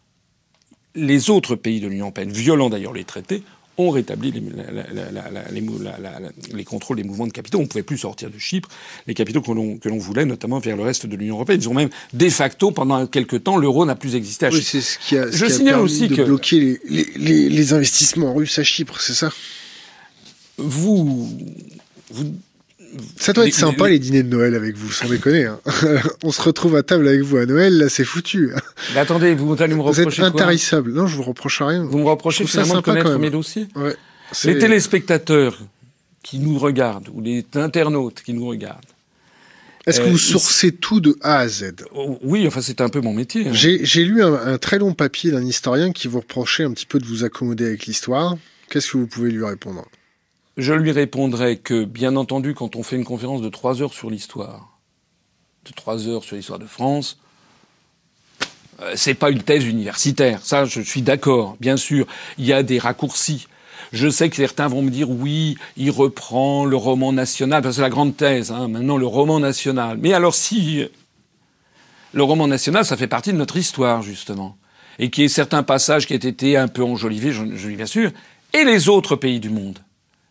[0.95, 3.41] les autres pays de l'Union européenne, violant d'ailleurs les traités,
[3.77, 7.57] ont rétabli les, la- la- la- contrôles des mouvements de capitaux.
[7.59, 8.69] On ne pouvait plus sortir de Chypre
[9.07, 11.59] les capitaux que l'on voulait, notamment vers le reste de l'Union européenne.
[11.61, 14.69] Ils ont même, de facto, pendant quelques temps, l'euro n'a plus existé à Oui, Chypre.
[14.71, 17.49] c'est ce qui a, ce Je qui signale aussi de que- bloquer les, les, les,
[17.49, 19.31] les investissements russes à Chypre, c'est ça?
[20.57, 21.29] Vous,
[22.11, 22.35] vous
[23.17, 25.45] Ça doit Les- être sympa les- les dîners de Noël avec vous, sans déconner.
[25.45, 25.59] Hein.
[26.23, 28.51] on se retrouve à table avec vous à Noël, là c'est foutu.
[28.93, 30.93] mais attendez, vous allez me Vous êtes reprocher quoi intarissable.
[30.93, 31.83] Non, je vous reproche rien.
[31.83, 33.95] Vous me reprochez ça finalement de connaître mes dossiers Ouais.
[34.45, 35.59] Les téléspectateurs
[36.23, 38.79] qui nous regardent, ou les internautes qui nous regardent,
[39.85, 41.73] Est-ce que euh, vous ils- sourcez tout de A à Z?
[41.93, 43.47] Oh, oui, enfin c'est un peu mon métier.
[43.47, 43.51] hein.
[43.53, 46.85] J'ai j'ai lu un, un très long papier d'un historien qui vous reprochait un petit
[46.85, 48.35] peu de vous accommoder avec l'histoire.
[48.69, 49.85] Qu'est-ce que vous pouvez lui répondre?
[50.57, 54.09] Je lui répondrai que, bien entendu, quand on fait une conférence de trois heures sur
[54.09, 54.79] l'histoire,
[55.65, 57.17] de trois heures sur l'histoire de France,
[58.81, 60.45] euh, c'est pas une thèse universitaire.
[60.45, 61.57] Ça, je suis d'accord.
[61.59, 62.05] Bien sûr,
[62.37, 63.47] il y a des raccourcis.
[63.91, 67.81] Je sais que certains vont me dire oui, il reprend le roman national, parce c'est
[67.81, 68.51] la grande thèse.
[68.51, 69.97] Hein, maintenant, le roman national.
[69.99, 70.87] Mais alors, si
[72.13, 74.57] le roman national, ça fait partie de notre histoire justement,
[74.99, 77.75] et qu'il y ait certains passages qui aient été un peu enjolivés, je, je dis
[77.75, 78.11] bien sûr,
[78.53, 79.79] et les autres pays du monde.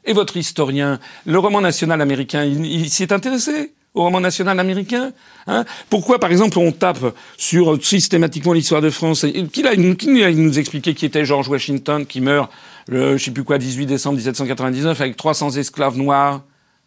[0.05, 5.13] Et votre historien, le roman national américain, il, il intéressé au roman national américain
[5.47, 5.65] hein?
[5.91, 10.95] Pourquoi, par exemple, on tape sur systématiquement l'histoire de France Qui l'a qui nous expliqué
[10.95, 12.51] qui était George Washington, qui meurt
[12.89, 16.43] le, je sais plus quoi, 18 décembre 1799, avec 300 esclaves noirs.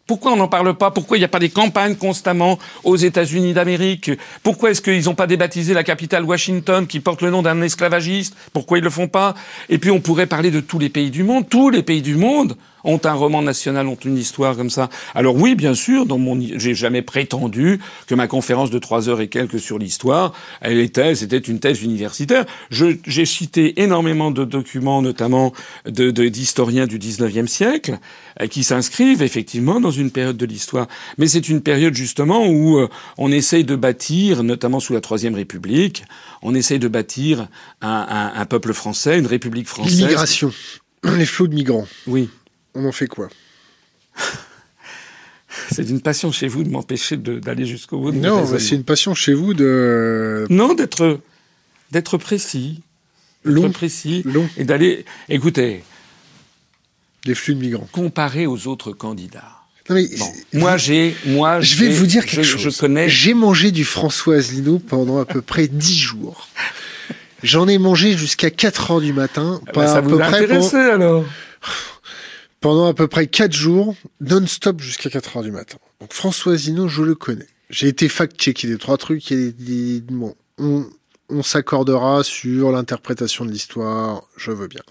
[0.06, 0.92] Pourquoi on n'en parle pas?
[0.92, 4.12] Pourquoi il n'y a pas des campagnes constamment aux États-Unis d'Amérique?
[4.44, 8.36] Pourquoi est-ce qu'ils n'ont pas débaptisé la capitale Washington qui porte le nom d'un esclavagiste?
[8.52, 9.34] Pourquoi ils le font pas?
[9.68, 11.48] Et puis on pourrait parler de tous les pays du monde.
[11.48, 12.56] Tous les pays du monde
[12.86, 14.88] ont un roman national, ont une histoire comme ça.
[15.14, 19.20] Alors oui, bien sûr, dans mon, j'ai jamais prétendu que ma conférence de trois heures
[19.20, 20.32] et quelques sur l'histoire,
[20.62, 22.46] elle était, c'était une thèse universitaire.
[22.70, 25.52] Je, j'ai cité énormément de documents, notamment
[25.84, 27.98] de, de- d'historiens du 19e siècle,
[28.40, 30.86] euh, qui s'inscrivent effectivement dans une période de l'histoire.
[31.18, 32.88] Mais c'est une période justement où euh,
[33.18, 36.04] on essaye de bâtir, notamment sous la Troisième République,
[36.42, 37.48] on essaye de bâtir
[37.82, 39.98] un, un- un peuple français, une République française.
[39.98, 40.52] L'immigration,
[41.16, 42.28] les flots de migrants, Oui.
[42.76, 43.28] On en fait quoi?
[45.72, 48.84] C'est une passion chez vous de m'empêcher d'aller jusqu'au bout de Non, bah, c'est une
[48.84, 51.20] passion chez vous de Non, d'être
[51.92, 52.82] d'être précis,
[53.44, 55.04] long, précis long, et d'aller.
[55.28, 55.82] Écoutez,
[57.24, 57.88] des flux de migrants.
[57.90, 59.52] comparer aux autres candidats.
[59.88, 60.32] Non, mais Bon.
[60.52, 62.74] Moi, j'ai, moi, je vais vous dire quelque je, chose.
[62.74, 63.08] Je connais.
[63.08, 66.48] J'ai mangé du François Asselineau pendant à peu près 10 jours.
[67.42, 70.90] J'en ai mangé jusqu'à 4 heures du matin, Bah, pas ça à vous peu près
[70.90, 71.24] alors?
[72.66, 75.78] Pendant à peu près 4 jours, non-stop jusqu'à 4 heures du matin.
[76.00, 77.46] Donc François Asselineau, je le connais.
[77.70, 80.84] J'ai été fact-checker des trois trucs et des, bon, on,
[81.28, 84.82] on s'accordera sur l'interprétation de l'histoire, je veux bien.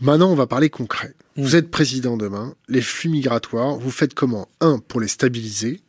[0.00, 1.14] Maintenant, on va parler concret.
[1.36, 1.42] Mm.
[1.44, 4.46] Vous êtes président demain, les flux migratoires, vous faites comment?
[4.60, 5.80] Un, pour les stabiliser,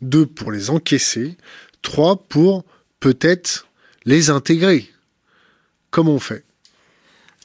[0.00, 1.36] deux, pour les encaisser,
[1.82, 2.64] trois, pour
[3.00, 3.66] peut-être
[4.04, 4.88] les intégrer.
[5.90, 6.44] Comment on fait?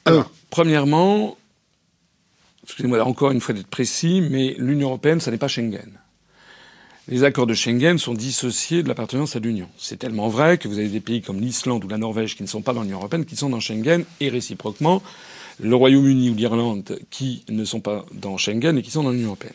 [0.04, 1.37] Alors, premièrement,
[2.68, 5.98] excusez-moi encore une fois d'être précis, mais l'Union européenne, ça n'est pas Schengen.
[7.08, 9.70] les accords de Schengen sont dissociés de l'appartenance à l'Union.
[9.78, 12.48] C'est tellement vrai que vous avez des pays comme l'Islande ou la Norvège qui ne
[12.48, 15.02] sont pas dans l'Union européenne, qui sont dans Schengen, et réciproquement,
[15.60, 19.28] le Royaume-Uni ou l'Irlande qui ne sont pas dans Schengen et qui sont dans l'Union
[19.28, 19.54] européenne.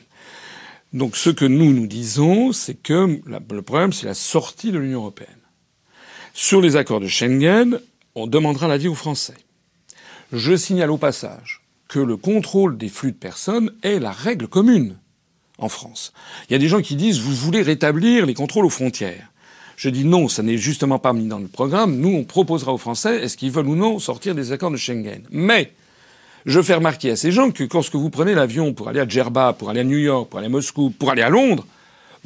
[0.91, 5.02] Donc ce que nous nous disons, c'est que le problème, c'est la sortie de l'Union
[5.02, 5.30] européenne.
[6.34, 7.80] Sur les accords de Schengen,
[8.15, 9.38] on demandera l'avis aux Français.
[10.31, 11.62] Je signale au passage
[11.94, 14.98] que le contrôle des flux de personnes est la règle commune
[15.60, 16.11] en France.
[16.49, 19.32] Il y a des gens qui disent vous voulez rétablir les contrôles aux frontières.
[19.78, 21.98] Je dis non, ça n'est justement pas mis dans le programme.
[21.98, 25.22] Nous, on proposera aux Français est-ce qu'ils veulent ou non sortir des accords de Schengen.
[25.30, 25.72] Mais
[26.48, 29.53] je fais remarquer à ces gens que lorsque vous prenez l'avion pour aller à Djerba,
[29.53, 31.68] pour aller à New York, pour aller à Moscou, pour aller à Londres,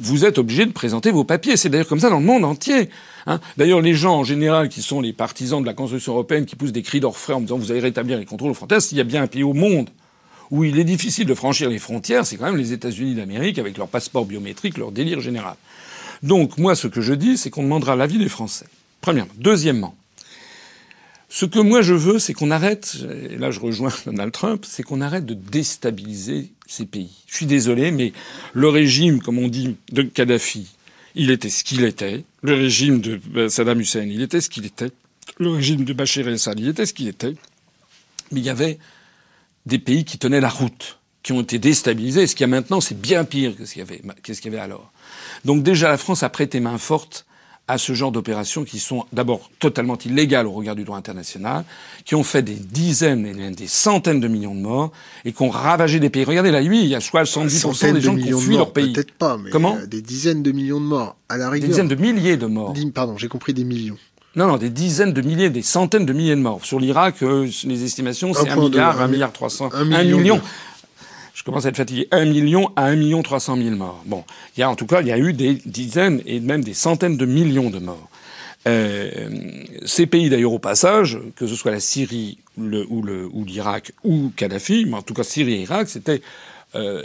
[0.00, 1.56] vous êtes obligé de présenter vos papiers.
[1.56, 2.88] C'est d'ailleurs comme ça dans le monde entier.
[3.26, 3.40] Hein.
[3.56, 6.72] D'ailleurs, les gens en général qui sont les partisans de la construction européenne, qui poussent
[6.72, 9.04] des cris d'orfraie en disant vous allez rétablir les contrôles aux frontières, s'il y a
[9.04, 9.90] bien un pays au monde
[10.50, 13.76] où il est difficile de franchir les frontières, c'est quand même les États-Unis d'Amérique avec
[13.76, 15.56] leur passeport biométrique, leur délire général.
[16.22, 18.66] Donc moi, ce que je dis, c'est qu'on demandera l'avis des Français.
[19.00, 19.32] Premièrement.
[19.36, 19.94] Deuxièmement,
[21.28, 22.96] ce que moi je veux, c'est qu'on arrête,
[23.30, 27.10] et là je rejoins Donald Trump, c'est qu'on arrête de déstabiliser ces pays.
[27.26, 28.12] Je suis désolé, mais
[28.52, 30.68] le régime, comme on dit, de Kadhafi,
[31.16, 32.24] il était ce qu'il était.
[32.42, 34.90] Le régime de euh, Saddam Hussein, il était ce qu'il était.
[35.38, 37.34] Le régime de Bachar el-Assad, il était ce qu'il était.
[38.30, 38.78] Mais il y avait
[39.66, 42.26] des pays qui tenaient la route, qui ont été déstabilisés.
[42.26, 44.52] ce qu'il y a maintenant, c'est bien pire que ce qu'il y avait, qu'est-ce qu'il
[44.52, 44.92] y avait alors.
[45.44, 47.26] Donc déjà, la France a prêté main forte
[47.68, 51.64] à ce genre d'opérations qui sont d'abord totalement illégales au regard du droit international,
[52.04, 54.90] qui ont fait des dizaines et des centaines de millions de morts
[55.24, 56.24] et qui ont ravagé des pays.
[56.24, 58.92] Regardez là, oui, il y a 70% des gens qui ont fui leur pays.
[58.92, 61.68] Peut-être pas, mais Comment des dizaines de millions de morts à la rigueur.
[61.68, 62.74] Des dizaines de milliers de morts.
[62.94, 63.98] Pardon, j'ai compris des millions.
[64.36, 66.64] Non, non, des dizaines de milliers, des centaines de milliers de morts.
[66.64, 70.40] Sur l'Irak, euh, les estimations, c'est un, milliard, un milliard trois cents, un million.
[71.38, 72.08] Je commence à être fatigué.
[72.10, 74.02] Un million à un million trois cent mille morts.
[74.06, 74.24] Bon,
[74.56, 76.74] il y a en tout cas, il y a eu des dizaines et même des
[76.74, 78.08] centaines de millions de morts.
[78.66, 79.30] Euh,
[79.86, 84.96] ces pays d'ailleurs au passage, que ce soit la Syrie ou l'Irak ou Kadhafi, mais
[84.96, 86.22] en tout cas Syrie et Irak, c'était
[86.74, 87.04] euh,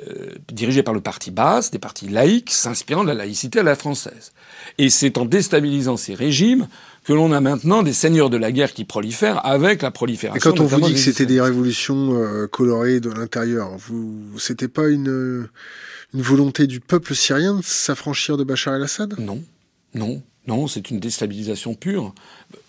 [0.52, 4.32] dirigé par le parti basse, des partis laïcs s'inspirant de la laïcité à la française.
[4.80, 6.68] Et c'est en déstabilisant ces régimes
[7.04, 10.38] que l'on a maintenant des seigneurs de la guerre qui prolifèrent avec la prolifération.
[10.38, 14.70] Et quand on vous dit que c'était des révolutions euh, colorées de l'intérieur, vous, c'était
[14.70, 15.50] pas une,
[16.14, 19.20] une volonté du peuple syrien de s'affranchir de Bachar el-Assad?
[19.20, 19.44] Non,
[19.94, 22.14] non, non, c'est une déstabilisation pure,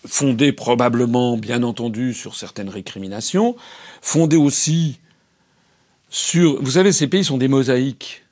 [0.05, 3.55] fondée probablement, bien entendu, sur certaines récriminations,
[4.01, 4.99] fondée aussi
[6.09, 6.61] sur.
[6.61, 8.24] Vous savez, ces pays sont des mosaïques.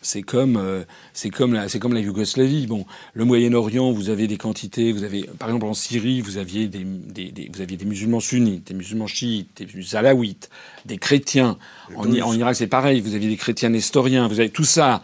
[0.00, 2.66] C'est comme euh, c'est comme la c'est comme la Yougoslavie.
[2.66, 4.92] Bon, le Moyen-Orient, vous avez des quantités.
[4.92, 8.68] Vous avez par exemple en Syrie, vous aviez des, des, vous aviez des musulmans sunnites,
[8.68, 10.50] des musulmans chiites, des alaouites,
[10.86, 11.58] des chrétiens.
[11.96, 13.00] En, en, Irak, c'est pareil.
[13.00, 14.28] Vous aviez des chrétiens nestoriens.
[14.28, 15.02] Vous avez tout ça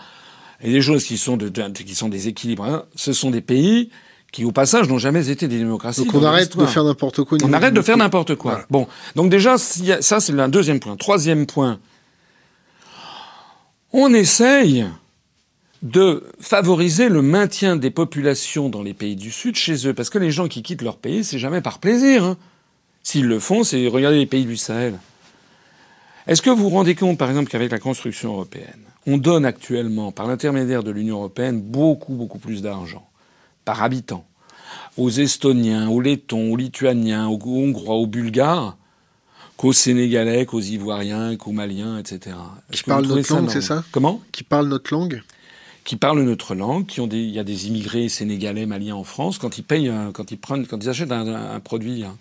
[0.62, 2.64] et des choses qui sont de, qui sont des équilibres.
[2.64, 2.84] Hein.
[2.94, 3.90] Ce sont des pays
[4.32, 6.04] qui, au passage, n'ont jamais été des démocraties.
[6.04, 7.38] Donc on arrête de faire n'importe quoi.
[7.44, 8.64] On arrête de faire n'importe quoi.
[8.70, 10.96] Bon, donc déjà, ça c'est un deuxième point.
[10.96, 11.78] Troisième point
[13.96, 14.84] on essaye
[15.82, 19.94] de favoriser le maintien des populations dans les pays du Sud chez eux.
[19.94, 22.24] Parce que les gens qui quittent leur pays, c'est jamais par plaisir.
[22.24, 22.36] Hein.
[23.04, 24.98] S'ils le font, c'est regarder les pays du Sahel.
[26.26, 30.10] Est-ce que vous vous rendez compte, par exemple, qu'avec la construction européenne, on donne actuellement,
[30.10, 33.08] par l'intermédiaire de l'Union européenne, beaucoup, beaucoup plus d'argent
[33.64, 34.26] par habitant
[34.96, 38.76] aux Estoniens, aux Lettons, aux Lituaniens, aux Hongrois, aux Bulgares,
[39.64, 42.36] qu'aux Sénégalais, qu'aux Ivoiriens, qu'aux Maliens, etc.
[42.70, 45.22] Qui parlent notre langue, c'est ça Comment Qui parlent notre langue
[45.84, 49.04] Qui parlent notre langue, qui ont des, il y a des immigrés sénégalais, maliens en
[49.04, 52.14] France, quand ils payent, quand ils prennent, quand ils achètent un, produit, hein,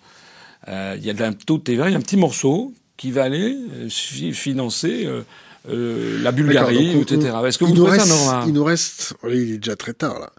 [0.69, 3.11] euh, il y a un taux de TVA, il y a un petit morceau qui
[3.11, 5.23] va aller euh, financer euh,
[5.69, 7.33] euh, la Bulgarie, etc.
[7.45, 7.99] Est-ce que vous normal
[8.47, 10.31] Il nous reste, il est déjà très tard là.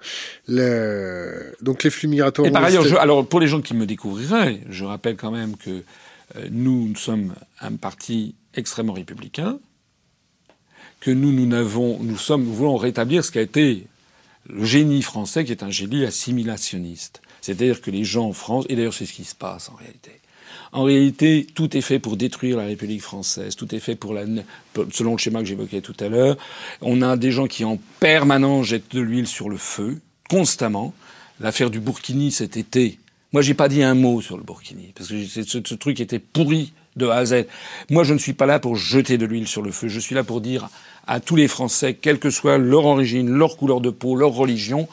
[0.49, 1.55] Le...
[1.61, 2.49] Donc les flux migratoires.
[2.49, 5.57] Et par ailleurs, je, alors pour les gens qui me découvriraient, je rappelle quand même
[5.57, 5.83] que
[6.51, 9.59] nous, nous sommes un parti extrêmement républicain,
[11.01, 13.87] que nous, nous, n'avons, nous, sommes, nous voulons rétablir ce qui a été
[14.49, 17.21] le génie français, qui est un génie assimilationniste.
[17.41, 20.21] C'est-à-dire que les gens en France, et d'ailleurs c'est ce qui se passe en réalité,
[20.73, 24.25] en réalité, tout est fait pour détruire la République française, tout est fait pour la,
[24.91, 26.37] selon le schéma que j'évoquais tout à l'heure.
[26.81, 30.93] On a des gens qui en permanence jettent de l'huile sur le feu, constamment.
[31.39, 32.99] L'affaire du Burkini cet été,
[33.35, 36.21] moi, j'ai pas dit un mot sur le Burkini, parce que ce, ce, truc était
[36.21, 37.47] pourri de A à Z.
[37.91, 39.89] Moi, je ne suis pas là pour jeter de l'huile sur le feu.
[39.89, 40.69] Je suis là pour dire
[41.09, 44.87] à tous les Français, quelle que soit leur origine, leur couleur de peau, leur religion,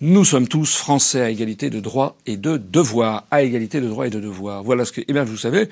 [0.00, 3.26] nous sommes tous Français à égalité de droits et de devoirs.
[3.30, 4.62] À égalité de droits et de devoirs.
[4.62, 5.02] Voilà ce que.
[5.06, 5.68] Eh bien, vous savez,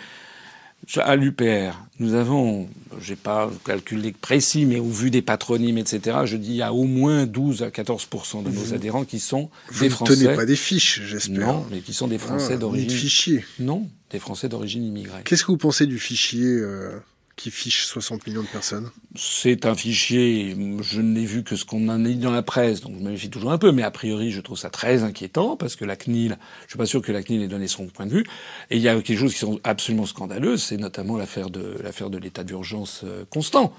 [0.96, 2.68] à l'UPR, nous avons,
[3.00, 6.72] j'ai pas calculé précis, mais au vu des patronymes, etc., je dis il y a
[6.72, 9.50] au moins 12 à 14% de nos adhérents qui sont
[9.80, 10.14] des Français.
[10.14, 11.46] Vous ne tenez pas des fiches, j'espère.
[11.46, 12.88] Non, mais qui sont des Français ah, d'origine.
[12.88, 13.44] Des fichiers.
[13.58, 15.22] Non, des Français d'origine immigrée.
[15.24, 16.98] Qu'est-ce que vous pensez du fichier euh,
[17.36, 21.88] qui fiche 60 millions de personnes C'est un fichier, je n'ai vu que ce qu'on
[21.88, 23.90] en a dit dans la presse, donc je me méfie toujours un peu, mais a
[23.90, 27.12] priori je trouve ça très inquiétant, parce que la CNIL, je suis pas sûr que
[27.12, 28.26] la CNIL ait donné son point de vue,
[28.70, 32.10] et il y a quelque chose qui sont absolument scandaleux, c'est notamment l'affaire de l'affaire
[32.10, 33.74] de l'état d'urgence euh, constant.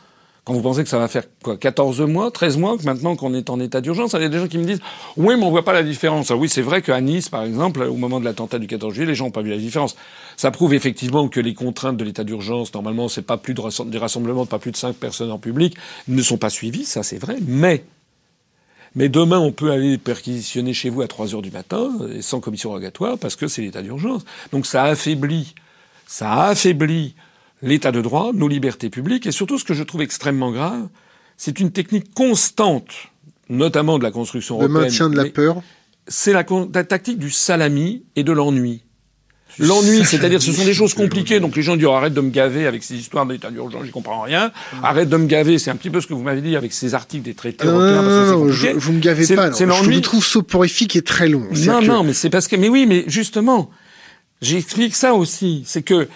[0.46, 3.34] Quand vous pensez que ça va faire quoi 14 mois, 13 mois, que maintenant qu'on
[3.34, 4.80] est en état d'urgence, il y a des gens qui me disent
[5.18, 6.30] oui, mais on voit pas la différence.
[6.30, 9.16] oui, c'est vrai qu'à Nice, par exemple, au moment de l'attentat du 14 juillet, les
[9.16, 9.96] gens n'ont pas vu la différence.
[10.38, 13.98] Ça prouve effectivement que les contraintes de l'état d'urgence, normalement, c'est pas plus de des
[13.98, 15.76] rassemblements de pas plus de 5 personnes en public,
[16.08, 17.84] ne sont pas suivis, ça c'est vrai, mais
[18.96, 21.90] mais demain, on peut aller perquisitionner chez vous à 3 heures du matin,
[22.22, 24.24] sans commission rogatoire, parce que c'est l'état d'urgence.
[24.52, 25.54] Donc ça affaiblit,
[26.06, 27.16] ça affaiblit
[27.62, 30.88] l'état de droit, nos libertés publiques, et surtout ce que je trouve extrêmement grave,
[31.38, 32.94] c'est une technique constante,
[33.50, 34.78] notamment de la construction européenne.
[34.78, 35.62] Le maintien de la peur
[36.08, 38.82] C'est la, tactique du salami et de l'ennui.
[39.58, 42.30] L'ennui, c'est-à-dire ce sont des choses compliquées, donc les gens disent oh, arrête de me
[42.30, 44.52] gaver avec ces histoires d'état d'urgence, j'y comprends rien.
[44.84, 46.94] Arrête de me gaver, c'est un petit peu ce que vous m'avez dit avec ces
[46.94, 48.02] articles des traités européens.
[48.02, 49.50] Non, non, je, vous me gavez pas.
[49.50, 49.96] L'ennui.
[49.96, 51.48] Je trouve soporifique et très long.
[51.66, 53.70] Non, non, mais c'est parce que, mais oui, mais justement,
[54.42, 56.10] j'explique ça aussi, c'est que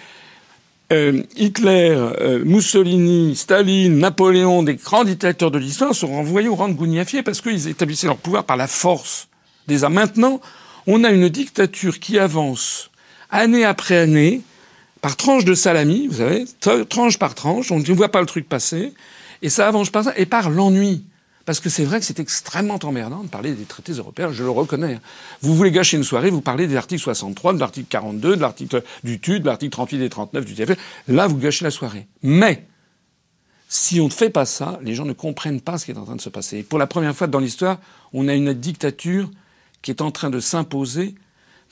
[0.92, 6.68] euh, Hitler, euh, Mussolini, Staline, Napoléon, des grands dictateurs de l'histoire sont renvoyés au rang
[6.68, 9.28] de parce qu'ils établissaient leur pouvoir par la force
[9.68, 9.94] des armes.
[9.94, 10.40] Maintenant,
[10.86, 12.90] on a une dictature qui avance
[13.30, 14.42] année après année
[15.00, 16.44] par tranche de salami, vous savez,
[16.88, 18.92] tranche par tranche, on ne voit pas le truc passer,
[19.42, 21.04] et ça avance par ça, et par l'ennui.
[21.50, 24.50] Parce que c'est vrai que c'est extrêmement emmerdant de parler des traités européens, je le
[24.50, 25.00] reconnais.
[25.42, 28.84] Vous voulez gâcher une soirée, vous parlez des articles 63, de l'article 42, de l'article
[29.02, 30.76] du TUD, de l'article 38 et 39 du TFL.
[31.08, 32.06] Là, vous gâchez la soirée.
[32.22, 32.68] Mais,
[33.68, 36.04] si on ne fait pas ça, les gens ne comprennent pas ce qui est en
[36.04, 36.58] train de se passer.
[36.58, 37.80] Et pour la première fois dans l'histoire,
[38.12, 39.28] on a une dictature
[39.82, 41.16] qui est en train de s'imposer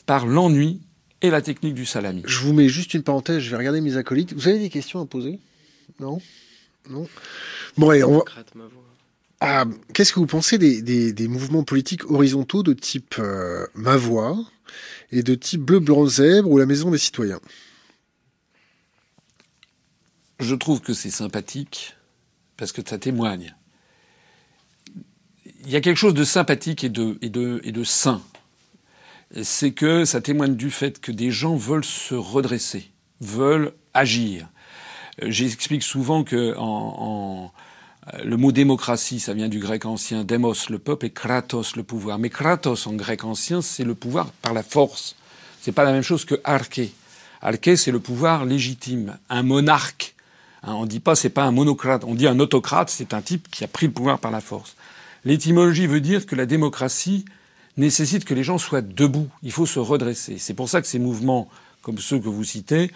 [0.06, 0.80] par l'ennui
[1.22, 2.24] et la technique du salami.
[2.26, 4.32] Je vous mets juste une parenthèse, je vais regarder mes acolytes.
[4.32, 5.38] Vous avez des questions à poser?
[6.00, 6.20] Non?
[6.90, 7.06] Non?
[7.76, 8.24] Bon, allez, on va...
[9.40, 14.36] Ah, qu'est-ce que vous pensez des, des, mouvements politiques horizontaux de type euh, Ma Voix
[15.12, 17.40] et de type Bleu, Blanc, Zèbre ou la Maison des Citoyens?
[20.40, 21.96] Je trouve que c'est sympathique
[22.56, 23.54] parce que ça témoigne.
[25.64, 28.22] Il y a quelque chose de sympathique et de, et de, et de sain.
[29.42, 32.90] C'est que ça témoigne du fait que des gens veulent se redresser,
[33.20, 34.48] veulent agir.
[35.22, 37.52] Euh, j'explique souvent que en
[38.24, 42.18] le mot démocratie, ça vient du grec ancien demos, le peuple, et kratos, le pouvoir.
[42.18, 45.16] Mais kratos, en grec ancien, c'est le pouvoir par la force.
[45.60, 46.92] C'est pas la même chose que arché.
[47.42, 49.18] Arché, c'est le pouvoir légitime.
[49.28, 50.14] Un monarque.
[50.62, 52.04] Hein, on dit pas c'est pas un monocrate.
[52.04, 54.76] On dit un autocrate, c'est un type qui a pris le pouvoir par la force.
[55.24, 57.24] L'étymologie veut dire que la démocratie
[57.76, 59.28] nécessite que les gens soient debout.
[59.42, 60.38] Il faut se redresser.
[60.38, 61.48] C'est pour ça que ces mouvements,
[61.82, 62.90] comme ceux que vous citez,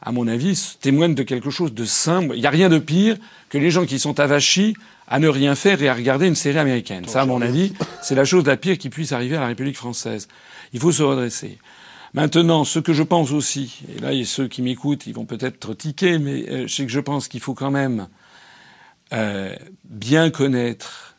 [0.00, 2.34] à mon avis, témoigne de quelque chose de simple.
[2.34, 3.16] Il n'y a rien de pire
[3.48, 4.74] que les gens qui sont avachis
[5.08, 7.08] à ne rien faire et à regarder une série américaine.
[7.08, 7.72] Ça, à mon avis,
[8.02, 10.28] c'est la chose la pire qui puisse arriver à la République française.
[10.72, 11.58] Il faut se redresser.
[12.14, 16.18] Maintenant, ce que je pense aussi, et là, ceux qui m'écoutent, ils vont peut-être tiquer,
[16.18, 18.08] mais euh, c'est que je pense qu'il faut quand même
[19.12, 19.54] euh,
[19.84, 21.16] bien connaître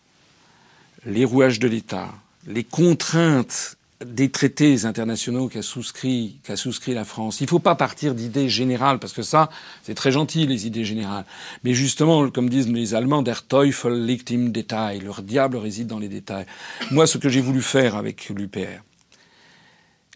[1.05, 2.09] les rouages de l'État,
[2.47, 7.41] les contraintes des traités internationaux qu'a souscrit, qu'a souscrit la France.
[7.41, 9.49] Il ne faut pas partir d'idées générales, parce que ça,
[9.83, 11.25] c'est très gentil, les idées générales.
[11.63, 15.01] Mais justement, comme disent les Allemands, der Teufel liegt im Detail.
[15.01, 16.45] Leur diable réside dans les détails.
[16.91, 18.83] Moi, ce que j'ai voulu faire avec l'UPR,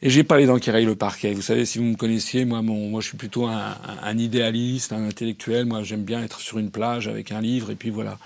[0.05, 1.33] et j'ai pas les dents qui rayent le parquet.
[1.33, 4.91] Vous savez, si vous me connaissiez, moi, mon, moi, je suis plutôt un, un, idéaliste,
[4.91, 5.65] un intellectuel.
[5.65, 8.19] Moi, j'aime bien être sur une plage avec un livre, et puis voilà.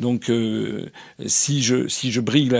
[0.00, 0.90] Donc, euh,
[1.26, 2.50] si je si je brille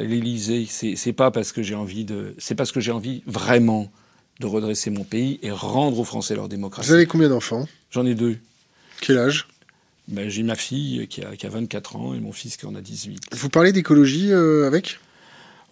[0.00, 3.92] l'Élysée, c'est c'est pas parce que j'ai envie de, c'est parce que j'ai envie vraiment
[4.40, 6.88] de redresser mon pays et rendre aux Français leur démocratie.
[6.88, 7.68] Vous avez combien d'enfants?
[7.90, 8.38] J'en ai deux.
[9.02, 9.48] Quel âge?
[10.08, 12.74] Ben, J'ai ma fille qui a, qui a 24 ans et mon fils qui en
[12.74, 13.20] a 18.
[13.32, 14.98] Vous parlez d'écologie euh, avec?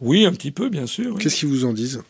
[0.03, 1.17] Oui, un petit peu, bien sûr.
[1.19, 2.03] Qu'est-ce qu'ils vous en disent?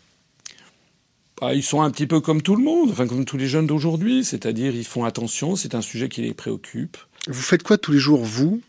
[1.43, 3.67] Ah, ils sont un petit peu comme tout le monde, enfin comme tous les jeunes
[3.67, 6.97] d'aujourd'hui, c'est-à-dire ils font attention, c'est un sujet qui les préoccupe.
[7.27, 8.61] Vous faites quoi tous les jours, vous,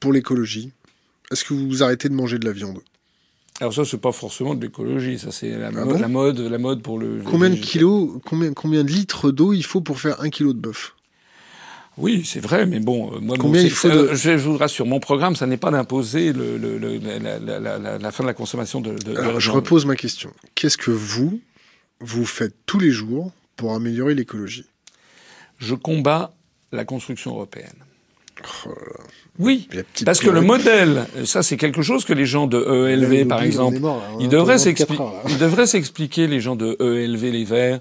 [0.00, 0.72] pour l'écologie?
[1.30, 2.80] Est-ce que vous arrêtez de manger de la viande?
[3.60, 6.80] Alors ça, c'est pas forcément de l'écologie, ça c'est la, ah la, mode, la mode
[6.80, 7.20] pour le.
[7.24, 10.58] Combien de kilos, combien, combien de litres d'eau il faut pour faire un kilo de
[10.58, 10.94] bœuf?
[11.98, 14.14] Oui, c'est vrai, mais bon, euh, moi, Combien il faut de...
[14.14, 18.24] je, vous rassure, mon programme, ça n'est pas d'imposer le, le, la, la, la, fin
[18.24, 18.94] de la consommation de.
[18.94, 20.32] de Alors, je repose ma question.
[20.54, 21.40] Qu'est-ce que vous,
[22.04, 24.66] vous faites tous les jours pour améliorer l'écologie
[25.58, 26.32] je combats
[26.72, 27.76] la construction européenne.
[28.66, 28.70] Oh
[29.38, 29.68] oui,
[30.04, 33.42] parce que le modèle, ça c'est quelque chose que les gens de EELV, Le par
[33.42, 33.96] exemple, là.
[34.20, 37.80] Ils devraient ils devraient s'expliquer, les gens de EELV, les Verts,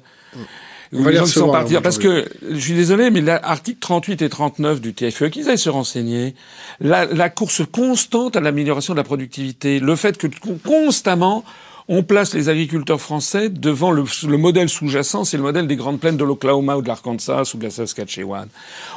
[0.93, 3.79] On ou va les gens qui sont partis, parce que je suis désolé, mais l'article
[3.79, 6.35] 38 et 39 du TFE, qu'ils aillent se renseigner,
[6.79, 11.43] la, la course constante à l'amélioration de la productivité, le fait que con- constamment
[11.87, 15.99] on place les agriculteurs français devant le, le modèle sous-jacent, c'est le modèle des grandes
[15.99, 18.47] plaines de l'Oklahoma ou de l'Arkansas ou de la Saskatchewan.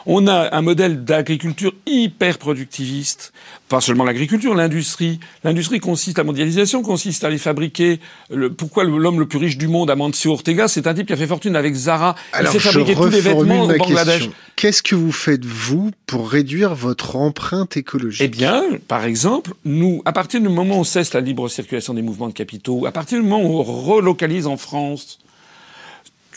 [0.07, 3.33] On a un modèle d'agriculture hyper productiviste,
[3.69, 5.19] pas seulement l'agriculture, l'industrie.
[5.43, 7.99] L'industrie consiste, la mondialisation consiste à les fabriquer.
[8.31, 11.17] Le- pourquoi l'homme le plus riche du monde, Amancio Ortega, c'est un type qui a
[11.17, 12.15] fait fortune avec Zara.
[12.33, 14.31] Alors, il fait je fabriquer tous les vêtements au Bangladesh.
[14.55, 18.23] Qu'est-ce que vous faites, vous, pour réduire votre empreinte écologique?
[18.25, 21.93] Eh bien, par exemple, nous, à partir du moment où on cesse la libre circulation
[21.93, 25.19] des mouvements de capitaux, à partir du moment où on relocalise en France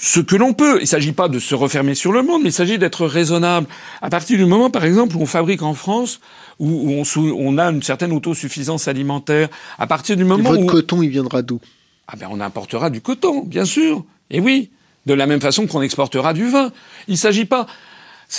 [0.01, 2.49] ce que l'on peut, il ne s'agit pas de se refermer sur le monde, mais
[2.49, 3.67] il s'agit d'être raisonnable.
[4.01, 6.21] À partir du moment, par exemple, où on fabrique en France,
[6.57, 10.67] où, on, a une certaine autosuffisance alimentaire, à partir du moment Votre où...
[10.67, 11.59] coton, il viendra d'où?
[12.07, 14.05] Ah ben on importera du coton, bien sûr.
[14.31, 14.69] Et oui,
[15.05, 16.71] de la même façon qu'on exportera du vin.
[17.07, 17.67] Il s'agit pas.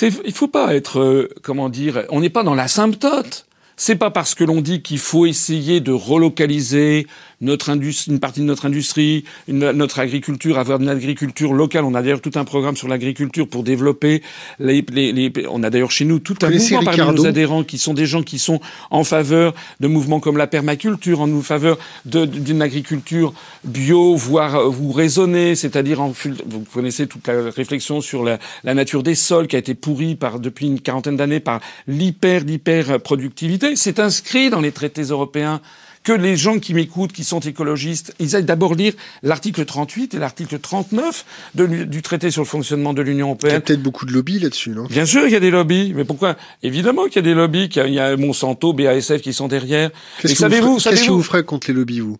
[0.02, 3.47] Il faut pas être, euh, comment dire, on n'est pas dans l'asymptote.
[3.77, 7.06] C'est pas parce que l'on dit qu'il faut essayer de relocaliser
[7.40, 11.84] notre une partie de notre industrie, une- notre agriculture, avoir une agriculture locale.
[11.84, 14.22] On a d'ailleurs tout un programme sur l'agriculture pour développer
[14.58, 17.78] les, les- les- on a d'ailleurs chez nous tout un mouvement parmi nos adhérents qui
[17.78, 18.60] sont des gens qui sont
[18.90, 23.32] en faveur de mouvements comme la permaculture, en faveur d'une agriculture
[23.64, 26.02] bio, voire euh, vous raisonnez, c'est-à-dire
[26.46, 30.14] vous connaissez toute la réflexion sur la, la nature des sols qui a été pourrie
[30.14, 33.76] par depuis une quarantaine d'années par l'hyper l'hyper productivité.
[33.76, 35.60] C'est inscrit dans les traités européens
[36.02, 40.18] que les gens qui m'écoutent, qui sont écologistes, ils aillent d'abord lire l'article 38 et
[40.18, 43.60] l'article 39 de du traité sur le fonctionnement de l'Union Il y a européenne.
[43.60, 44.85] peut-être beaucoup de lobbies là-dessus, non?
[44.85, 46.36] Bien sûr qu'il y a des lobbies, mais pourquoi?
[46.62, 49.32] Évidemment qu'il y a des lobbies, qu'il y a- il y a Monsanto, BASF qui
[49.35, 49.90] sont derrière.
[50.22, 52.18] Qu'est-ce que, vous savez-vous, ferez- qu'est-ce que vous ferez contre les lobbies, vous?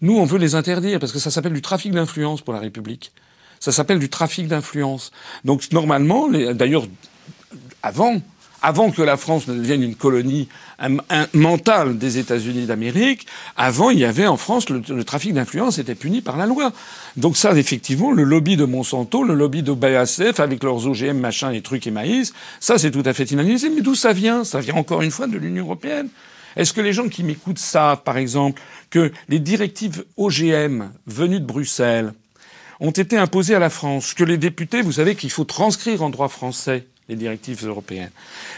[0.00, 3.12] Nous on veut les interdire parce que ça s'appelle du trafic d'influence pour la République.
[3.60, 5.12] Ça s'appelle du trafic d'influence.
[5.44, 6.86] Donc normalement, les- d'ailleurs,
[7.82, 8.20] avant,
[8.64, 10.48] avant que la France ne devienne une colonie
[11.34, 13.26] mentale des États-Unis d'Amérique,
[13.58, 16.72] avant il y avait en France le, le trafic d'influence était puni par la loi.
[17.18, 21.52] Donc ça, effectivement, le lobby de Monsanto, le lobby de BASF avec leurs OGM machin
[21.52, 23.74] et trucs et maïs, ça c'est tout à fait inadmissible.
[23.76, 24.44] Mais d'où ça vient?
[24.44, 26.08] Ça vient encore une fois de l'Union européenne.
[26.56, 31.44] Est-ce que les gens qui m'écoutent savent, par exemple, que les directives OGM venues de
[31.44, 32.14] Bruxelles
[32.80, 36.08] ont été imposées à la France, que les députés, vous savez qu'il faut transcrire en
[36.08, 38.10] droit français les directives européennes.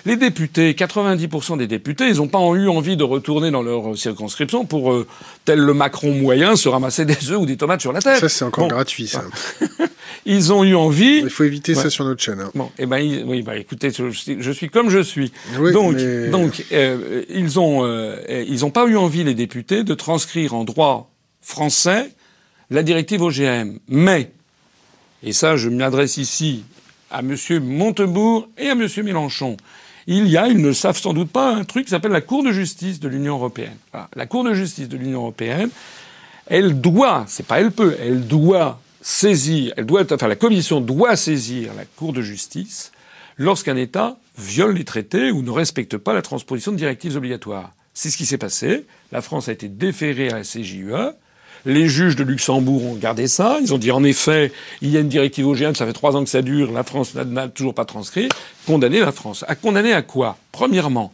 [0.04, 4.64] Les députés, 90% des députés, ils n'ont pas eu envie de retourner dans leur circonscription
[4.66, 5.06] pour, euh,
[5.44, 8.20] tel le Macron moyen, se ramasser des œufs ou des tomates sur la tête.
[8.20, 8.74] Ça, c'est encore Bon.
[8.74, 9.24] gratuit, ça.
[10.26, 11.18] Ils ont eu envie.
[11.24, 11.82] Il faut éviter Ouais.
[11.82, 12.40] ça sur notre chaîne.
[12.40, 12.50] hein.
[12.54, 15.32] Bon, eh ben, ils- oui, bah, écoutez, je, suis- comme je suis.
[15.58, 18.16] Oui, donc, mais- donc, euh, ils ont, euh,
[18.48, 21.10] ils ont pas eu envie les députés de transcrire en droit
[21.42, 22.10] français
[22.70, 23.78] la directive OGM.
[23.88, 24.30] Mais,
[25.22, 26.64] et ça, je m'adresse ici
[27.10, 29.56] à Monsieur Montebourg et à Monsieur Mélenchon.
[30.06, 32.44] Il y a, ils ne savent sans doute pas, un truc qui s'appelle la Cour
[32.44, 33.76] de justice de l'Union européenne.
[34.14, 35.70] La Cour de justice de l'Union européenne,
[36.46, 41.16] elle doit, c'est pas elle peut, elle doit saisir, elle doit, enfin la Commission doit
[41.16, 42.92] saisir la Cour de justice
[43.36, 47.72] lorsqu'un État viole les traités ou ne respecte pas la transposition de directives obligatoires.
[47.94, 48.84] C'est ce qui s'est passé.
[49.10, 50.92] La France a été déférée à la CJUE.
[51.66, 53.58] Les juges de Luxembourg ont gardé ça.
[53.60, 54.52] Ils ont dit en effet,
[54.82, 57.14] il y a une directive OGM, ça fait trois ans que ça dure, la France
[57.14, 58.28] n'a- toujours pas transcrit.
[58.66, 59.44] Condamner la France.
[59.48, 60.38] À condamner à quoi?
[60.52, 61.12] Premièrement,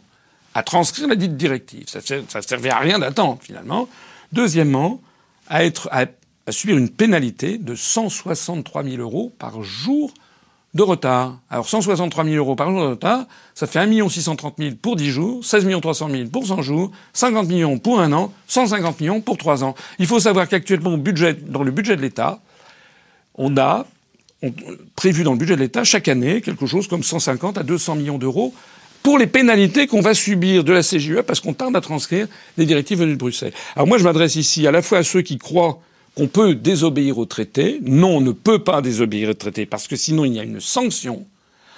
[0.53, 1.85] à transcrire la dite directive.
[1.87, 3.89] Ça, ça servait à rien d'attendre finalement.
[4.31, 5.01] Deuxièmement,
[5.49, 5.61] à,
[5.91, 10.13] à subir une pénalité de 163 000 euros par jour
[10.73, 11.37] de retard.
[11.49, 15.09] Alors 163 000 euros par jour de retard, ça fait 1 630 000 pour 10
[15.09, 19.37] jours, 16 300 000 pour 100 jours, 50 millions pour un an, 150 millions pour
[19.37, 19.75] 3 ans.
[19.99, 22.39] Il faut savoir qu'actuellement, dans le budget de l'État,
[23.35, 23.85] on a
[24.95, 28.17] prévu dans le budget de l'État chaque année quelque chose comme 150 à 200 millions
[28.17, 28.53] d'euros
[29.03, 32.27] pour les pénalités qu'on va subir de la CGE parce qu'on tarde à transcrire
[32.57, 33.53] les directives venues de Bruxelles.
[33.75, 35.79] Alors moi, je m'adresse ici à la fois à ceux qui croient
[36.15, 37.79] qu'on peut désobéir au traité.
[37.81, 40.59] Non, on ne peut pas désobéir au traité parce que sinon il y a une
[40.59, 41.25] sanction.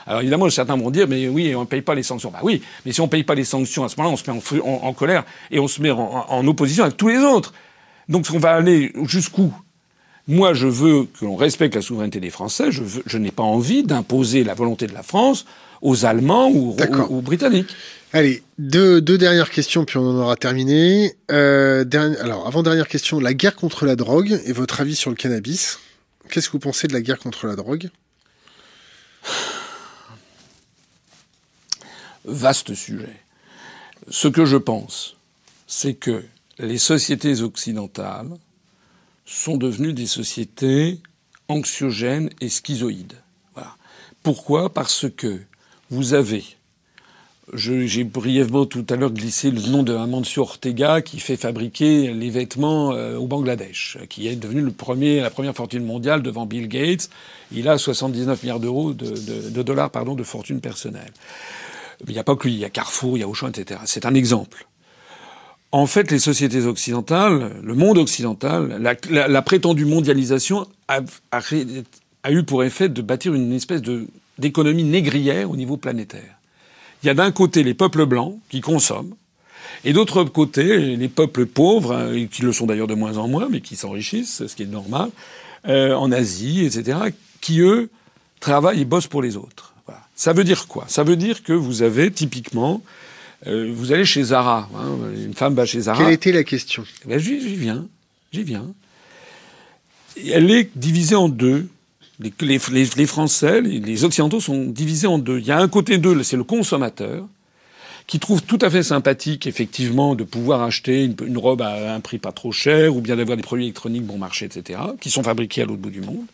[0.07, 2.29] Alors évidemment, certains vont dire, mais oui, on ne paye pas les sanctions.
[2.29, 4.55] Bah oui, mais si on ne paye pas les sanctions, à ce moment-là, on se
[4.55, 7.53] met en, colère et on se met en, opposition avec tous les autres.
[8.07, 9.51] Donc on va aller jusqu'où?
[10.27, 12.69] Moi, je veux que l'on respecte la souveraineté des Français.
[12.71, 15.45] Je n'ai pas envie d'imposer la volonté de la France
[15.81, 17.75] aux Allemands ou, aux, aux Britanniques.
[18.13, 21.15] Allez, deux, deux dernières questions, puis on en aura terminé.
[21.31, 25.09] Euh, derni- Alors, avant dernière question, la guerre contre la drogue et votre avis sur
[25.09, 25.79] le cannabis.
[26.29, 27.89] Qu'est-ce que vous pensez de la guerre contre la drogue?
[32.25, 33.15] Vaste sujet.
[34.09, 35.15] Ce que je pense,
[35.67, 36.23] c'est que
[36.57, 38.29] les sociétés occidentales
[39.25, 40.99] sont devenues des sociétés
[41.47, 43.17] anxiogènes et schizoïdes.
[43.53, 43.75] Voilà.
[44.23, 44.73] Pourquoi?
[44.73, 45.39] Parce que
[45.89, 46.43] vous avez
[47.53, 52.29] j'ai brièvement tout à l'heure glissé le nom de Amancio Ortega qui fait fabriquer les
[52.29, 57.09] vêtements euh, au Bangladesh, qui est devenu la première fortune mondiale devant Bill Gates.
[57.51, 61.11] Il a 79 milliards d'euros de, de, de, dollars pardon de fortune personnelle.
[62.07, 63.79] Il n'y a pas que lui, il y a Carrefour, il y a Auchan, etc.
[63.85, 64.65] C'est un exemple.
[65.71, 71.01] En fait, les sociétés occidentales, le monde occidental, la, prétendue mondialisation a,
[72.31, 73.81] eu pour effet de bâtir une espèce
[74.37, 76.35] d'économie négrière au niveau planétaire.
[77.03, 79.15] Il y a d'un côté les peuples blancs qui consomment,
[79.83, 83.47] et d'autre côté les peuples pauvres, hein, qui le sont d'ailleurs de moins en moins,
[83.49, 85.09] mais qui s'enrichissent, ce qui est normal,
[85.67, 86.97] euh, en Asie, etc.,
[87.41, 87.89] qui eux
[88.39, 89.73] travaillent et bossent pour les autres.
[89.85, 90.01] Voilà.
[90.15, 90.85] Ça veut dire quoi?
[90.87, 92.81] Ça veut dire que vous avez typiquement,
[93.47, 96.03] euh, vous allez chez Zara, hein, une femme va chez Zara.
[96.03, 96.83] Quelle était la question?
[97.03, 97.87] Eh ben, J'y viens,
[98.31, 98.65] j'y viens.
[100.31, 101.67] Elle est divisée en deux.
[102.19, 102.59] Les, les,
[102.95, 105.39] les, Français, les, les, Occidentaux sont divisés en deux.
[105.39, 107.25] Il y a un côté d'eux, c'est le consommateur,
[108.07, 111.99] qui trouve tout à fait sympathique, effectivement, de pouvoir acheter une, une, robe à un
[111.99, 115.23] prix pas trop cher, ou bien d'avoir des produits électroniques bon marché, etc., qui sont
[115.23, 116.25] fabriqués à l'autre bout du monde.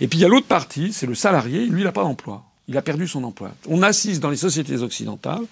[0.00, 2.44] Et puis il y a l'autre partie, c'est le salarié, lui, il n'a pas d'emploi.
[2.68, 3.52] Il a perdu son emploi.
[3.68, 5.44] On assiste dans les sociétés occidentales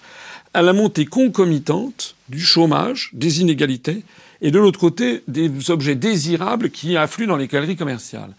[0.53, 4.03] à la montée concomitante du chômage, des inégalités,
[4.41, 8.33] et de l'autre côté, des objets désirables qui affluent dans les galeries commerciales.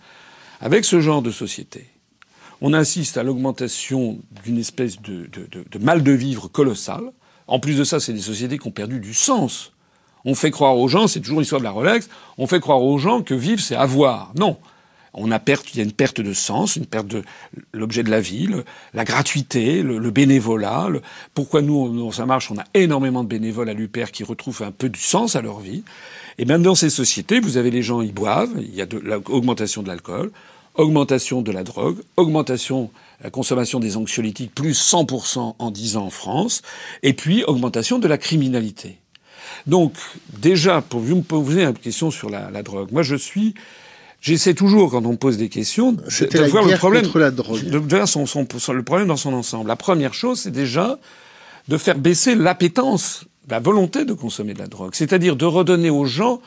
[0.60, 1.86] Avec ce genre de société,
[2.60, 5.28] on assiste à l'augmentation d'une espèce de,
[5.78, 7.12] mal de vivre colossal.
[7.46, 9.72] En plus de ça, c'est des sociétés qui ont perdu du sens.
[10.24, 12.08] On fait croire aux gens, c'est toujours l'histoire de la Rolex,
[12.38, 14.32] on fait croire aux gens que vivre, c'est avoir.
[14.36, 14.56] Non.
[15.18, 17.22] On a perte, il y a une perte de sens, une perte de
[17.72, 18.50] l'objet de la vie,
[18.92, 20.88] la gratuité, le, bénévolat.
[21.32, 24.72] Pourquoi nous, nous, ça marche On a énormément de bénévoles à l'UPR qui retrouvent un
[24.72, 25.84] peu du sens à leur vie.
[26.38, 28.98] Et même dans ces sociétés, vous avez les gens, ils boivent, il y a de
[28.98, 30.30] l'augmentation de l'alcool,
[30.74, 32.90] augmentation de la drogue, augmentation
[33.22, 36.62] la consommation des anxiolytiques, plus 100% en 10 ans en France,
[37.02, 38.98] et puis augmentation de la criminalité.
[39.66, 39.94] Donc,
[40.38, 43.54] déjà, pour vous me poser une question sur la, la drogue, moi je suis
[44.20, 46.02] J'essaie toujours, quand on me pose des questions, de,
[46.50, 47.62] voir le problème, la drogue.
[47.62, 49.68] de voir son, son, son, le problème dans son ensemble.
[49.68, 50.98] La première chose, c'est déjà
[51.68, 54.94] de faire baisser l'appétence, la volonté de consommer de la drogue.
[54.94, 56.40] C'est-à-dire de redonner aux gens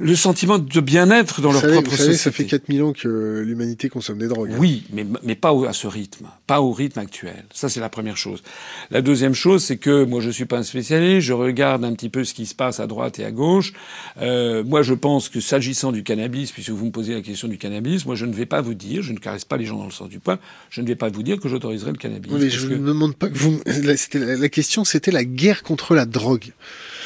[0.00, 2.22] le sentiment de bien-être dans vous leur savez, propre vous savez, société.
[2.24, 4.50] ça fait 4000 ans que l'humanité consomme des drogues.
[4.52, 4.56] hein.
[4.58, 7.44] Oui, mais, mais pas à ce rythme, pas au rythme actuel.
[7.52, 8.42] Ça, c'est la première chose.
[8.90, 12.08] La deuxième chose, c'est que moi, je suis pas un spécialiste, je regarde un petit
[12.08, 13.72] peu ce qui se passe à droite et à gauche.
[14.20, 17.58] Euh, moi, je pense que s'agissant du cannabis, puisque vous me posez la question du
[17.58, 19.84] cannabis, moi, je ne vais pas vous dire, je ne caresse pas les gens dans
[19.86, 20.38] le sens du poil,
[20.70, 22.32] je ne vais pas vous dire que j'autoriserai le cannabis.
[22.32, 23.60] Oui, mais je que- ne demande pas que vous.
[23.82, 26.52] La, c'était la- la question, c'était la guerre contre la drogue.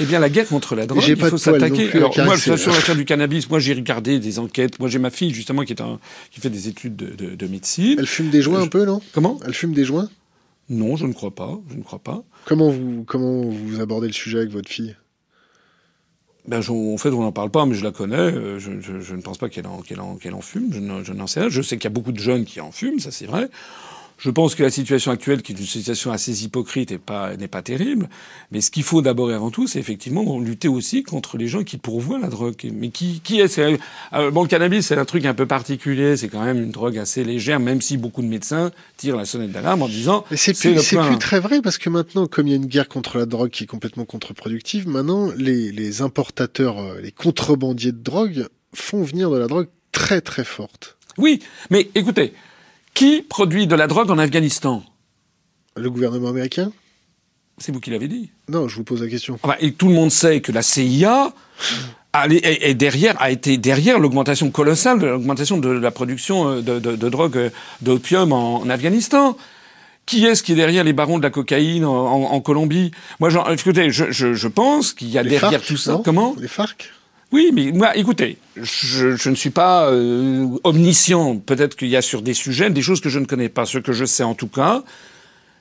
[0.01, 1.89] Eh bien, la guerre contre la drogue, il pas faut s'attaquer.
[1.93, 4.79] à Alors, moi, sur l'affaire du cannabis, moi, j'ai regardé des enquêtes.
[4.81, 5.99] Moi, j'ai ma fille, justement, qui est un,
[6.31, 7.97] qui fait des études de, de, de médecine.
[7.99, 9.01] Elle fume des joints Euh, un peu, non?
[9.13, 9.39] Comment?
[9.45, 10.09] Elle fume des joints?
[10.71, 11.59] Non, je ne crois pas.
[11.71, 12.23] Je ne crois pas.
[12.47, 14.97] Comment vous comment vous abordez le sujet avec votre fille?
[16.49, 18.17] Ben, je- en fait, on n'en parle pas, mais je la connais.
[18.17, 20.71] euh, Je, je, je ne pense pas qu'elle en, qu'elle en, fume.
[20.73, 21.49] Je n'en, je n'en sais rien.
[21.51, 23.49] Je sais qu'il y a beaucoup de jeunes qui en fument, ça c'est vrai.
[24.23, 27.49] Je pense que la situation actuelle, qui est une situation assez hypocrite, est pas, n'est
[27.49, 28.09] pas terrible.
[28.53, 31.65] Mais ce qu'il faut d'abord et avant tout, c'est effectivement lutter aussi contre les gens
[31.65, 32.55] qui pourvoient la drogue.
[32.73, 36.17] Mais qui, qui est euh, Bon, le cannabis, c'est un truc un peu particulier.
[36.17, 39.51] C'est quand même une drogue assez légère, même si beaucoup de médecins tirent la sonnette
[39.51, 42.51] d'alarme en disant Mais c'est plus, c'est plus très vrai parce que maintenant, comme il
[42.51, 46.79] y a une guerre contre la drogue qui est complètement contre-productive, maintenant les, les importateurs,
[46.79, 50.97] euh, les contrebandiers de drogue font venir de la drogue très très forte.
[51.19, 51.41] Oui,
[51.71, 52.33] mais écoutez,
[52.95, 54.83] qui produit de la drogue en Afghanistan?
[55.77, 56.73] Le gouvernement américain?
[57.59, 58.31] C'est vous qui l'avez dit.
[58.49, 59.39] Non, je vous pose la question.
[59.61, 61.33] Et tout le monde sait que la CIA
[62.13, 66.79] a- est, derrière, a été derrière l'augmentation colossale de l'augmentation de la production euh, de,
[66.79, 67.51] de, de drogue euh,
[67.81, 69.37] d'opium en, en Afghanistan.
[70.05, 72.91] Qui est-ce qui est derrière les barons de la cocaïne en, en- en Colombie?
[73.21, 76.01] Moi, genre, écoutez, je, je, je pense qu'il y a Les derrière FARC, tout ça.
[76.05, 76.35] Comment?
[76.39, 76.91] Les FARC?
[77.33, 81.37] Oui, mais moi, écoutez, je, je ne suis pas euh, omniscient.
[81.39, 83.65] Peut-être qu'il y a sur des sujets des choses que je ne connais pas.
[83.65, 84.83] Ce que je sais en tout cas,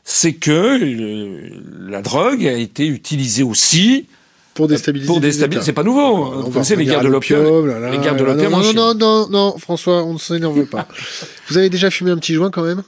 [0.04, 1.50] c'est que euh,
[1.90, 4.08] la drogue a été utilisée aussi
[4.54, 5.08] pour déstabiliser.
[5.08, 5.66] pour déstabiliser.
[5.66, 6.42] C'est pas nouveau.
[6.42, 7.68] Vous connaissez les guerres de l'opium.
[7.90, 10.88] Les guerres de l'opium Non, non, non, non, François, on ne s'énerve pas.
[11.48, 12.84] Vous avez déjà fumé un petit joint quand même?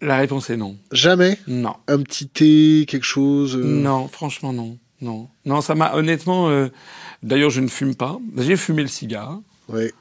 [0.00, 0.76] La réponse est non.
[0.92, 1.38] Jamais?
[1.48, 1.74] Non.
[1.88, 4.76] Un petit thé, quelque chose euh, Non, franchement non.
[5.00, 5.28] Non.
[5.46, 6.48] Non, ça m'a honnêtement.
[6.50, 6.68] euh,
[7.24, 8.18] D'ailleurs, je ne fume pas.
[8.36, 9.92] J'ai fumé le cigare Ouais.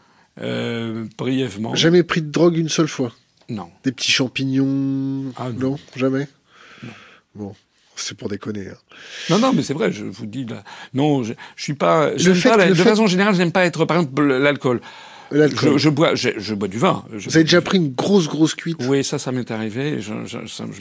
[0.41, 1.73] euh, brièvement.
[1.73, 3.11] Jamais pris de drogue une seule fois?
[3.49, 3.69] Non.
[3.83, 5.31] Des petits champignons?
[5.37, 5.71] Ah, non.
[5.71, 5.79] non.
[5.95, 6.27] jamais?
[6.83, 6.89] Non.
[7.35, 7.55] Bon,
[7.95, 8.67] c'est pour déconner.
[8.69, 8.77] hein.
[9.29, 10.63] Non, non, mais c'est vrai, je vous dis là.
[10.93, 12.15] Non, je, je suis pas.
[12.17, 14.81] j'aime fait- pas la- le de fait- façon générale, j'aime pas être, par exemple, l'alcool.
[15.31, 17.03] Je, je bois, je, je bois du vin.
[17.17, 18.77] Je- Vous avez déjà pris une grosse, grosse cuite?
[18.81, 19.99] Oui, ça, ça m'est arrivé.
[19.99, 20.13] Je,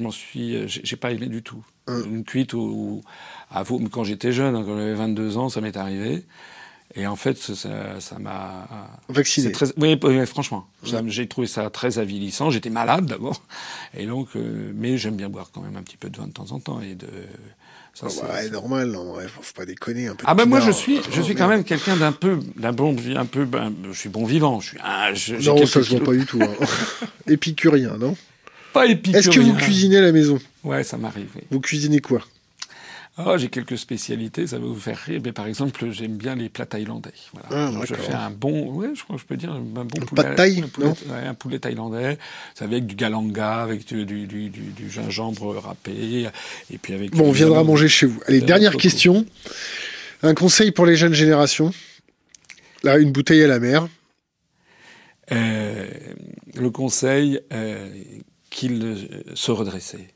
[0.03, 1.65] m'en suis, euh, j'ai j'ai pas aimé du tout.
[1.87, 2.03] Hein.
[2.05, 3.03] Une cuite où,
[3.53, 6.23] à vous, quand j'étais jeune, hein, quand j'avais 22 ans, ça m'est arrivé.
[6.95, 8.67] Et en fait, ça, m'a.
[9.09, 9.47] Vacciné.
[9.47, 10.67] c'est Très, oui, oui, franchement,
[11.07, 12.51] j'ai trouvé ça très avilissant.
[12.51, 13.41] J'étais malade d'abord,
[13.97, 16.33] et donc, euh, mais j'aime bien boire quand même un petit peu de vin de
[16.33, 17.07] temps en temps et de.
[17.95, 20.25] Ça, c'est- bah, ouais, normal, non, faut pas déconner un peu.
[20.27, 21.59] ah ben moi je suis je Oh, suis quand merde.
[21.61, 24.79] même quelqu'un d'un peu d'un bon un peu ben, je suis bon vivant je suis
[24.83, 26.41] ah, je- Non, ça se voit pas du tout.
[26.43, 26.55] hein.
[27.27, 28.17] Épicurien, non?
[28.73, 29.19] Pas épicurien.
[29.21, 30.39] Est-ce que vous cuisinez à la maison?
[30.65, 31.43] Ouais ça m'arrive oui.
[31.51, 32.23] Vous cuisinez quoi?
[33.19, 35.21] Ah, j'ai quelques spécialités, ça va vous faire rire.
[35.23, 37.13] Mais par exemple, j'aime bien les plats thaïlandais.
[37.35, 37.49] Voilà.
[37.51, 39.85] Ah, Alors, je fais un bon, ouais, je crois que je peux dire un bon
[39.85, 40.23] poulet.
[40.23, 42.17] pad thaï, un poulet, ouais, un poulet thaïlandais.
[42.55, 46.27] C'est avec du galanga, avec du, du, du, du- du gingembre râpé,
[46.73, 47.11] et puis avec.
[47.11, 48.19] Bon, on viendra manger chez vous.
[48.27, 49.27] Allez, Euh, dernière question.
[50.23, 51.73] Un conseil pour les jeunes générations?
[52.83, 53.89] Là, une bouteille à la mer.
[55.31, 55.87] Euh,
[56.55, 57.91] le conseil euh,
[58.51, 58.97] qu'ils euh,
[59.35, 60.09] se redresser.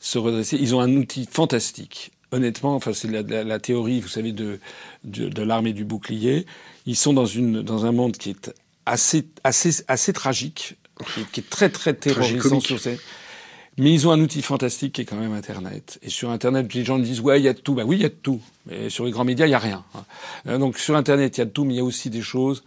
[0.00, 0.56] Se redresser.
[0.60, 2.10] Ils ont un outil fantastique.
[2.32, 4.58] Honnêtement, enfin, c'est la, la- la théorie, vous savez, de,
[5.04, 6.46] de, de l'arme et du bouclier.
[6.86, 8.52] Ils sont dans, une, dans un monde qui est
[8.86, 10.76] assez, assez, assez tragique,
[11.14, 12.98] qui, est- qui est très, très terrorisant sur ces...
[13.78, 15.98] Mais ils ont un outil fantastique qui est quand même Internet.
[16.02, 17.74] Et sur Internet, les gens disent ouais, il y a de tout.
[17.74, 18.40] Bah oui, il y a de tout.
[18.66, 19.84] Mais sur les grands médias, il y a rien.
[20.48, 22.20] Euh, Donc sur Internet, il y a de tout, mais il y a aussi des
[22.20, 22.62] choses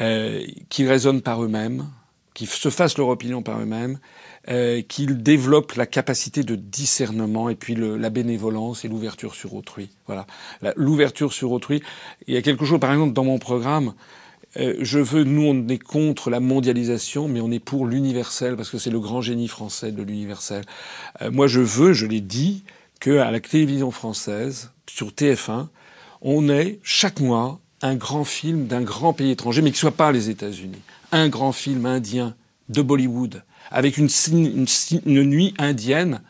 [0.00, 1.86] euh, qui résonnent par eux-mêmes,
[2.34, 3.98] qui se fassent leur opinion par eux-mêmes,
[4.48, 9.54] euh, qu'ils développent la capacité de discernement et puis le, la bénévolence et l'ouverture sur
[9.54, 9.90] autrui.
[10.06, 10.26] Voilà,
[10.76, 11.82] l'ouverture sur autrui.
[12.26, 13.94] Il y a quelque chose, par exemple, dans mon programme.
[14.56, 18.70] euh, je veux, nous, on est contre la mondialisation, mais on est pour l'universel parce
[18.70, 20.64] que c'est le grand génie français de l'universel.
[21.22, 22.64] Euh, moi, je veux, je l'ai dit,
[23.00, 25.68] que à la télévision française, sur TF1,
[26.20, 30.12] on ait chaque mois un grand film d'un grand pays étranger, mais qui soit pas
[30.12, 30.82] les États-Unis.
[31.12, 32.34] Un grand film indien
[32.68, 34.08] de Bollywood, avec une,
[35.06, 36.20] nuit indienne.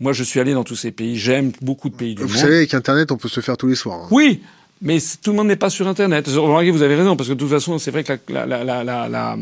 [0.00, 1.16] Moi, je suis allé dans tous ces pays.
[1.16, 2.36] J'aime beaucoup de pays du Vous monde.
[2.36, 4.00] savez, avec Internet, on peut se faire tous les soirs.
[4.04, 4.08] hein.
[4.10, 4.42] Oui,
[4.82, 6.28] mais tout le monde n'est pas sur Internet.
[6.28, 9.08] Vous avez raison, parce que de toute façon, c'est vrai que la, la, la, la,
[9.08, 9.36] la,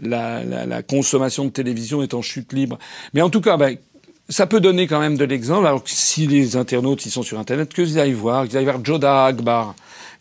[0.00, 2.78] la, la- la consommation de télévision est en chute libre.
[3.14, 3.76] Mais en tout cas, ben,
[4.28, 5.66] ça peut donner quand même de l'exemple.
[5.66, 8.84] Alors que si les internautes ils sont sur Internet, qu'ils aillent voir, qu'ils aillent voir
[8.84, 9.74] Joda Akbar,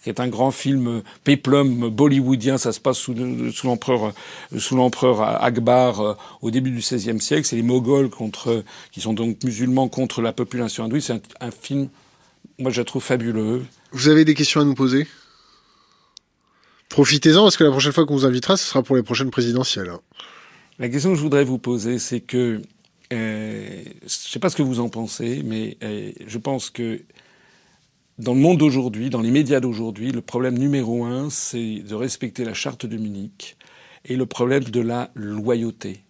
[0.03, 2.57] qui est un grand film euh, péplum bollywoodien.
[2.59, 4.13] Ça se passe sous, le- sous l'empereur,
[4.53, 7.45] euh, sous l'empereur Akbar euh, au début du XVIe siècle.
[7.45, 11.07] C'est les Moghols contre, qui sont donc musulmans contre la population hindouiste.
[11.07, 11.13] C'est
[11.43, 11.89] un, un film,
[12.59, 13.63] moi je le trouve fabuleux.
[13.91, 15.07] Vous avez des questions à nous poser?
[16.89, 19.89] Profitez-en, parce que la prochaine fois qu'on vous invitera, ce sera pour les prochaines présidentielles.
[19.89, 19.99] hein.
[20.77, 22.61] La question que je voudrais vous poser, c'est que
[23.13, 27.01] euh, je ne sais pas ce que vous en pensez, mais euh, je pense que
[28.17, 32.45] dans le monde d'aujourd'hui, dans les médias d'aujourd'hui, le problème numéro un, c'est de respecter
[32.45, 33.57] la charte de Munich
[34.05, 36.01] et le problème de la loyauté.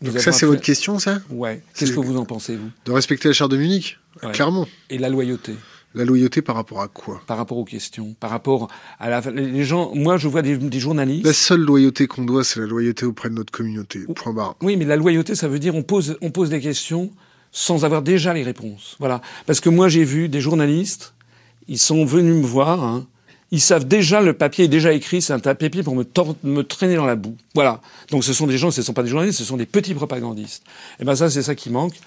[0.00, 1.20] Vous Donc ça, c'est votre question, ça?
[1.30, 1.62] Ouais.
[1.76, 2.70] Qu'est-ce que vous en pensez, vous?
[2.84, 4.32] De respecter la charte de Munich Ouais.
[4.32, 4.68] Clairement.
[4.90, 5.54] Et la loyauté
[5.94, 7.20] La loyauté par rapport à quoi?
[7.26, 9.20] Par rapport aux questions, par rapport à la...
[9.30, 9.92] Les gens...
[9.94, 11.26] Moi, je vois des, des journalistes...
[11.26, 14.00] La seule loyauté qu'on doit, c'est la loyauté auprès de notre communauté.
[14.14, 14.56] Point barre.
[14.62, 17.10] Oui, mais la loyauté, ça veut dire on pose, on pose des questions
[17.50, 18.96] sans avoir déjà les réponses.
[18.98, 19.20] Voilà.
[19.46, 21.12] Parce que moi, j'ai vu des journalistes,
[21.68, 23.06] ils sont venus me voir, hein,
[23.50, 26.06] ils savent déjà, le papier est déjà écrit, c'est un papier pour me,
[26.42, 27.36] me traîner dans la boue.
[27.54, 27.82] Voilà.
[28.10, 29.92] Donc ce sont des gens, ce ne sont pas des journalistes, ce sont des petits
[29.92, 30.64] propagandistes.
[30.98, 32.00] Et ben ça, c'est ça qui manque.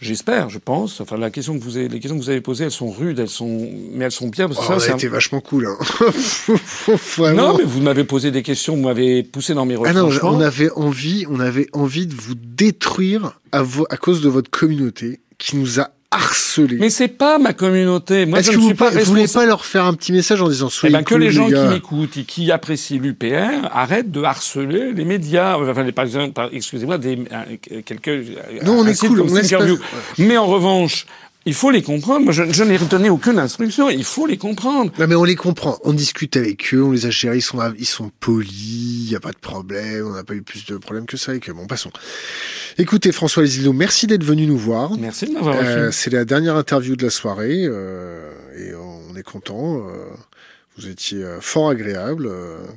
[0.00, 1.00] J'espère, je pense.
[1.00, 3.18] Enfin, la question que vous avez, les questions que vous avez posées, elles sont rudes,
[3.18, 4.46] elles sont, mais elles sont bien.
[4.48, 5.66] Parce que Oh, ça, a un- été vachement cool.
[5.66, 5.76] Hein.
[7.34, 10.30] Non, mais vous m'avez posé des questions, vous m'avez poussé dans mes Ah non, retranchements.
[10.36, 14.50] on avait envie, on avait envie de vous détruire à, vo- à cause de votre
[14.50, 16.76] communauté qui nous a harcelés.
[16.78, 18.26] Mais c'est pas ma communauté.
[18.26, 20.12] Moi, Est-ce je que ne vous, suis pas vous voulez pas leur faire un petit
[20.12, 21.64] message en disant Eh soyez ben, que les gens gars.
[21.66, 25.56] qui m'écoutent et qui apprécient l'UPR arrêtent de harceler les médias.
[25.58, 28.08] Enfin, les- par exemple, par- excusez-moi, des, euh, quelques.
[28.64, 29.64] Non, on est cool, on pas-
[30.18, 31.06] Mais en revanche,
[31.46, 32.24] il faut les comprendre.
[32.24, 33.88] Moi, je, je n'ai donné aucune instruction.
[33.88, 34.92] Il faut les comprendre.
[34.98, 37.58] Non mais on les comprend, on discute avec eux, on les a gérés, ils sont,
[37.78, 38.50] ils sont polis,
[39.06, 41.30] il y a pas de problème, on n'a pas eu plus de problèmes que ça
[41.30, 41.52] avec eux.
[41.54, 41.90] Bon, passons.
[42.78, 44.96] Écoutez François Lesillo, merci d'être venu nous voir.
[44.98, 49.22] Merci de m'avoir Euh, c'est la dernière interview de la soirée euh, et on est
[49.22, 49.78] content.
[49.88, 50.10] euh,
[50.78, 52.28] vous étiez euh, fort agréable,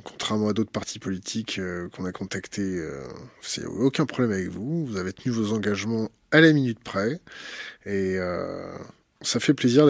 [0.04, 1.60] contrairement à d'autres partis politiques
[1.94, 2.62] qu'on a contactés.
[2.78, 3.02] Euh,
[3.42, 4.86] c'est aucun problème avec vous.
[4.86, 7.20] Vous avez tenu vos engagements à la minute près
[7.86, 8.74] et euh,
[9.22, 9.86] ça fait plaisir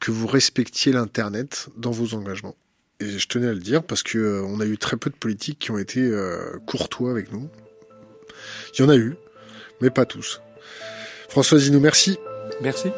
[0.00, 2.56] que vous respectiez l'internet dans vos engagements.
[3.00, 5.16] Et je tenais à le dire parce que euh, on a eu très peu de
[5.16, 7.48] politiques qui ont été euh, courtois avec nous.
[8.74, 9.14] Il y en a eu,
[9.80, 10.40] mais pas tous.
[11.28, 12.18] François Zinou, merci.
[12.62, 12.88] Merci.